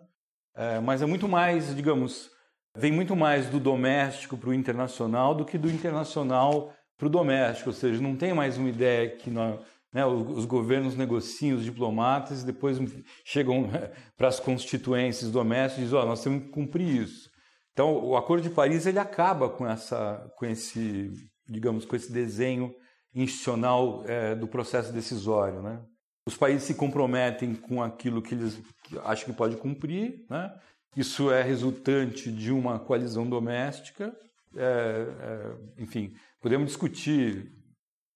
[0.55, 2.31] É, mas é muito mais, digamos,
[2.77, 7.71] vem muito mais do doméstico para o internacional do que do internacional para o doméstico,
[7.71, 9.59] ou seja, não tem mais uma ideia que nós,
[9.93, 12.79] né, os governos negociam, os diplomatas, e depois
[13.25, 13.69] chegam
[14.17, 17.31] para as constituências domésticas e dizem, oh, nós temos que cumprir isso.
[17.73, 21.11] Então, o Acordo de Paris ele acaba com, essa, com esse,
[21.49, 22.75] digamos, com esse desenho
[23.15, 25.63] institucional é, do processo decisório.
[25.63, 25.83] Né?
[26.27, 28.61] Os países se comprometem com aquilo que eles
[29.05, 30.53] acham que pode cumprir, né?
[30.97, 34.15] isso é resultante de uma coalizão doméstica,
[34.55, 37.53] é, é, enfim, Podemos discutir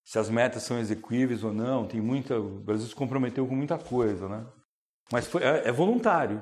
[0.06, 3.76] se as metas são execuíveis ou não, tem muita, o Brasil se comprometeu com muita
[3.76, 4.46] coisa, né?
[5.10, 6.40] Mas foi, é, é voluntário,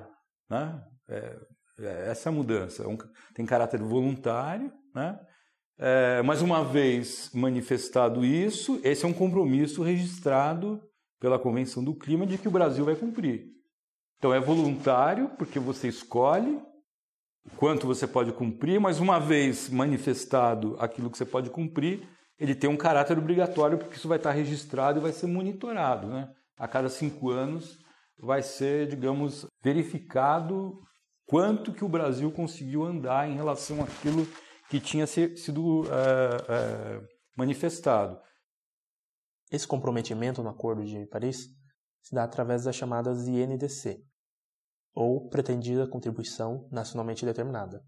[0.50, 0.84] né?
[1.08, 1.38] É,
[1.78, 2.98] é, essa mudança, é um,
[3.34, 5.18] tem caráter voluntário, né?
[5.78, 10.82] É, mas uma vez manifestado isso, esse é um compromisso registrado
[11.18, 13.46] pela Convenção do Clima de que o Brasil vai cumprir.
[14.18, 16.62] Então é voluntário, porque você escolhe
[17.56, 22.06] quanto você pode cumprir, mas uma vez manifestado aquilo que você pode cumprir,
[22.38, 26.08] ele tem um caráter obrigatório, porque isso vai estar registrado e vai ser monitorado.
[26.08, 26.32] Né?
[26.56, 27.78] A cada cinco anos
[28.18, 30.80] vai ser, digamos, verificado
[31.26, 34.26] quanto que o Brasil conseguiu andar em relação àquilo
[34.68, 37.00] que tinha sido é, é,
[37.36, 38.18] manifestado.
[39.50, 41.48] Esse comprometimento no Acordo de Paris
[42.02, 44.02] se dá através das chamadas INDC,
[44.94, 47.82] ou pretendida contribuição nacionalmente determinada.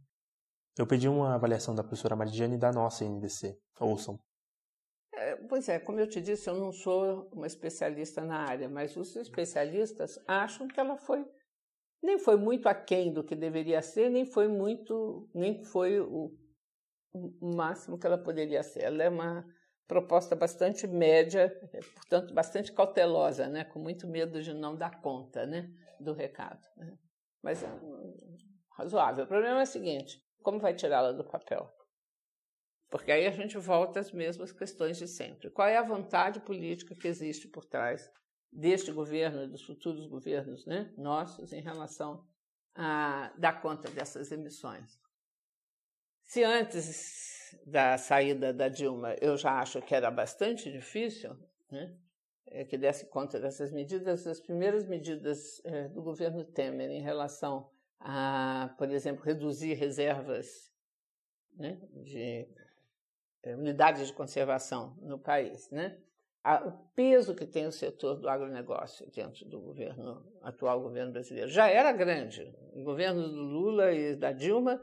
[0.77, 3.57] Eu pedi uma avaliação da professora Maridiane da nossa NDC.
[3.81, 4.19] Ouçam.
[5.37, 8.97] É, pois é, como eu te disse, eu não sou uma especialista na área, mas
[8.97, 11.25] os especialistas acham que ela foi
[12.03, 16.31] nem foi muito aquém do que deveria ser, nem foi muito, nem foi o,
[17.13, 18.85] o máximo que ela poderia ser.
[18.85, 19.45] Ela é uma
[19.89, 21.51] proposta bastante média,
[21.95, 25.69] portanto bastante cautelosa, né, com muito medo de não dar conta, né?
[26.01, 26.61] do recado.
[26.77, 26.97] Né?
[27.43, 27.69] Mas é
[28.77, 29.25] razoável.
[29.25, 31.71] O problema é o seguinte: como vai tirá-la do papel?
[32.89, 35.51] Porque aí a gente volta às mesmas questões de sempre.
[35.51, 38.11] Qual é a vontade política que existe por trás
[38.53, 42.25] deste governo e dos futuros governos né, nossos em relação
[42.75, 44.99] a dar conta dessas emissões?
[46.25, 51.37] Se antes da saída da Dilma eu já acho que era bastante difícil,
[51.71, 51.97] né,
[52.49, 57.71] é, que desse conta dessas medidas, as primeiras medidas é, do governo Temer em relação
[57.99, 60.71] a, por exemplo, reduzir reservas
[61.55, 62.49] né, de
[63.55, 65.99] unidades de conservação no país, né?
[66.65, 71.69] o peso que tem o setor do agronegócio dentro do governo atual governo brasileiro já
[71.69, 72.55] era grande.
[72.73, 74.81] O governo do Lula e da Dilma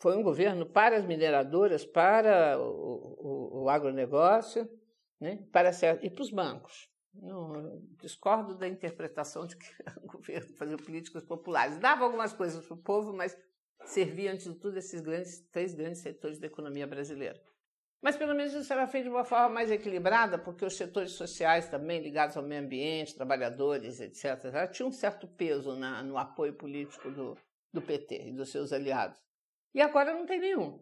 [0.00, 4.68] foi um governo para as mineradoras, para o, o, o agronegócio,
[5.20, 5.70] né, para
[6.02, 6.88] e para os bancos.
[8.00, 9.66] Discordo da interpretação de que
[10.02, 11.78] o governo fazia políticas populares.
[11.78, 13.36] Dava algumas coisas para o povo, mas
[13.84, 17.40] servia, antes de tudo, esses grandes, três grandes setores da economia brasileira.
[18.00, 21.68] Mas, pelo menos, isso era feito de uma forma mais equilibrada, porque os setores sociais
[21.68, 27.10] também, ligados ao meio ambiente, trabalhadores, etc., tinham um certo peso na, no apoio político
[27.10, 27.36] do,
[27.72, 29.18] do PT e dos seus aliados.
[29.74, 30.78] E agora não tem nenhum.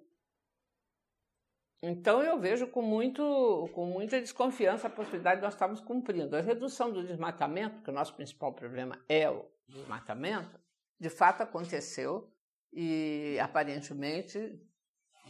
[1.81, 6.37] Então eu vejo com, muito, com muita desconfiança a possibilidade de nós estarmos cumprindo.
[6.37, 10.61] A redução do desmatamento, que o nosso principal problema é o desmatamento,
[10.99, 12.33] de fato aconteceu
[12.73, 14.61] e aparentemente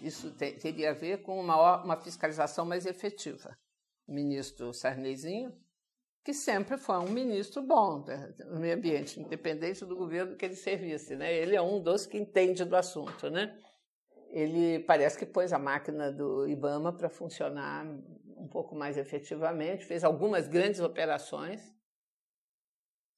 [0.01, 3.57] Isso te, teria a ver com uma, uma fiscalização mais efetiva.
[4.07, 5.53] O ministro Sarnezinho,
[6.25, 10.57] que sempre foi um ministro bom né, no meio ambiente, independente do governo que ele
[10.57, 11.17] servisse.
[11.17, 11.35] Né?
[11.35, 13.29] Ele é um dos que entende do assunto.
[13.31, 13.57] Né?
[14.31, 17.85] Ele parece que pôs a máquina do IBAMA para funcionar
[18.37, 21.73] um pouco mais efetivamente, fez algumas grandes operações,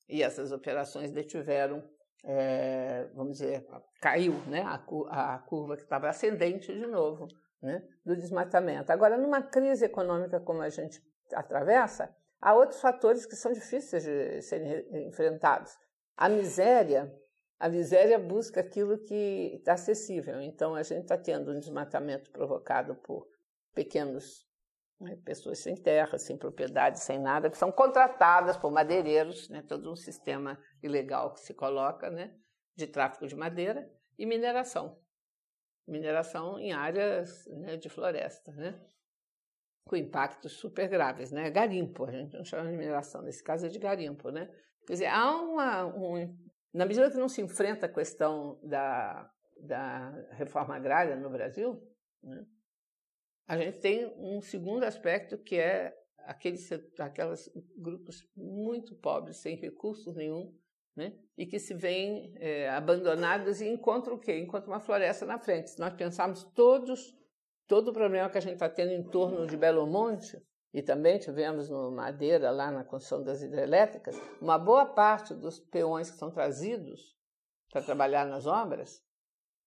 [0.07, 1.83] e essas operações detiveram
[2.25, 3.67] é, vamos dizer,
[4.01, 7.29] caiu né, a, a curva que estava ascendente de novo
[7.63, 8.91] né, do desmatamento.
[8.91, 11.03] Agora, numa crise econômica como a gente
[11.33, 15.77] atravessa, há outros fatores que são difíceis de serem enfrentados.
[16.17, 17.13] A miséria,
[17.59, 20.41] a miséria busca aquilo que está acessível.
[20.41, 23.27] Então, a gente está tendo um desmatamento provocado por
[23.75, 24.47] pequenos
[25.01, 29.91] né, pessoas sem terra, sem propriedade, sem nada, que são contratadas por madeireiros, né, todo
[29.91, 32.35] um sistema ilegal que se coloca né,
[32.77, 34.99] de tráfico de madeira e mineração.
[35.87, 38.81] Mineração em áreas né, de floresta, né,
[39.87, 41.31] com impactos super graves.
[41.31, 44.31] Né, garimpo, a gente não chama de mineração, nesse caso é de garimpo.
[44.31, 44.49] Né?
[44.87, 45.87] Quer dizer, há uma.
[45.87, 46.37] Um,
[46.73, 49.31] na medida que não se enfrenta a questão da,
[49.61, 51.81] da reforma agrária no Brasil,
[52.23, 52.45] né,
[53.47, 60.15] a gente tem um segundo aspecto que é aqueles, aqueles grupos muito pobres, sem recursos
[60.15, 60.53] nenhum,
[60.97, 61.13] né?
[61.37, 62.69] e que se veem é,
[63.61, 64.39] e encontram o quê?
[64.39, 65.71] Encontram uma floresta na frente.
[65.71, 67.15] Se nós pensarmos todos,
[67.67, 70.41] todo o problema que a gente está tendo em torno de Belo Monte,
[70.73, 76.11] e também tivemos no Madeira, lá na construção das hidrelétricas, uma boa parte dos peões
[76.11, 77.15] que são trazidos
[77.71, 79.01] para trabalhar nas obras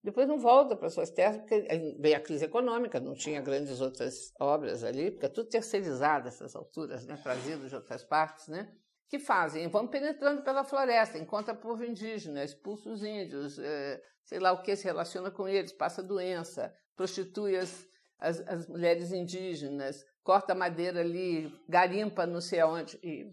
[0.07, 1.67] depois não volta para suas terras, porque
[1.99, 6.55] veio a crise econômica, não tinha grandes outras obras ali, porque é tudo terceirizado essas
[6.55, 8.71] alturas, né, trazido de outras partes, né?
[9.09, 9.67] que fazem?
[9.67, 14.77] Vão penetrando pela floresta, encontra povo indígena, expulsa os índios, é, sei lá o que
[14.77, 17.85] se relaciona com eles, passa doença, prostitui as,
[18.17, 23.29] as, as mulheres indígenas, corta madeira ali, garimpa não sei aonde, e,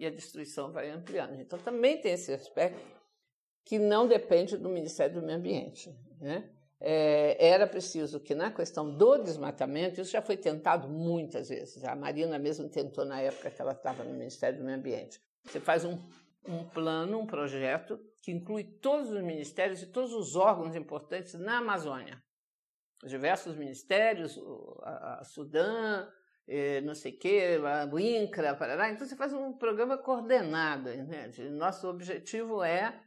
[0.00, 1.40] e a destruição vai ampliando.
[1.40, 2.98] Então também tem esse aspecto
[3.64, 5.94] que não depende do Ministério do Meio Ambiente.
[6.20, 6.50] Né?
[6.80, 11.82] É, era preciso que, na questão do desmatamento, isso já foi tentado muitas vezes.
[11.84, 15.20] A Marina mesmo tentou na época que ela estava no Ministério do Meio Ambiente.
[15.44, 15.98] Você faz um,
[16.46, 21.58] um plano, um projeto que inclui todos os ministérios e todos os órgãos importantes na
[21.58, 22.22] Amazônia.
[23.02, 24.38] Os diversos ministérios,
[24.82, 26.08] a, a Sudã,
[26.46, 27.60] eh, não sei o quê,
[27.92, 28.90] o INCRA, Parará.
[28.90, 30.90] Então você faz um programa coordenado.
[30.90, 31.30] Né?
[31.50, 33.00] Nosso objetivo é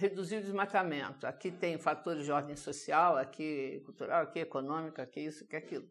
[0.00, 1.26] reduzir o desmatamento.
[1.26, 5.86] Aqui tem fatores de ordem social, aqui cultural, aqui econômica, aqui isso, aqui aquilo.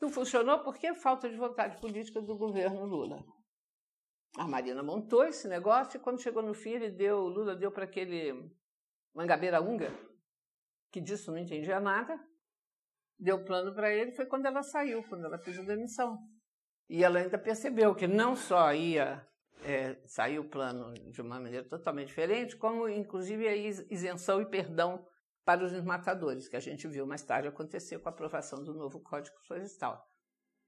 [0.00, 3.24] Não funcionou porque é falta de vontade política do governo Lula.
[4.36, 7.84] A Marina montou esse negócio e quando chegou no fim ele deu, Lula deu para
[7.84, 8.50] aquele
[9.14, 9.92] Mangabeira Unga,
[10.90, 12.18] que disso não entendia nada,
[13.18, 16.18] deu plano para ele, foi quando ela saiu, quando ela fez a demissão.
[16.88, 19.26] E ela ainda percebeu que não só ia
[19.64, 25.06] é, saiu o plano de uma maneira totalmente diferente, como inclusive a isenção e perdão
[25.44, 29.00] para os desmatadores, que a gente viu mais tarde acontecer com a aprovação do novo
[29.00, 30.06] Código Florestal.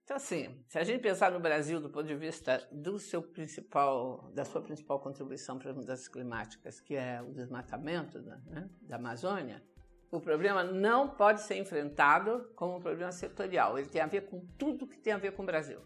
[0.05, 4.31] Então, assim, se a gente pensar no Brasil do ponto de vista do seu principal,
[4.33, 8.97] da sua principal contribuição para as mudanças climáticas, que é o desmatamento da, né, da
[8.97, 9.63] Amazônia,
[10.11, 13.79] o problema não pode ser enfrentado como um problema setorial.
[13.79, 15.81] Ele tem a ver com tudo que tem a ver com o Brasil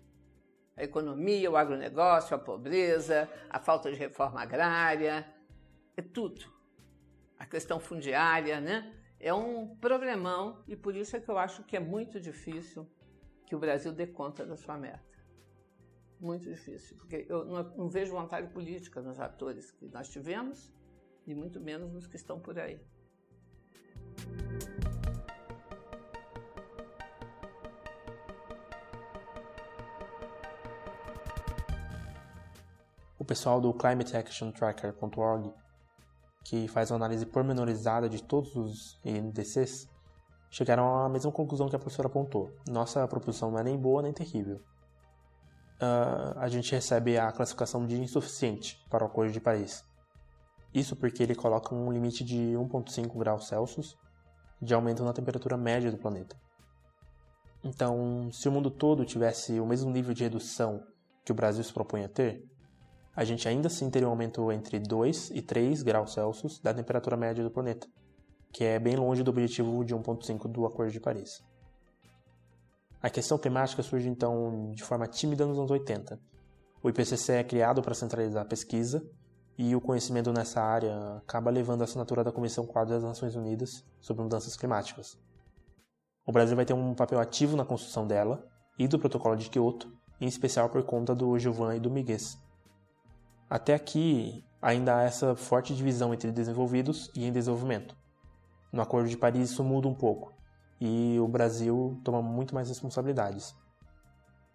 [0.77, 5.27] a economia, o agronegócio, a pobreza, a falta de reforma agrária,
[5.97, 6.53] é tudo.
[7.39, 8.93] A questão fundiária, né?
[9.21, 12.87] É um problemão e por isso é que eu acho que é muito difícil
[13.47, 15.15] que o Brasil dê conta da sua meta.
[16.21, 20.73] Muito difícil, porque eu não, não vejo vontade política nos atores que nós tivemos
[21.27, 22.81] e muito menos nos que estão por aí.
[33.25, 35.51] O pessoal do climateactiontracker.org,
[36.45, 39.89] que faz uma análise pormenorizada de todos os INDCs,
[40.51, 42.53] chegaram à mesma conclusão que a professora apontou.
[42.69, 44.61] Nossa proposição não é nem boa nem terrível.
[45.77, 49.83] Uh, a gente recebe a classificação de insuficiente para o Acordo de Paris.
[50.75, 53.97] Isso porque ele coloca um limite de 1,5 graus Celsius
[54.61, 56.37] de aumento na temperatura média do planeta.
[57.65, 60.87] Então, se o mundo todo tivesse o mesmo nível de redução
[61.25, 62.45] que o Brasil se propõe a ter,
[63.17, 67.17] a gente ainda assim teria um aumento entre 2 e 3 graus Celsius da temperatura
[67.17, 67.87] média do planeta,
[68.53, 71.43] que é bem longe do objetivo de 1,5 do Acordo de Paris.
[73.01, 76.19] A questão climática surge então de forma tímida nos anos 80.
[76.83, 79.07] O IPCC é criado para centralizar a pesquisa
[79.57, 83.85] e o conhecimento nessa área acaba levando a assinatura da Comissão Quadro das Nações Unidas
[84.01, 85.17] sobre Mudanças Climáticas.
[86.27, 88.45] O Brasil vai ter um papel ativo na construção dela
[88.79, 92.19] e do Protocolo de Kyoto, em especial por conta do Gilvan e do Miguel.
[93.49, 97.97] Até aqui, ainda há essa forte divisão entre desenvolvidos e em desenvolvimento.
[98.73, 100.35] No Acordo de Paris isso muda um pouco
[100.81, 103.55] e o Brasil toma muito mais responsabilidades.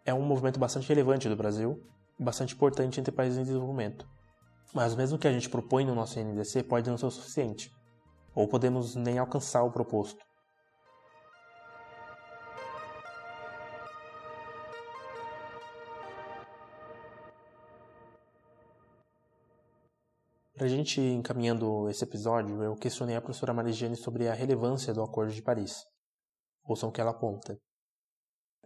[0.06, 1.82] É um movimento bastante relevante do Brasil,
[2.20, 4.08] bastante importante entre países em desenvolvimento.
[4.74, 7.74] Mas mesmo que a gente propõe no nosso NDC pode não ser o suficiente,
[8.36, 10.24] ou podemos nem alcançar o proposto.
[20.60, 24.94] Para a gente ir encaminhando esse episódio, eu questionei a professora Marigiane sobre a relevância
[24.94, 25.86] do Acordo de Paris.
[26.66, 27.58] Ouçam o que ela aponta.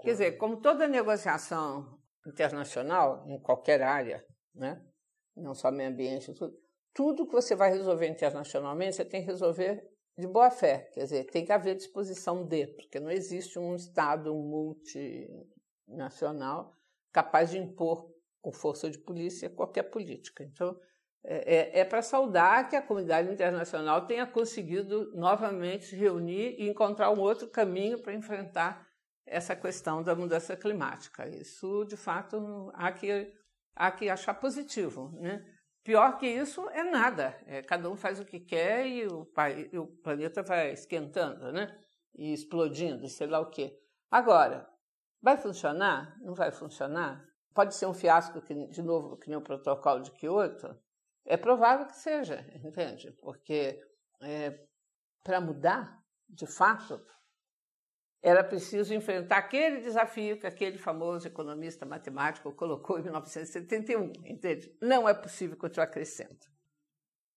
[0.01, 4.25] Quer dizer, como toda negociação internacional, em qualquer área,
[4.55, 4.83] né?
[5.35, 6.57] não só meio ambiente, tudo,
[6.95, 9.87] tudo que você vai resolver internacionalmente, você tem que resolver
[10.17, 10.89] de boa fé.
[10.95, 16.75] Quer dizer, tem que haver disposição de, porque não existe um Estado multinacional
[17.11, 18.11] capaz de impor
[18.41, 20.43] com força de polícia qualquer política.
[20.43, 20.75] Então,
[21.23, 26.69] é, é, é para saudar que a comunidade internacional tenha conseguido novamente se reunir e
[26.69, 28.85] encontrar um outro caminho para enfrentar
[29.25, 31.27] essa questão da mudança climática.
[31.27, 33.33] Isso, de fato, há que,
[33.73, 35.17] há que achar positivo.
[35.19, 35.45] Né?
[35.81, 37.39] Pior que isso é nada.
[37.45, 39.25] É, cada um faz o que quer e o,
[39.71, 41.73] e o planeta vai esquentando né?
[42.13, 43.79] e explodindo, sei lá o quê.
[44.11, 44.69] Agora,
[45.21, 46.17] vai funcionar?
[46.21, 47.25] Não vai funcionar?
[47.53, 50.75] Pode ser um fiasco, que, de novo, que nem o protocolo de Kyoto?
[51.25, 53.11] É provável que seja, entende?
[53.21, 53.79] Porque
[54.21, 54.59] é,
[55.23, 57.01] para mudar, de fato,
[58.21, 64.75] era preciso enfrentar aquele desafio que aquele famoso economista matemático colocou em 1971, entende?
[64.81, 66.39] Não é possível continuar crescendo.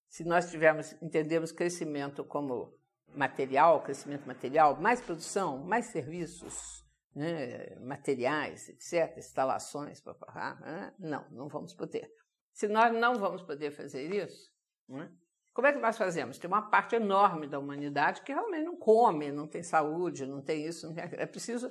[0.08, 2.72] Se nós tivermos, entendemos crescimento como
[3.08, 6.84] material, crescimento material, mais produção, mais serviços,
[7.14, 10.94] né, materiais, etc., instalações, né?
[10.98, 12.08] não, não vamos poder.
[12.56, 14.50] Se nós não vamos poder fazer isso,
[14.88, 15.12] né?
[15.52, 16.38] como é que nós fazemos?
[16.38, 20.64] Tem uma parte enorme da humanidade que realmente não come, não tem saúde, não tem
[20.64, 20.86] isso.
[20.86, 21.04] Não tem...
[21.04, 21.70] É preciso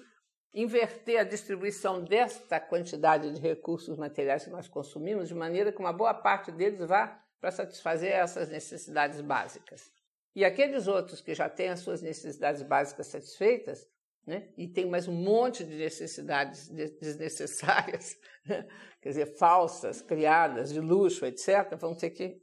[0.53, 5.91] inverter a distribuição desta quantidade de recursos materiais que nós consumimos, de maneira que uma
[5.91, 9.91] boa parte deles vá para satisfazer essas necessidades básicas.
[10.35, 13.87] E aqueles outros que já têm as suas necessidades básicas satisfeitas,
[14.25, 14.51] né?
[14.57, 18.15] e tem mais um monte de necessidades desnecessárias,
[18.45, 18.67] né?
[19.01, 22.41] quer dizer, falsas, criadas, de luxo, etc., vão ter que.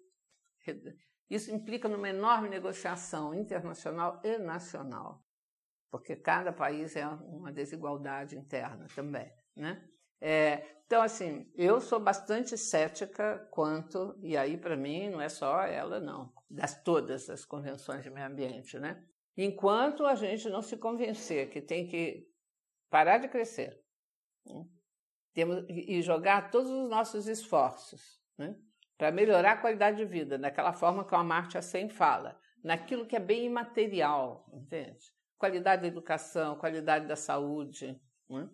[1.29, 5.25] Isso implica numa enorme negociação internacional e nacional,
[5.91, 9.33] porque cada país é uma desigualdade interna também.
[9.57, 9.83] Né?
[10.21, 15.63] É, então, assim, eu sou bastante cética quanto, e aí para mim não é só
[15.63, 19.03] ela, não, das todas as convenções de meio ambiente, né?
[19.37, 22.29] Enquanto a gente não se convencer que tem que
[22.91, 23.83] parar de crescer
[24.47, 24.65] né?
[25.33, 28.55] Temos, e jogar todos os nossos esforços né?
[28.99, 33.17] para melhorar a qualidade de vida, daquela forma que o Amartya Sen fala, naquilo que
[33.17, 35.01] é bem imaterial, entende?
[35.39, 37.99] Qualidade da educação, qualidade da saúde,
[38.29, 38.49] né?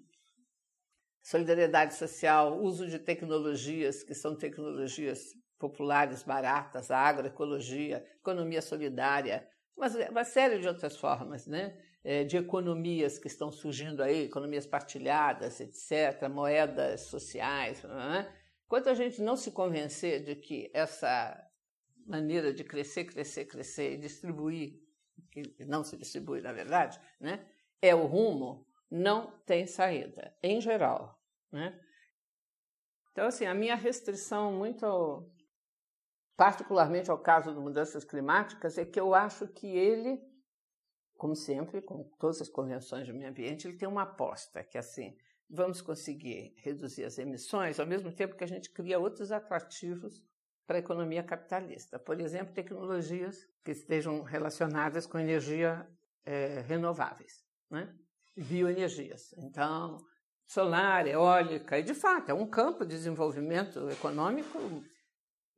[1.21, 9.47] solidariedade social, uso de tecnologias que são tecnologias populares, baratas, a agroecologia, economia solidária,
[9.79, 11.79] uma, uma série de outras formas, né?
[12.05, 17.83] É, de economias que estão surgindo aí, economias partilhadas, etc., moedas sociais.
[17.83, 18.33] Né?
[18.65, 21.37] Enquanto a gente não se convencer de que essa
[22.07, 24.81] maneira de crescer, crescer, crescer e distribuir,
[25.31, 27.45] que não se distribui na verdade, né?
[27.83, 31.21] é o rumo, não tem saída, em geral.
[31.53, 31.79] Né?
[33.13, 35.29] Então, assim, a minha restrição muito
[36.39, 40.23] particularmente ao caso de mudanças climáticas, é que eu acho que ele,
[41.17, 44.81] como sempre, com todas as convenções de meio ambiente, ele tem uma aposta, que é
[44.81, 45.17] assim,
[45.51, 50.23] vamos conseguir reduzir as emissões, ao mesmo tempo que a gente cria outros atrativos
[50.65, 51.99] para a economia capitalista.
[51.99, 55.91] Por exemplo, tecnologias que estejam relacionadas com energia
[56.25, 57.93] é, renováveis, né?
[58.37, 59.35] bioenergias.
[59.39, 59.99] Então,
[60.47, 64.57] solar, eólica, e de fato é um campo de desenvolvimento econômico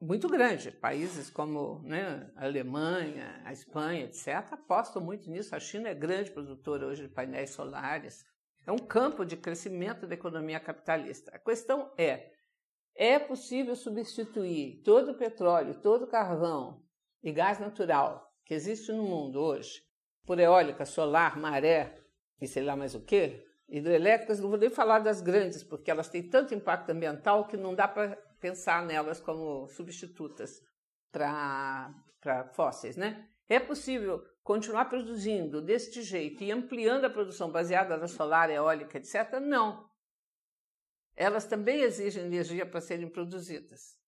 [0.01, 0.71] muito grande.
[0.71, 5.55] Países como né, a Alemanha, a Espanha, etc., apostam muito nisso.
[5.55, 8.25] A China é grande produtora hoje de painéis solares.
[8.67, 11.31] É um campo de crescimento da economia capitalista.
[11.35, 12.31] A questão é:
[12.95, 16.83] é possível substituir todo o petróleo, todo o carvão
[17.23, 19.83] e gás natural que existe no mundo hoje
[20.27, 21.99] por eólica, solar, maré
[22.41, 23.45] e sei lá mais o quê?
[23.69, 27.75] Hidrelétricas, não vou nem falar das grandes, porque elas têm tanto impacto ambiental que não
[27.75, 30.61] dá para pensar nelas como substitutas
[31.13, 31.95] para
[32.55, 33.29] fósseis, né?
[33.49, 39.41] É possível continuar produzindo deste jeito e ampliando a produção baseada na solar, eólica, etc.,
[39.41, 39.89] não.
[41.17, 43.99] Elas também exigem energia para serem produzidas.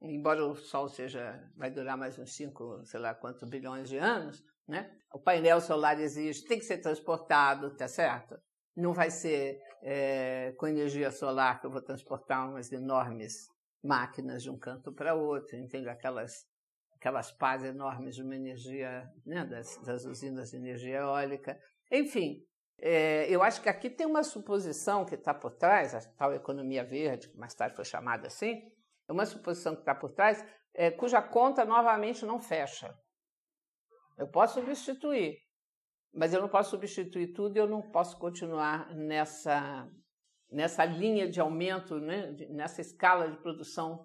[0.00, 4.44] Embora o Sol seja, vai durar mais uns 5, sei lá quantos bilhões de anos,
[4.66, 4.98] né?
[5.12, 8.38] o painel solar exige, tem que ser transportado, tá certo?
[8.76, 13.48] Não vai ser é, com energia solar que eu vou transportar umas enormes
[13.82, 15.88] máquinas de um canto para outro, entende?
[15.88, 16.46] Aquelas
[16.98, 21.56] aquelas pás enormes de uma energia, né, das, das usinas de energia eólica.
[21.92, 22.44] Enfim,
[22.80, 26.84] é, eu acho que aqui tem uma suposição que está por trás, a tal economia
[26.84, 28.62] verde, que mais tarde foi chamada assim,
[29.08, 30.44] é uma suposição que está por trás,
[30.74, 32.92] é, cuja conta novamente não fecha.
[34.16, 35.38] Eu posso substituir,
[36.12, 39.88] mas eu não posso substituir tudo e eu não posso continuar nessa,
[40.50, 44.02] nessa linha de aumento, né, nessa escala de produção,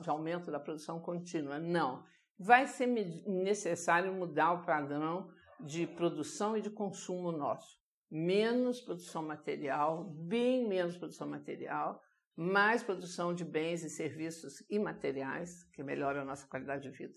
[0.00, 1.58] de aumento da produção contínua.
[1.58, 2.04] Não
[2.38, 5.28] vai ser necessário mudar o padrão
[5.60, 7.76] de produção e de consumo nosso.
[8.10, 12.00] Menos produção material, bem menos produção material,
[12.36, 17.14] mais produção de bens e serviços imateriais, que melhoram a nossa qualidade de vida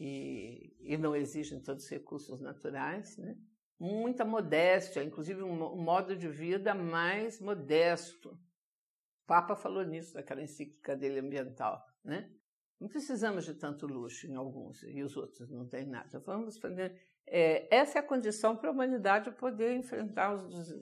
[0.00, 3.36] e, e não exigem todos os recursos naturais, né?
[3.82, 8.30] Muita modéstia, inclusive um, modo de vida mais modesto.
[8.30, 12.30] O Papa falou nisso naquela encíclica dele ambiental, né?
[12.78, 16.20] Não precisamos de tanto luxo em alguns e os outros não têm nada.
[16.20, 16.96] Vamos fazer.
[17.26, 20.72] É, essa é a condição para a humanidade poder enfrentar os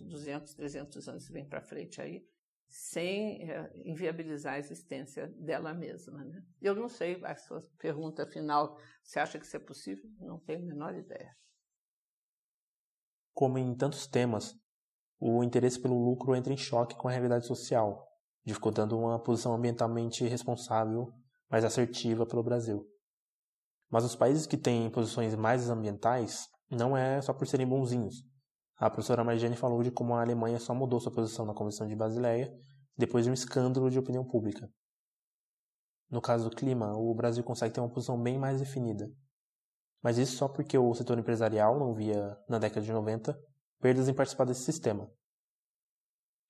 [0.00, 2.26] 200, 300 anos que vem para frente aí,
[2.68, 6.24] sem é, inviabilizar a existência dela mesma.
[6.24, 6.42] Né?
[6.60, 10.10] Eu não sei, a sua pergunta final, você acha que isso é possível?
[10.20, 11.36] Não tenho a menor ideia.
[13.38, 14.52] Como em tantos temas,
[15.20, 18.04] o interesse pelo lucro entra em choque com a realidade social,
[18.44, 21.12] dificultando uma posição ambientalmente responsável
[21.48, 22.84] mais assertiva pelo Brasil.
[23.88, 28.24] Mas os países que têm posições mais ambientais não é só por serem bonzinhos.
[28.76, 31.94] A professora Marjane falou de como a Alemanha só mudou sua posição na Convenção de
[31.94, 32.52] Basileia
[32.96, 34.68] depois de um escândalo de opinião pública.
[36.10, 39.08] No caso do clima, o Brasil consegue ter uma posição bem mais definida.
[40.02, 43.38] Mas isso só porque o setor empresarial não via, na década de 90,
[43.80, 45.10] perdas em participar desse sistema.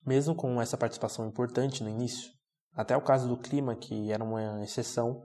[0.05, 2.31] Mesmo com essa participação importante no início,
[2.73, 5.21] até o caso do clima, que era uma exceção,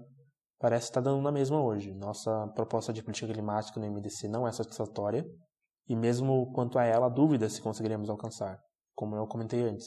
[0.59, 1.95] parece estar dando na mesma hoje.
[1.95, 5.25] Nossa proposta de política climática no MDC não é satisfatória,
[5.87, 8.59] e mesmo quanto a ela, há dúvida se conseguiremos alcançar,
[8.95, 9.87] como eu comentei antes.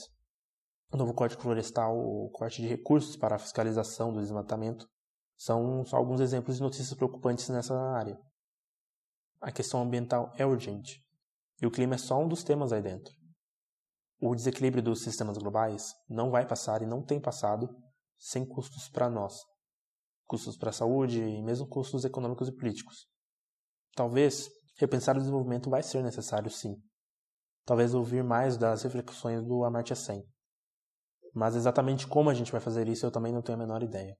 [0.93, 4.87] O novo Código Florestal, o corte de recursos para a fiscalização do desmatamento,
[5.35, 8.17] são só alguns exemplos de notícias preocupantes nessa área.
[9.39, 10.99] A questão ambiental é urgente,
[11.61, 13.13] e o clima é só um dos temas aí dentro.
[14.19, 17.69] O desequilíbrio dos sistemas globais não vai passar e não tem passado
[18.17, 19.37] sem custos para nós.
[20.25, 23.05] Custos para a saúde e mesmo custos econômicos e políticos.
[23.95, 24.49] Talvez
[24.79, 26.75] repensar o desenvolvimento vai ser necessário sim.
[27.63, 30.23] Talvez ouvir mais das reflexões do Amartya Sen.
[31.31, 34.17] Mas exatamente como a gente vai fazer isso eu também não tenho a menor ideia.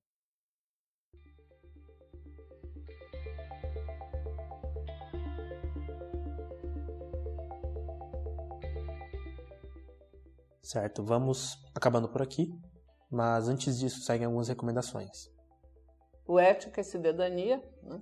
[10.68, 12.54] Certo, vamos acabando por aqui,
[13.10, 15.32] mas antes disso seguem algumas recomendações.
[16.28, 18.02] O Ética e Cidadania né?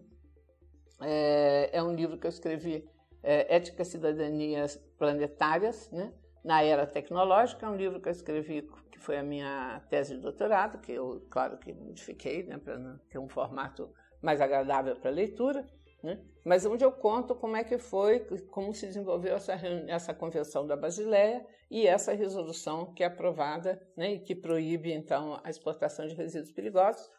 [0.99, 2.83] é, é, um livro que eu escrevi,
[3.21, 6.11] é, Ética e Cidadanias Planetárias, né?
[6.43, 10.21] na era tecnológica, é um livro que eu escrevi, que foi a minha tese de
[10.21, 13.93] doutorado, que eu, claro que modifiquei, né, para ter um formato
[14.23, 15.63] mais agradável para leitura.
[16.01, 16.19] Né?
[16.43, 19.53] Mas onde eu conto como é que foi, como se desenvolveu essa,
[19.87, 25.39] essa convenção da Basileia e essa resolução que é aprovada né, e que proíbe, então,
[25.43, 27.09] a exportação de resíduos perigosos,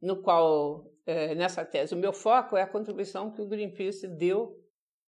[0.00, 4.62] no qual, é, nessa tese, o meu foco é a contribuição que o Greenpeace deu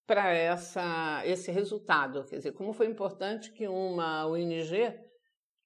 [0.07, 2.25] para esse resultado.
[2.25, 4.99] Quer dizer, como foi importante que uma ONG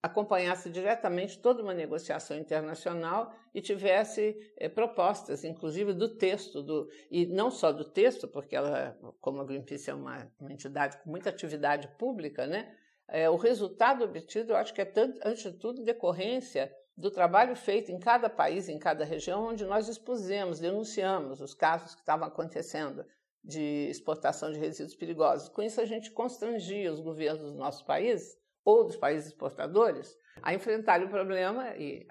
[0.02, 7.24] acompanhasse diretamente toda uma negociação internacional e tivesse é, propostas, inclusive do texto, do, e
[7.24, 11.30] não só do texto, porque ela, como a Greenpeace é uma, uma entidade com muita
[11.30, 12.76] atividade pública, né,
[13.12, 17.54] é, o resultado obtido, eu acho que é, tanto, antes de tudo, decorrência do trabalho
[17.54, 22.26] feito em cada país, em cada região, onde nós expusemos, denunciamos os casos que estavam
[22.26, 23.04] acontecendo
[23.44, 25.50] de exportação de resíduos perigosos.
[25.50, 28.34] Com isso, a gente constrangia os governos dos nossos países
[28.64, 32.06] ou dos países exportadores a enfrentarem o problema e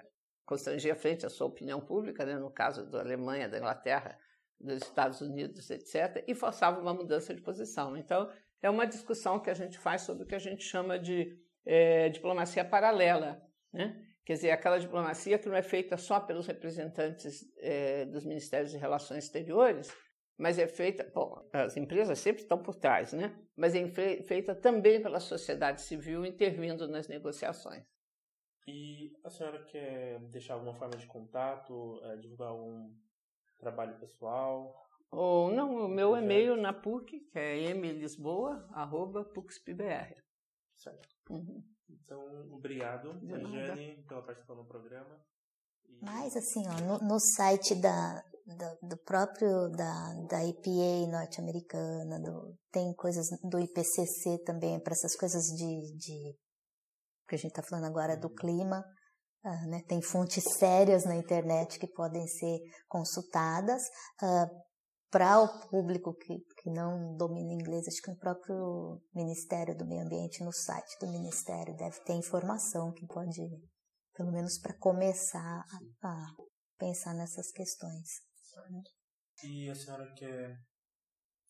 [0.46, 4.16] constranger frente à sua opinião pública, né, no caso da Alemanha, da Inglaterra,
[4.60, 7.96] dos Estados Unidos, etc., e forçava uma mudança de posição.
[7.96, 8.30] Então,
[8.62, 11.36] é uma discussão que a gente faz sobre o que a gente chama de
[11.66, 14.00] é, diplomacia paralela, né?
[14.24, 18.78] quer dizer, aquela diplomacia que não é feita só pelos representantes é, dos Ministérios de
[18.78, 19.92] Relações Exteriores,
[20.38, 23.36] mas é feita, bom, as empresas sempre estão por trás, né?
[23.56, 23.86] Mas é
[24.22, 27.84] feita também pela sociedade civil intervindo nas negociações.
[28.66, 32.94] E a senhora quer deixar alguma forma de contato, é, divulgar algum
[33.58, 34.74] trabalho pessoal?
[35.12, 40.16] Ou não, o meu e-mail na PUC, que é mlisboa.pucspbr.
[40.78, 41.08] Certo.
[41.28, 41.62] Uhum.
[41.90, 45.22] Então, obrigado, Jane, pela participação no programa.
[45.84, 46.02] E...
[46.02, 52.18] Mas, assim, ó, no, no site da, do, do, próprio, da, da EPA norte-americana,
[52.70, 56.38] tem coisas do IPCC também, para essas coisas de, de
[57.28, 58.82] que a gente está falando agora do clima.
[59.44, 63.82] Uh, né, tem fontes sérias na internet que podem ser consultadas.
[64.22, 64.71] Uh,
[65.12, 70.06] para o público que, que não domina inglês, acho que o próprio Ministério do Meio
[70.06, 73.42] Ambiente, no site do Ministério, deve ter informação que pode,
[74.14, 75.62] pelo menos para começar
[76.02, 76.26] a, a,
[76.78, 78.08] pensar nessas questões.
[79.44, 80.56] E a senhora quer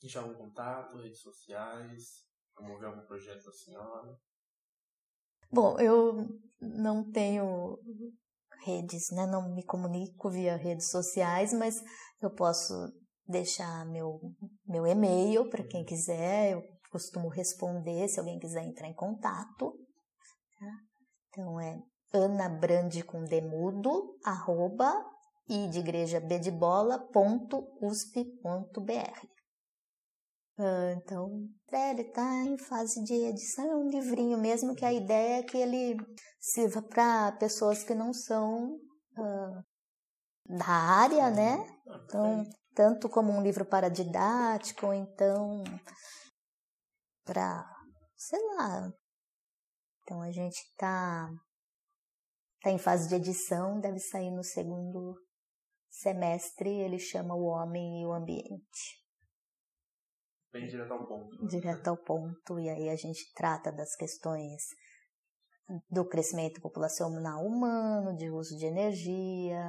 [0.01, 2.27] deixar algum contato, redes sociais,
[2.57, 4.19] promover algum projeto da senhora?
[5.53, 6.27] Bom, eu
[6.61, 7.79] não tenho
[8.65, 9.25] redes, né?
[9.25, 11.81] não me comunico via redes sociais, mas
[12.21, 12.75] eu posso
[13.33, 14.21] deixar meu,
[14.67, 19.73] meu e-mail para quem quiser, eu costumo responder se alguém quiser entrar em contato.
[20.59, 20.73] Tá?
[21.29, 21.83] Então é
[22.13, 24.93] anabrande com demudo, arroba,
[25.49, 29.33] e de igreja b de bola, ponto, usp.br.
[30.59, 35.39] Ah, então, ele está em fase de edição, é um livrinho mesmo que a ideia
[35.39, 35.97] é que ele
[36.39, 38.75] sirva para pessoas que não são
[39.19, 39.65] uh,
[40.47, 41.67] da área, né?
[42.05, 45.63] Então, tanto como um livro para didático, ou então
[47.25, 47.65] para,
[48.17, 48.93] sei lá.
[50.03, 51.29] Então a gente está
[52.61, 55.15] tá em fase de edição, deve sair no segundo
[55.89, 59.03] semestre, ele chama O Homem e o Ambiente.
[60.53, 61.43] Bem direto ao ponto.
[61.43, 61.49] Né?
[61.49, 64.63] Direto ao ponto, e aí a gente trata das questões
[65.91, 69.65] do crescimento populacional humano, de uso de energia,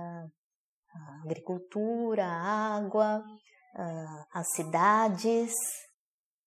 [0.94, 3.24] a agricultura, a água,
[4.32, 5.54] as cidades.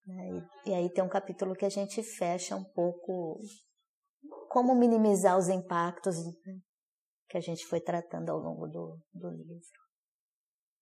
[0.06, 0.46] Né?
[0.66, 3.40] E, aí tem um capítulo que a gente fecha um pouco
[4.48, 6.32] como minimizar os impactos né,
[7.28, 9.60] que a gente foi tratando ao longo do, do livro.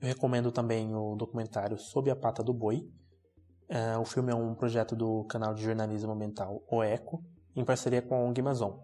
[0.00, 2.90] Eu recomendo também o documentário Sob a Pata do Boi.
[3.68, 8.02] É, o filme é um projeto do canal de jornalismo ambiental O Eco, em parceria
[8.02, 8.78] com a ONG Amazon.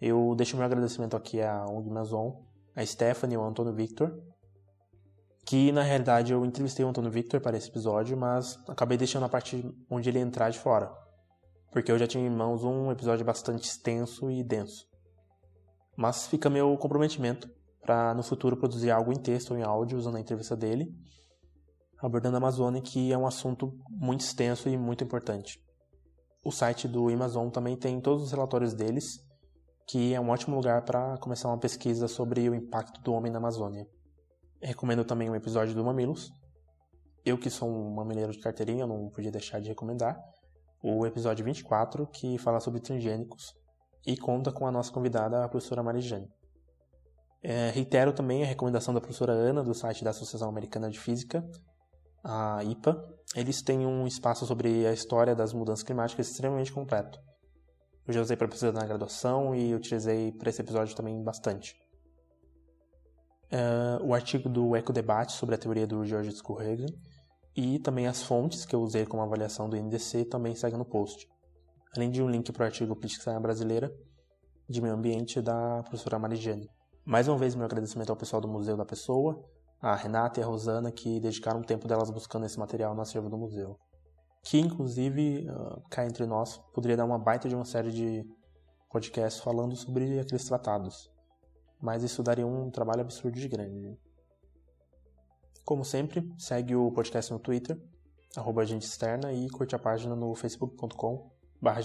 [0.00, 2.32] Eu deixo meu agradecimento aqui à ONG Amazon,
[2.76, 4.22] a Stephanie e ao Antônio Victor,
[5.46, 9.28] que na realidade eu entrevistei o Antônio Victor para esse episódio, mas acabei deixando a
[9.28, 11.01] parte onde ele entrar de fora
[11.72, 14.86] porque eu já tinha em mãos um episódio bastante extenso e denso.
[15.96, 17.50] Mas fica meu comprometimento
[17.80, 20.94] para no futuro produzir algo em texto ou em áudio usando a entrevista dele,
[21.98, 25.58] abordando a Amazônia, que é um assunto muito extenso e muito importante.
[26.44, 29.18] O site do Amazon também tem todos os relatórios deles,
[29.88, 33.38] que é um ótimo lugar para começar uma pesquisa sobre o impacto do homem na
[33.38, 33.86] Amazônia.
[34.60, 36.30] Recomendo também um episódio do Mamilos.
[37.24, 40.18] Eu que sou um mamileiro de carteirinha, não podia deixar de recomendar
[40.82, 43.54] o episódio 24, que fala sobre transgênicos
[44.06, 46.28] e conta com a nossa convidada, a professora Marijane.
[47.42, 51.44] É, reitero também a recomendação da professora Ana, do site da Associação Americana de Física,
[52.22, 53.02] a IPA.
[53.34, 57.18] Eles têm um espaço sobre a história das mudanças climáticas extremamente completo.
[58.06, 61.74] Eu já usei para pesquisa na graduação e utilizei para esse episódio também bastante.
[63.50, 66.88] É, o artigo do Eco Debate sobre a teoria do George Skullhagen
[67.54, 71.28] E também as fontes que eu usei como avaliação do INDC também seguem no post.
[71.94, 73.92] Além de um link para o artigo Política Brasileira
[74.68, 76.68] de Meio Ambiente da professora Marigiane.
[77.04, 79.44] Mais uma vez, meu agradecimento ao pessoal do Museu da Pessoa,
[79.80, 83.28] a Renata e a Rosana, que dedicaram o tempo delas buscando esse material no acervo
[83.28, 83.76] do museu.
[84.44, 88.24] Que, inclusive, uh, cá entre nós, poderia dar uma baita de uma série de
[88.88, 91.10] podcasts falando sobre aqueles tratados.
[91.80, 93.98] Mas isso daria um trabalho absurdo de grande.
[95.64, 97.80] Como sempre, segue o podcast no Twitter,
[98.36, 101.30] arroba agente externa, e curte a página no facebook.com
[101.60, 101.80] barra.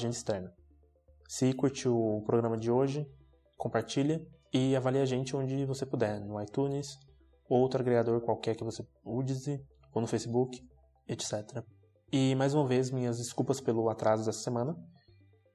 [1.28, 3.08] Se curtiu o programa de hoje,
[3.56, 6.98] compartilha e avalie a gente onde você puder, no iTunes,
[7.48, 9.64] ou outro agregador qualquer que você use,
[9.94, 10.60] ou no Facebook,
[11.08, 11.64] etc.
[12.12, 14.76] E mais uma vez, minhas desculpas pelo atraso dessa semana.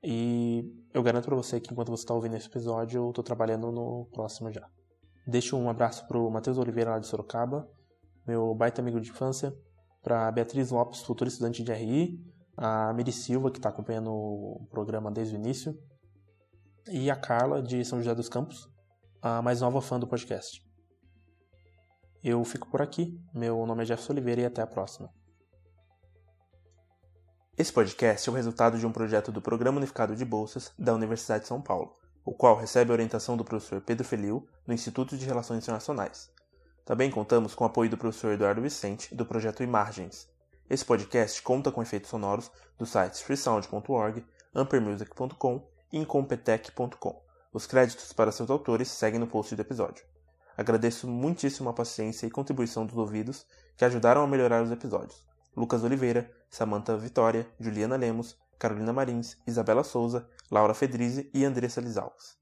[0.02, 3.72] E eu garanto para você que enquanto você está ouvindo esse episódio, eu estou trabalhando
[3.72, 4.68] no próximo já.
[5.26, 7.68] Deixo um abraço pro Matheus Oliveira lá de Sorocaba,
[8.26, 9.54] meu baita amigo de infância,
[10.02, 12.20] para Beatriz Lopes, futura estudante de RI,
[12.56, 15.78] a Miri Silva, que está acompanhando o programa desde o início,
[16.88, 18.68] e a Carla, de São José dos Campos,
[19.20, 20.60] a mais nova fã do podcast.
[22.22, 23.20] Eu fico por aqui.
[23.34, 25.10] Meu nome é Jefferson Oliveira e até a próxima.
[27.58, 31.42] Esse podcast é o resultado de um projeto do Programa Unificado de Bolsas da Universidade
[31.42, 35.26] de São Paulo, o qual recebe a orientação do professor Pedro Feliu, do Instituto de
[35.26, 36.30] Relações Internacionais.
[36.84, 40.28] Também contamos com o apoio do professor Eduardo Vicente, do projeto Imagens.
[40.68, 47.22] Esse podcast conta com efeitos sonoros dos sites freesound.org, ampermusic.com e incompetech.com.
[47.52, 50.04] Os créditos para seus autores seguem no post do episódio.
[50.56, 53.46] Agradeço muitíssimo a paciência e contribuição dos ouvidos
[53.76, 55.24] que ajudaram a melhorar os episódios.
[55.56, 62.41] Lucas Oliveira, Samantha Vitória, Juliana Lemos, Carolina Marins, Isabela Souza, Laura Fedrize e Andressa Lisalves.